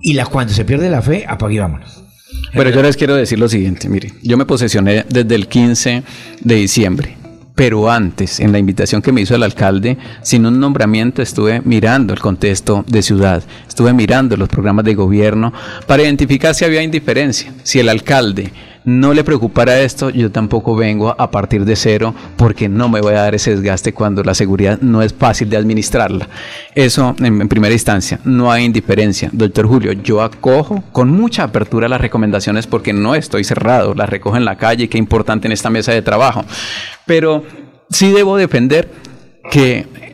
Y 0.00 0.12
la, 0.12 0.26
cuando 0.26 0.52
se 0.52 0.64
pierde 0.64 0.88
la 0.88 1.02
fe, 1.02 1.24
apague 1.26 1.56
y 1.56 1.58
vámonos. 1.58 2.04
Pero 2.52 2.70
yo 2.70 2.82
les 2.82 2.96
quiero 2.96 3.14
decir 3.14 3.38
lo 3.38 3.48
siguiente, 3.48 3.88
mire, 3.88 4.12
yo 4.22 4.36
me 4.36 4.46
posesioné 4.46 5.04
desde 5.08 5.34
el 5.34 5.48
15 5.48 6.02
de 6.40 6.54
diciembre 6.54 7.18
pero 7.58 7.90
antes, 7.90 8.38
en 8.38 8.52
la 8.52 8.60
invitación 8.60 9.02
que 9.02 9.10
me 9.10 9.20
hizo 9.20 9.34
el 9.34 9.42
alcalde, 9.42 9.98
sin 10.22 10.46
un 10.46 10.60
nombramiento 10.60 11.22
estuve 11.22 11.60
mirando 11.62 12.14
el 12.14 12.20
contexto 12.20 12.84
de 12.86 13.02
ciudad, 13.02 13.42
estuve 13.66 13.92
mirando 13.92 14.36
los 14.36 14.48
programas 14.48 14.84
de 14.84 14.94
gobierno 14.94 15.52
para 15.88 16.04
identificar 16.04 16.54
si 16.54 16.64
había 16.64 16.84
indiferencia, 16.84 17.52
si 17.64 17.80
el 17.80 17.88
alcalde 17.88 18.52
no 18.88 19.12
le 19.12 19.22
preocupara 19.22 19.80
esto, 19.82 20.08
yo 20.08 20.32
tampoco 20.32 20.74
vengo 20.74 21.14
a 21.18 21.30
partir 21.30 21.66
de 21.66 21.76
cero 21.76 22.14
porque 22.36 22.70
no 22.70 22.88
me 22.88 23.02
voy 23.02 23.12
a 23.12 23.20
dar 23.20 23.34
ese 23.34 23.50
desgaste 23.50 23.92
cuando 23.92 24.24
la 24.24 24.32
seguridad 24.34 24.78
no 24.80 25.02
es 25.02 25.12
fácil 25.12 25.50
de 25.50 25.58
administrarla. 25.58 26.26
Eso 26.74 27.14
en, 27.20 27.48
primera 27.48 27.74
instancia, 27.74 28.18
no 28.24 28.50
hay 28.50 28.64
indiferencia. 28.64 29.28
Doctor 29.30 29.66
Julio, 29.66 29.92
yo 29.92 30.22
acojo 30.22 30.82
con 30.90 31.10
mucha 31.10 31.42
apertura 31.42 31.86
las 31.86 32.00
recomendaciones 32.00 32.66
porque 32.66 32.94
no 32.94 33.14
estoy 33.14 33.44
cerrado, 33.44 33.94
las 33.94 34.08
recojo 34.08 34.38
en 34.38 34.46
la 34.46 34.56
calle, 34.56 34.88
qué 34.88 34.96
importante 34.96 35.48
en 35.48 35.52
esta 35.52 35.68
mesa 35.68 35.92
de 35.92 36.00
trabajo. 36.00 36.42
Pero 37.04 37.44
sí 37.90 38.10
debo 38.10 38.38
defender 38.38 38.88
que 39.50 40.07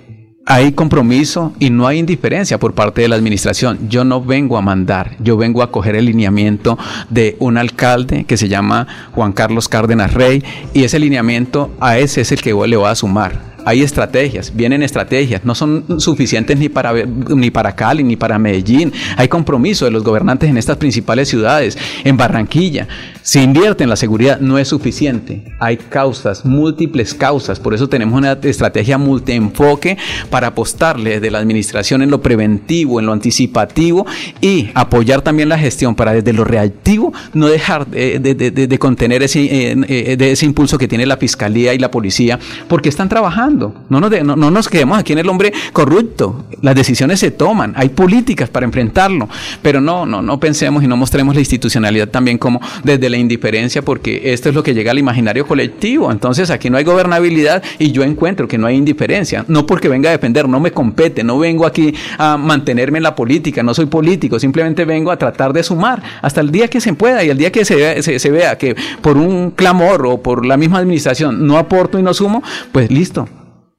hay 0.47 0.73
compromiso 0.73 1.53
y 1.59 1.71
no 1.71 1.87
hay 1.87 1.99
indiferencia 1.99 2.59
por 2.59 2.75
parte 2.75 3.03
de 3.03 3.09
la 3.09 3.17
administración. 3.17 3.89
Yo 3.89 4.05
no 4.05 4.23
vengo 4.23 4.59
a 4.59 4.63
mandar, 4.63 5.17
yo 5.21 5.37
vengo 5.37 5.63
a 5.63 5.71
coger 5.71 5.97
el 5.97 6.07
lineamiento 6.07 6.79
de 7.11 7.37
un 7.39 7.57
alcalde 7.57 8.25
que 8.25 8.37
se 8.37 8.49
llama 8.49 8.87
Juan 9.13 9.33
Carlos 9.33 9.69
Cárdenas 9.69 10.13
Rey 10.13 10.43
y 10.75 10.85
ese 10.85 10.99
lineamiento 10.99 11.75
a 11.81 11.99
ese 11.99 12.21
es 12.21 12.33
el 12.33 12.43
que 12.43 12.51
le 12.51 12.77
voy 12.77 12.89
a 12.89 12.95
sumar 12.95 13.54
hay 13.65 13.83
estrategias, 13.83 14.55
vienen 14.55 14.83
estrategias, 14.83 15.45
no 15.45 15.55
son 15.55 16.01
suficientes 16.01 16.59
ni 16.59 16.69
para, 16.69 16.93
ni 16.93 17.51
para 17.51 17.75
Cali 17.75 18.03
ni 18.03 18.17
para 18.17 18.39
Medellín. 18.39 18.93
Hay 19.17 19.29
compromiso 19.29 19.85
de 19.85 19.91
los 19.91 20.05
gobernantes 20.05 20.51
en 20.51 20.59
estas 20.59 20.77
principales 20.77 21.29
ciudades, 21.29 21.79
en 22.05 22.17
Barranquilla. 22.17 22.87
Se 23.23 23.43
invierte 23.43 23.85
en 23.85 23.91
la 23.91 23.97
seguridad, 23.97 24.41
no 24.41 24.59
es 24.59 24.69
suficiente. 24.69 25.55
Hay 25.59 25.77
causas, 25.77 26.45
múltiples 26.45 27.15
causas. 27.15 27.59
Por 27.59 27.75
eso 27.75 27.89
tenemos 27.89 28.19
una 28.19 28.33
estrategia 28.43 28.99
multienfoque 28.99 29.97
para 30.31 30.49
apostarle 30.49 31.21
de 31.21 31.31
la 31.31 31.39
administración 31.39 32.03
en 32.03 32.11
lo 32.11 32.21
preventivo, 32.21 33.01
en 33.01 33.07
lo 33.07 33.13
anticipativo 33.13 34.07
y 34.41 34.71
apoyar 34.75 35.23
también 35.23 35.49
la 35.49 35.59
gestión 35.59 35.95
para 35.95 36.13
desde 36.13 36.33
lo 36.33 36.45
reactivo 36.45 37.13
no 37.33 37.49
dejar 37.49 37.87
de, 37.87 38.77
contener 38.79 39.23
ese, 39.23 39.43
eh, 39.45 39.77
eh, 39.89 40.17
de 40.17 40.33
ese 40.33 40.47
impulso 40.47 40.79
que 40.79 40.89
tiene 40.89 41.07
la 41.07 41.17
fiscalía 41.17 41.75
y 41.75 41.79
la 41.79 41.91
policía 41.91 42.39
porque 42.69 42.89
están 42.89 43.09
trabajando 43.09 43.54
no 43.89 44.01
nos, 44.01 44.23
no, 44.23 44.51
nos 44.51 44.69
quedemos 44.69 44.99
aquí 44.99 45.13
en 45.13 45.19
el 45.19 45.29
hombre 45.29 45.53
corrupto. 45.73 46.45
Las 46.63 46.75
decisiones 46.75 47.21
se 47.21 47.31
toman. 47.31 47.75
Hay 47.77 47.91
políticas 47.91 48.49
para 48.49 48.67
enfrentarlo. 48.67 49.29
Pero 49.63 49.81
no, 49.81 50.07
no, 50.07 50.23
no 50.23 50.41
pensemos 50.41 50.83
y 50.83 50.87
no 50.87 50.97
mostremos 50.97 51.35
la 51.35 51.41
institucionalidad 51.41 52.09
también 52.09 52.39
como 52.39 52.61
desde 52.83 53.11
la 53.11 53.17
indiferencia, 53.17 53.83
porque 53.83 54.33
esto 54.33 54.49
es 54.49 54.55
lo 54.55 54.63
que 54.63 54.75
llega 54.75 54.91
al 54.91 54.99
imaginario 54.99 55.47
colectivo. 55.47 56.11
Entonces 56.11 56.51
aquí 56.51 56.71
no 56.71 56.77
hay 56.77 56.85
gobernabilidad 56.85 57.63
y 57.79 57.93
yo 57.93 58.03
encuentro 58.03 58.49
que 58.49 58.59
no 58.59 58.67
hay 58.67 58.77
indiferencia. 58.77 59.45
No 59.49 59.67
porque 59.67 59.89
venga 59.89 60.09
a 60.09 60.13
defender, 60.13 60.49
no 60.49 60.61
me 60.61 60.73
compete, 60.73 61.25
no 61.25 61.39
vengo 61.39 61.67
aquí 61.67 61.95
a 62.19 62.37
mantenerme 62.37 62.99
en 62.99 63.05
la 63.05 63.15
política, 63.15 63.63
no 63.63 63.75
soy 63.75 63.87
político, 63.87 64.39
simplemente 64.39 64.85
vengo 64.85 65.11
a 65.11 65.17
tratar 65.17 65.53
de 65.53 65.63
sumar 65.63 66.03
hasta 66.23 66.41
el 66.41 66.51
día 66.51 66.69
que 66.69 66.81
se 66.81 66.93
pueda 66.95 67.25
y 67.25 67.31
el 67.31 67.39
día 67.39 67.53
que 67.53 67.65
se, 67.65 68.03
se, 68.03 68.19
se 68.19 68.31
vea 68.31 68.57
que 68.59 68.77
por 69.01 69.17
un 69.17 69.51
clamor 69.51 70.07
o 70.07 70.23
por 70.23 70.45
la 70.47 70.57
misma 70.57 70.79
administración 70.79 71.47
no 71.47 71.59
aporto 71.59 71.99
y 71.99 72.03
no 72.03 72.15
sumo, 72.15 72.43
pues 72.73 72.91
listo, 72.91 73.29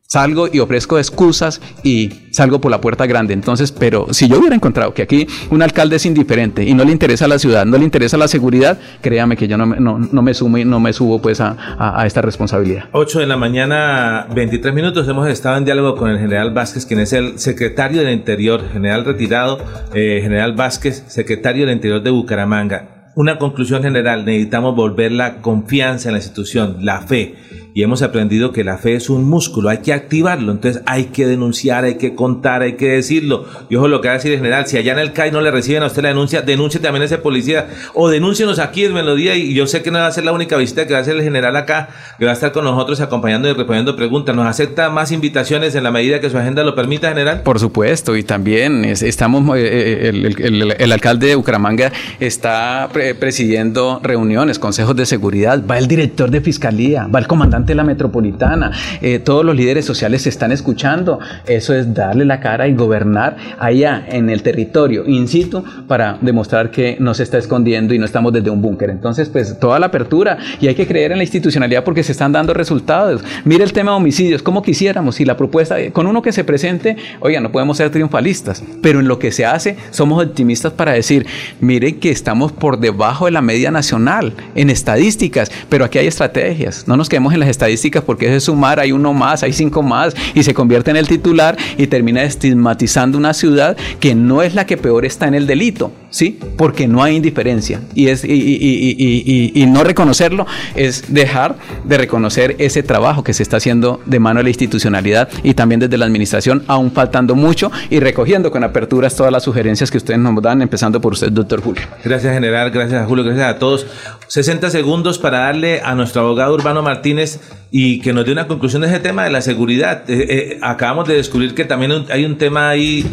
Salgo 0.08 0.47
y 0.53 0.60
ofrezco 0.60 0.99
excusas 0.99 1.60
y 1.82 2.28
salgo 2.30 2.62
por 2.62 2.70
la 2.70 2.80
puerta 2.80 3.08
grande. 3.08 3.34
Entonces, 3.34 3.72
pero 3.72 4.14
si 4.14 4.28
yo 4.28 4.38
hubiera 4.38 4.56
encontrado 4.56 4.93
que 4.93 5.01
aquí 5.01 5.26
un 5.49 5.64
alcalde 5.64 5.95
es 5.95 6.06
indiferente 6.06 6.64
y 6.64 6.76
no 6.76 6.84
le 6.84 6.91
interesa 6.91 7.28
la 7.28 7.39
ciudad, 7.39 7.66
no 7.66 7.76
le 7.80 7.86
interesa 7.86 8.16
la 8.16 8.28
seguridad, 8.28 8.80
créame 9.01 9.36
que 9.36 9.47
yo 9.47 9.58
no, 9.58 9.66
no, 9.66 9.97
no 9.97 10.22
me 10.22 10.36
sumo 10.36 10.60
y 10.60 10.64
no 10.64 10.80
me 10.80 10.93
subo 10.93 11.20
pues 11.20 11.41
a, 11.41 11.58
a, 11.80 12.06
esta 12.06 12.22
responsabilidad. 12.22 12.86
8 12.91 13.22
de 13.22 13.26
la 13.26 13.36
mañana, 13.36 14.28
23 14.36 14.76
minutos. 14.76 15.08
Hemos 15.08 15.28
estado 15.28 15.58
en 15.58 15.66
diálogo 15.66 15.95
con 15.95 16.12
el 16.12 16.20
general 16.20 16.53
Vázquez, 16.53 16.86
quien 16.86 16.99
es 16.99 17.12
el 17.12 17.39
secretario 17.39 18.03
del 18.03 18.14
Interior, 18.14 18.62
general 18.72 19.06
retirado, 19.06 19.58
eh, 19.95 20.20
general 20.22 20.53
Vázquez, 20.53 21.03
secretario 21.08 21.66
del 21.66 21.74
Interior 21.74 22.03
de 22.03 22.12
Bucaramanga. 22.12 23.10
Una 23.16 23.39
conclusión 23.39 23.82
general, 23.82 24.24
necesitamos 24.24 24.76
volver 24.76 25.14
la 25.14 25.38
confianza 25.41 26.10
en 26.10 26.14
la 26.14 26.20
institución, 26.20 26.78
la 26.82 27.01
fe 27.01 27.34
y 27.76 27.84
hemos 27.84 28.02
aprendido 28.02 28.54
que 28.54 28.64
la 28.64 28.78
fe 28.78 28.96
es 28.96 29.10
un 29.10 29.26
músculo, 29.26 29.68
hay 29.68 29.80
que 29.80 29.92
activarlo, 29.92 30.54
entonces 30.54 30.82
hay 30.86 31.08
que 31.08 31.28
denunciar, 31.28 31.84
hay 31.84 31.96
que 31.96 32.16
contar, 32.16 32.62
hay 32.62 32.78
que 32.78 32.88
decirlo. 32.88 33.44
Y 33.70 33.76
ojo 33.76 33.90
lo 33.90 34.00
que 34.00 34.08
va 34.08 34.14
a 34.14 34.16
decir 34.18 34.32
en 34.32 34.38
general, 34.38 34.66
si 34.66 34.78
allá 34.78 34.94
en 34.94 35.00
el 35.00 35.12
CAI 35.12 35.30
no 35.34 35.42
le 35.42 35.52
reciben 35.52 35.84
a 35.84 35.88
usted 35.88 36.02
la 36.02 36.08
denuncia, 36.08 36.42
denuncie 36.42 36.80
también 36.80 37.02
a 37.02 37.06
ese 37.08 37.18
policía 37.18 37.68
o 37.94 38.08
denúncienos 38.08 38.60
aquí 38.60 38.86
en 38.86 38.94
Melodía 38.94 39.36
y 39.36 39.54
yo 39.54 39.68
sé 39.68 39.84
que 39.84 39.92
no 39.92 40.00
va 40.00 40.08
a 40.08 40.12
ser 40.12 40.24
la 40.24 40.32
única 40.32 40.56
visita 40.56 40.88
que 40.88 40.94
va 40.94 41.00
a 41.00 41.02
hacer 41.02 41.18
el 41.18 41.22
general 41.22 41.54
acá, 41.58 41.90
que 42.18 42.24
va 42.24 42.32
a 42.32 42.36
estar 42.36 42.54
con 42.54 42.64
nosotros 42.64 43.02
acompañando 43.02 43.50
y 43.50 43.52
respondiendo 43.52 43.98
preguntas. 43.98 44.34
¿Nos 44.34 44.48
acepta 44.48 44.90
más 44.90 45.12
invitaciones 45.12 45.76
en 45.76 45.84
la 45.84 45.92
medida 45.92 46.22
que 46.22 46.30
su 46.30 46.38
agenda 46.38 46.64
lo 46.64 46.76
permita, 46.76 47.10
general? 47.10 47.42
Por 47.42 47.60
supuesto, 47.60 48.16
y 48.16 48.24
también 48.24 48.86
estamos, 48.86 49.44
eh, 49.58 50.12
eh, 50.14 50.76
el, 50.80 50.92
alcalde 50.94 51.28
de 51.28 51.36
Bucaramanga 51.36 51.92
está 52.22 52.88
presidiendo 53.20 54.00
reuniones, 54.02 54.60
consejos 54.60 54.96
de 54.96 55.06
seguridad, 55.06 55.62
va 55.70 55.78
el 55.78 55.90
director 55.90 56.32
de 56.32 56.40
fiscalía, 56.40 57.08
va 57.14 57.20
el 57.20 57.28
comandante 57.28 57.64
la 57.74 57.84
metropolitana, 57.84 58.72
eh, 59.01 59.20
todos 59.20 59.43
los 59.43 59.55
líderes 59.55 59.86
sociales 59.86 60.24
se 60.24 60.30
están 60.30 60.51
escuchando. 60.51 61.20
Eso 61.47 61.74
es 61.74 61.93
darle 61.93 62.26
la 62.26 62.39
cara 62.39 62.68
y 62.68 62.76
gobernar 62.76 63.38
allá 63.57 64.05
en 64.07 64.30
el 64.30 64.43
territorio, 64.43 65.05
in 65.07 65.28
situ, 65.28 65.63
para 65.88 66.18
demostrar 66.22 66.70
que 66.70 66.97
no 66.99 67.13
se 67.13 67.24
está 67.24 67.38
escondiendo 67.38 67.93
y 67.93 67.99
no 67.99 68.05
estamos 68.05 68.34
desde 68.34 68.49
un 68.49 68.61
búnker. 68.61 68.89
Entonces, 68.89 69.30
pues 69.30 69.57
toda 69.59 69.80
la 69.80 69.88
apertura 69.88 70.38
y 70.59 70.68
hay 70.68 70.76
que 70.76 70.86
creer 70.86 71.11
en 71.11 71.18
la 71.18 71.24
institucionalidad 71.24 71.84
porque 71.84 72.03
se 72.03 72.11
están 72.11 72.32
dando 72.32 72.53
resultados. 72.53 73.24
Mire 73.45 73.63
el 73.63 73.74
tema 73.74 73.91
de 73.91 73.97
homicidios, 73.97 74.41
como 74.41 74.61
quisiéramos, 74.61 75.20
y 75.20 75.26
la 75.26 75.38
propuesta, 75.38 75.78
con 75.91 76.07
uno 76.07 76.22
que 76.22 76.32
se 76.32 76.43
presente, 76.43 76.97
oiga, 77.20 77.39
no 77.39 77.51
podemos 77.51 77.78
ser 77.78 77.89
triunfalistas, 77.89 78.63
pero 78.82 78.99
en 78.99 79.07
lo 79.07 79.20
que 79.20 79.32
se 79.32 79.45
hace 79.45 79.78
somos 79.91 80.24
optimistas 80.24 80.74
para 80.74 80.93
decir, 80.93 81.26
miren 81.61 81.99
que 81.99 82.11
estamos 82.11 82.51
por 82.51 82.80
debajo 82.80 83.26
de 83.26 83.32
la 83.32 83.41
media 83.41 83.72
nacional 83.72 84.34
en 84.55 84.70
estadísticas, 84.70 85.51
pero 85.70 85.86
aquí 85.86 85.97
hay 85.97 86.07
estrategias. 86.07 86.88
No 86.88 86.97
nos 86.97 87.09
quedemos 87.09 87.34
en 87.34 87.39
las 87.39 87.49
estadísticas 87.56 88.03
porque 88.03 88.36
es 88.36 88.43
sumar, 88.43 88.80
hay 88.80 88.91
uno 88.91 89.14
más, 89.14 89.43
hay 89.43 89.53
cinco 89.53 89.82
más 89.82 90.16
y 90.34 90.43
se 90.43 90.53
convierte 90.53 90.91
en 90.91 90.97
el 90.97 91.08
titular 91.08 91.58
y 91.78 91.88
termina 91.88 92.24
estigmatizando 92.24 93.18
una 93.18 93.34
ciudad 93.34 93.78
que 93.99 94.16
no 94.16 94.41
es 94.41 94.56
la 94.56 94.66
que 94.66 94.78
peor 94.78 95.06
está 95.06 95.28
en 95.28 95.36
el 95.36 95.47
delito, 95.47 95.91
¿sí? 96.10 96.39
Porque 96.58 96.88
no 96.88 97.03
hay 97.03 97.16
indiferencia 97.16 97.82
y, 97.93 98.08
es, 98.08 98.24
y, 98.26 99.66
no 99.68 99.84
reconocerlo 99.84 100.45
es 100.76 101.14
dejar 101.14 101.56
de 101.84 101.97
reconocer 101.97 102.56
ese 102.60 102.84
trabajo 102.84 103.24
que 103.24 103.34
se 103.34 103.43
está 103.43 103.58
haciendo 103.58 103.99
de 104.06 104.20
mano 104.20 104.39
de 104.39 104.43
la 104.43 104.49
institucionalidad 104.49 105.30
y 105.43 105.53
también 105.53 105.80
desde 105.80 105.97
la 105.97 106.06
administración, 106.06 106.64
aún 106.68 106.91
faltando 106.91 107.36
mucho 107.36 107.72
y 107.89 107.99
recogiendo 107.99 108.51
con 108.51 108.64
aperturas 108.64 109.16
todas 109.16 109.32
las 109.32 109.43
sugerencias 109.43 109.91
que 109.91 109.97
ustedes 109.97 110.20
nos 110.20 110.41
dan, 110.41 110.62
empezando 110.62 111.01
por 111.01 111.14
usted, 111.14 111.32
doctor 111.32 111.62
Julio. 111.62 111.84
Gracias, 112.03 112.34
general, 112.34 112.70
gracias 112.72 113.01
a 113.01 113.06
Julio, 113.06 113.24
gracias 113.24 113.47
a 113.47 113.60
todos. 113.60 113.88
60 114.28 114.70
segundos 114.70 115.20
para 115.20 115.39
darle 115.39 115.82
a 115.82 115.95
nuestro 115.95 116.22
abogado 116.22 116.53
Urbano 116.53 116.82
Martínez 116.82 117.39
y 117.72 118.00
que 118.00 118.14
nos 118.14 118.26
dé 118.26 118.32
una 118.32 118.48
conclusión 118.48 118.82
de 118.82 118.88
ese 118.88 119.00
tema 119.00 119.24
de 119.24 119.32
la 119.32 119.41
seguridad. 119.41 120.10
Eh, 120.10 120.26
eh, 120.30 120.60
acabamos 120.62 121.08
de 121.08 121.16
descubrir 121.16 121.54
que 121.54 121.66
también 121.66 122.06
hay 122.10 122.26
un 122.26 122.38
tema 122.38 122.70
ahí 122.70 123.06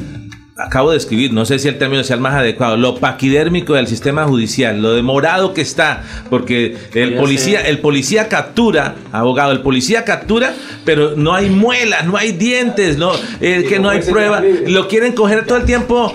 acabo 0.57 0.91
de 0.91 0.99
escribir, 0.99 1.33
no 1.33 1.47
sé 1.47 1.59
si 1.59 1.69
el 1.69 1.79
término 1.79 2.05
sea 2.05 2.17
el 2.17 2.21
más 2.21 2.35
adecuado, 2.35 2.77
lo 2.77 2.97
paquidérmico 2.97 3.73
del 3.75 3.87
sistema 3.87 4.25
judicial, 4.25 4.83
lo 4.83 4.93
demorado 4.93 5.55
que 5.55 5.63
está, 5.63 6.03
porque 6.29 6.77
el 6.95 7.15
policía, 7.15 7.63
el 7.63 7.79
policía 7.79 8.29
captura, 8.29 8.97
abogado, 9.13 9.53
el 9.53 9.61
policía 9.61 10.05
captura, 10.05 10.55
pero 10.85 11.17
no 11.17 11.35
hay 11.35 11.49
muelas, 11.49 12.05
no 12.07 12.19
hay 12.19 12.33
dientes, 12.33 12.99
no, 12.99 13.13
eh, 13.41 13.65
que 13.67 13.79
no 13.79 13.89
hay 13.89 14.01
prueba, 14.01 14.43
lo 14.67 14.89
quieren 14.89 15.15
coger 15.15 15.47
todo 15.47 15.57
el 15.57 15.65
tiempo, 15.65 16.13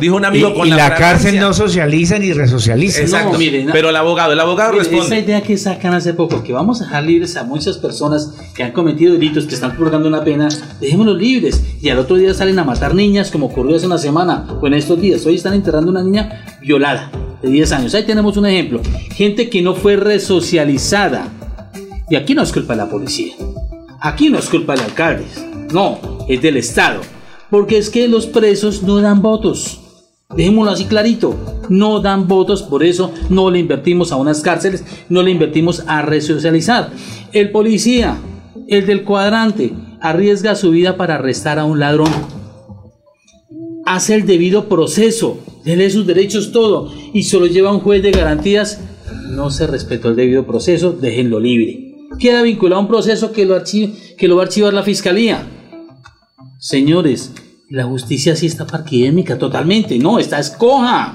dijo 0.00 0.16
un 0.16 0.24
amigo, 0.24 0.50
y, 0.50 0.54
con 0.54 0.68
y 0.68 0.70
la, 0.72 0.94
cárcel 0.96 1.38
no 1.38 1.52
socializa 1.54 2.18
ni 2.18 2.32
resocializa. 2.32 3.02
Exacto, 3.02 3.38
pero 3.72 3.90
el 3.90 3.96
abogado, 3.96 4.32
el 4.32 4.40
abogado 4.40 4.72
responde. 4.72 5.06
Esa 5.06 5.18
idea 5.18 5.42
que 5.42 5.56
sacan 5.56 5.94
hace 5.94 6.12
poco, 6.12 6.42
que 6.42 6.52
vamos 6.52 6.80
a 6.82 6.86
dejar 6.86 7.04
libres 7.04 7.36
a 7.36 7.44
muchas 7.44 7.78
personas 7.78 8.34
que 8.54 8.64
han 8.64 8.72
cometido 8.72 9.12
delitos, 9.12 9.46
que 9.46 9.54
están 9.54 9.76
purgando 9.76 10.08
una 10.08 10.24
pena, 10.24 10.48
dejémoslos 10.80 11.18
libres, 11.18 11.62
y 11.80 11.88
al 11.88 11.98
otro 11.98 12.16
día 12.16 12.34
salen 12.34 12.58
a 12.58 12.64
matar 12.64 12.94
niñas 12.94 13.30
como 13.30 13.46
ocurrió 13.46 13.69
hace 13.76 13.86
una 13.86 13.98
semana 13.98 14.46
o 14.60 14.66
en 14.66 14.74
estos 14.74 15.00
días. 15.00 15.24
Hoy 15.26 15.36
están 15.36 15.54
enterrando 15.54 15.90
una 15.90 16.02
niña 16.02 16.58
violada 16.60 17.10
de 17.42 17.48
10 17.50 17.72
años. 17.72 17.94
Ahí 17.94 18.04
tenemos 18.04 18.36
un 18.36 18.46
ejemplo. 18.46 18.80
Gente 19.14 19.48
que 19.48 19.62
no 19.62 19.74
fue 19.74 19.96
resocializada. 19.96 21.28
Y 22.08 22.16
aquí 22.16 22.34
no 22.34 22.42
es 22.42 22.52
culpa 22.52 22.74
de 22.74 22.78
la 22.78 22.90
policía. 22.90 23.34
Aquí 24.00 24.30
no 24.30 24.38
es 24.38 24.48
culpa 24.48 24.74
de 24.74 24.82
alcalde. 24.82 25.24
No, 25.72 25.98
es 26.28 26.42
del 26.42 26.56
Estado. 26.56 27.00
Porque 27.50 27.78
es 27.78 27.90
que 27.90 28.08
los 28.08 28.26
presos 28.26 28.82
no 28.82 29.00
dan 29.00 29.22
votos. 29.22 29.80
Dejémoslo 30.36 30.72
así 30.72 30.84
clarito. 30.84 31.36
No 31.68 32.00
dan 32.00 32.26
votos, 32.26 32.62
por 32.62 32.82
eso 32.82 33.12
no 33.28 33.50
le 33.50 33.60
invertimos 33.60 34.10
a 34.10 34.16
unas 34.16 34.40
cárceles, 34.40 34.84
no 35.08 35.22
le 35.22 35.30
invertimos 35.30 35.84
a 35.86 36.02
resocializar. 36.02 36.90
El 37.32 37.50
policía, 37.52 38.16
el 38.66 38.86
del 38.86 39.04
cuadrante, 39.04 39.72
arriesga 40.00 40.56
su 40.56 40.70
vida 40.70 40.96
para 40.96 41.16
arrestar 41.16 41.60
a 41.60 41.64
un 41.64 41.78
ladrón 41.78 42.10
hace 43.86 44.14
el 44.14 44.26
debido 44.26 44.68
proceso, 44.68 45.38
lee 45.64 45.90
sus 45.90 46.06
derechos 46.06 46.52
todo 46.52 46.92
y 47.12 47.24
solo 47.24 47.46
lleva 47.46 47.72
un 47.72 47.80
juez 47.80 48.02
de 48.02 48.12
garantías, 48.12 48.80
no 49.30 49.50
se 49.50 49.66
respetó 49.66 50.10
el 50.10 50.16
debido 50.16 50.46
proceso, 50.46 50.92
déjenlo 50.92 51.40
libre. 51.40 51.94
Queda 52.18 52.42
vinculado 52.42 52.80
a 52.80 52.82
un 52.82 52.88
proceso 52.88 53.32
que 53.32 53.44
lo, 53.44 53.62
que 53.62 54.28
lo 54.28 54.36
va 54.36 54.42
a 54.42 54.46
archivar 54.46 54.74
la 54.74 54.82
fiscalía. 54.82 55.46
Señores, 56.58 57.32
la 57.68 57.84
justicia 57.84 58.36
sí 58.36 58.46
está 58.46 58.66
parquidémica 58.66 59.38
totalmente, 59.38 59.98
no, 59.98 60.18
está 60.18 60.38
escoja. 60.38 61.14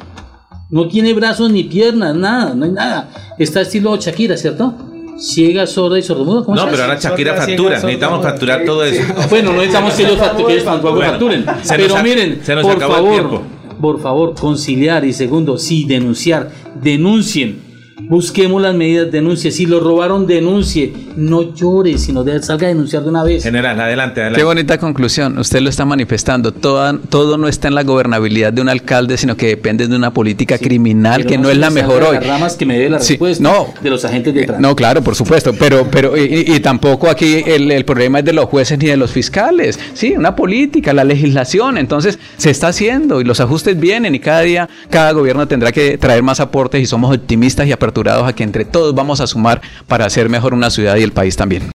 No 0.72 0.88
tiene 0.88 1.14
brazos 1.14 1.52
ni 1.52 1.64
piernas, 1.64 2.16
nada, 2.16 2.56
no 2.56 2.66
hay 2.66 2.72
nada. 2.72 3.36
Está 3.38 3.62
estilo 3.62 3.96
Shakira, 3.98 4.36
¿cierto? 4.38 4.74
Ciega, 5.18 5.66
sorda 5.68 5.98
y 6.00 6.04
sordomuda. 6.04 6.44
no, 6.56 6.70
pero 6.70 6.84
ahora 6.84 7.00
Shakira 7.00 7.36
factura. 7.36 7.76
necesitamos 7.76 8.24
facturar 8.24 8.66
todo 8.66 8.84
eso. 8.84 9.02
Bueno, 9.30 9.52
no 9.52 9.58
necesitamos 9.58 9.94
que 9.94 10.04
ellos 10.04 10.64
facturen. 10.64 11.46
pero 11.68 12.04
miren, 12.04 12.42
por 12.62 12.80
favor, 12.80 13.42
por 13.80 14.02
favor, 14.02 14.34
conciliar 14.36 15.04
y 15.06 15.14
segundo, 15.14 15.58
sí, 15.58 15.86
denunciar. 15.86 16.50
Denuncien 16.82 17.65
Busquemos 18.02 18.62
las 18.62 18.76
medidas, 18.76 19.10
denuncie. 19.10 19.52
Si 19.52 19.66
lo 19.66 19.80
robaron, 19.80 20.28
denuncie. 20.28 20.94
No 21.16 21.54
llore, 21.54 21.98
sino 21.98 22.26
de, 22.26 22.44
salga 22.44 22.68
a 22.68 22.70
denunciar 22.70 23.04
de 23.04 23.10
una 23.10 23.24
vez. 23.24 23.44
General, 23.44 23.80
adelante, 23.80 24.20
adelante. 24.20 24.40
Qué 24.40 24.44
bonita 24.44 24.78
conclusión. 24.78 25.38
Usted 25.38 25.62
lo 25.62 25.70
está 25.70 25.86
manifestando. 25.86 26.52
Todo, 26.52 27.00
todo 27.00 27.38
no 27.38 27.48
está 27.48 27.70
en 27.70 27.76
la 27.76 27.84
gobernabilidad 27.84 28.52
de 28.52 28.62
un 28.62 28.68
alcalde, 28.68 29.16
sino 29.18 29.38
que 29.38 29.48
depende 29.48 29.88
de 29.88 29.96
una 29.96 30.12
política 30.14 30.58
criminal 30.58 31.26
que 31.26 31.38
no 31.38 31.50
es 31.50 31.58
la 31.58 31.70
mejor 31.70 32.04
hoy. 32.04 32.16
Las 32.16 32.28
ramas 32.28 32.56
que 32.56 32.66
me 32.66 32.78
dé 32.78 32.90
la 32.90 32.98
respuesta 32.98 33.42
no, 33.42 33.74
de 33.82 33.90
los 33.90 34.04
agentes 34.04 34.34
de 34.34 34.44
tránsito. 34.44 34.68
No, 34.68 34.76
claro, 34.76 35.02
por 35.02 35.16
supuesto. 35.16 35.54
Pero, 35.58 35.88
pero 35.90 36.18
y, 36.18 36.60
tampoco 36.60 37.10
aquí 37.10 37.44
el, 37.46 37.72
el, 37.72 37.86
problema 37.86 38.20
es 38.20 38.26
de 38.26 38.34
los 38.34 38.46
jueces 38.46 38.78
ni 38.78 38.88
de 38.88 38.98
los 38.98 39.12
fiscales. 39.12 39.80
Sí, 39.94 40.16
una 40.18 40.36
política, 40.36 40.92
la 40.92 41.06
legislación. 41.06 41.78
Entonces 41.78 42.20
se 42.36 42.50
está 42.50 42.68
haciendo 42.68 43.22
y 43.22 43.24
los 43.24 43.40
ajustes 43.40 43.80
vienen 43.80 44.16
y 44.16 44.20
cada 44.20 44.42
día 44.42 44.70
cada 44.90 45.14
gobierno 45.14 45.48
tendrá 45.48 45.72
que 45.72 45.98
traer 45.98 46.24
más 46.24 46.42
aportes 46.42 46.82
y 46.82 46.86
somos 46.86 47.16
optimistas 47.16 47.68
y 47.68 47.72
a 48.26 48.34
que 48.34 48.44
entre 48.44 48.66
todos 48.66 48.94
vamos 48.94 49.22
a 49.22 49.28
sumar 49.28 49.62
para 49.88 50.06
hacer 50.06 50.30
mejor 50.30 50.54
una 50.54 50.70
ciudad 50.70 50.96
y 50.96 51.04
el 51.04 51.12
país 51.12 51.36
también. 51.36 51.74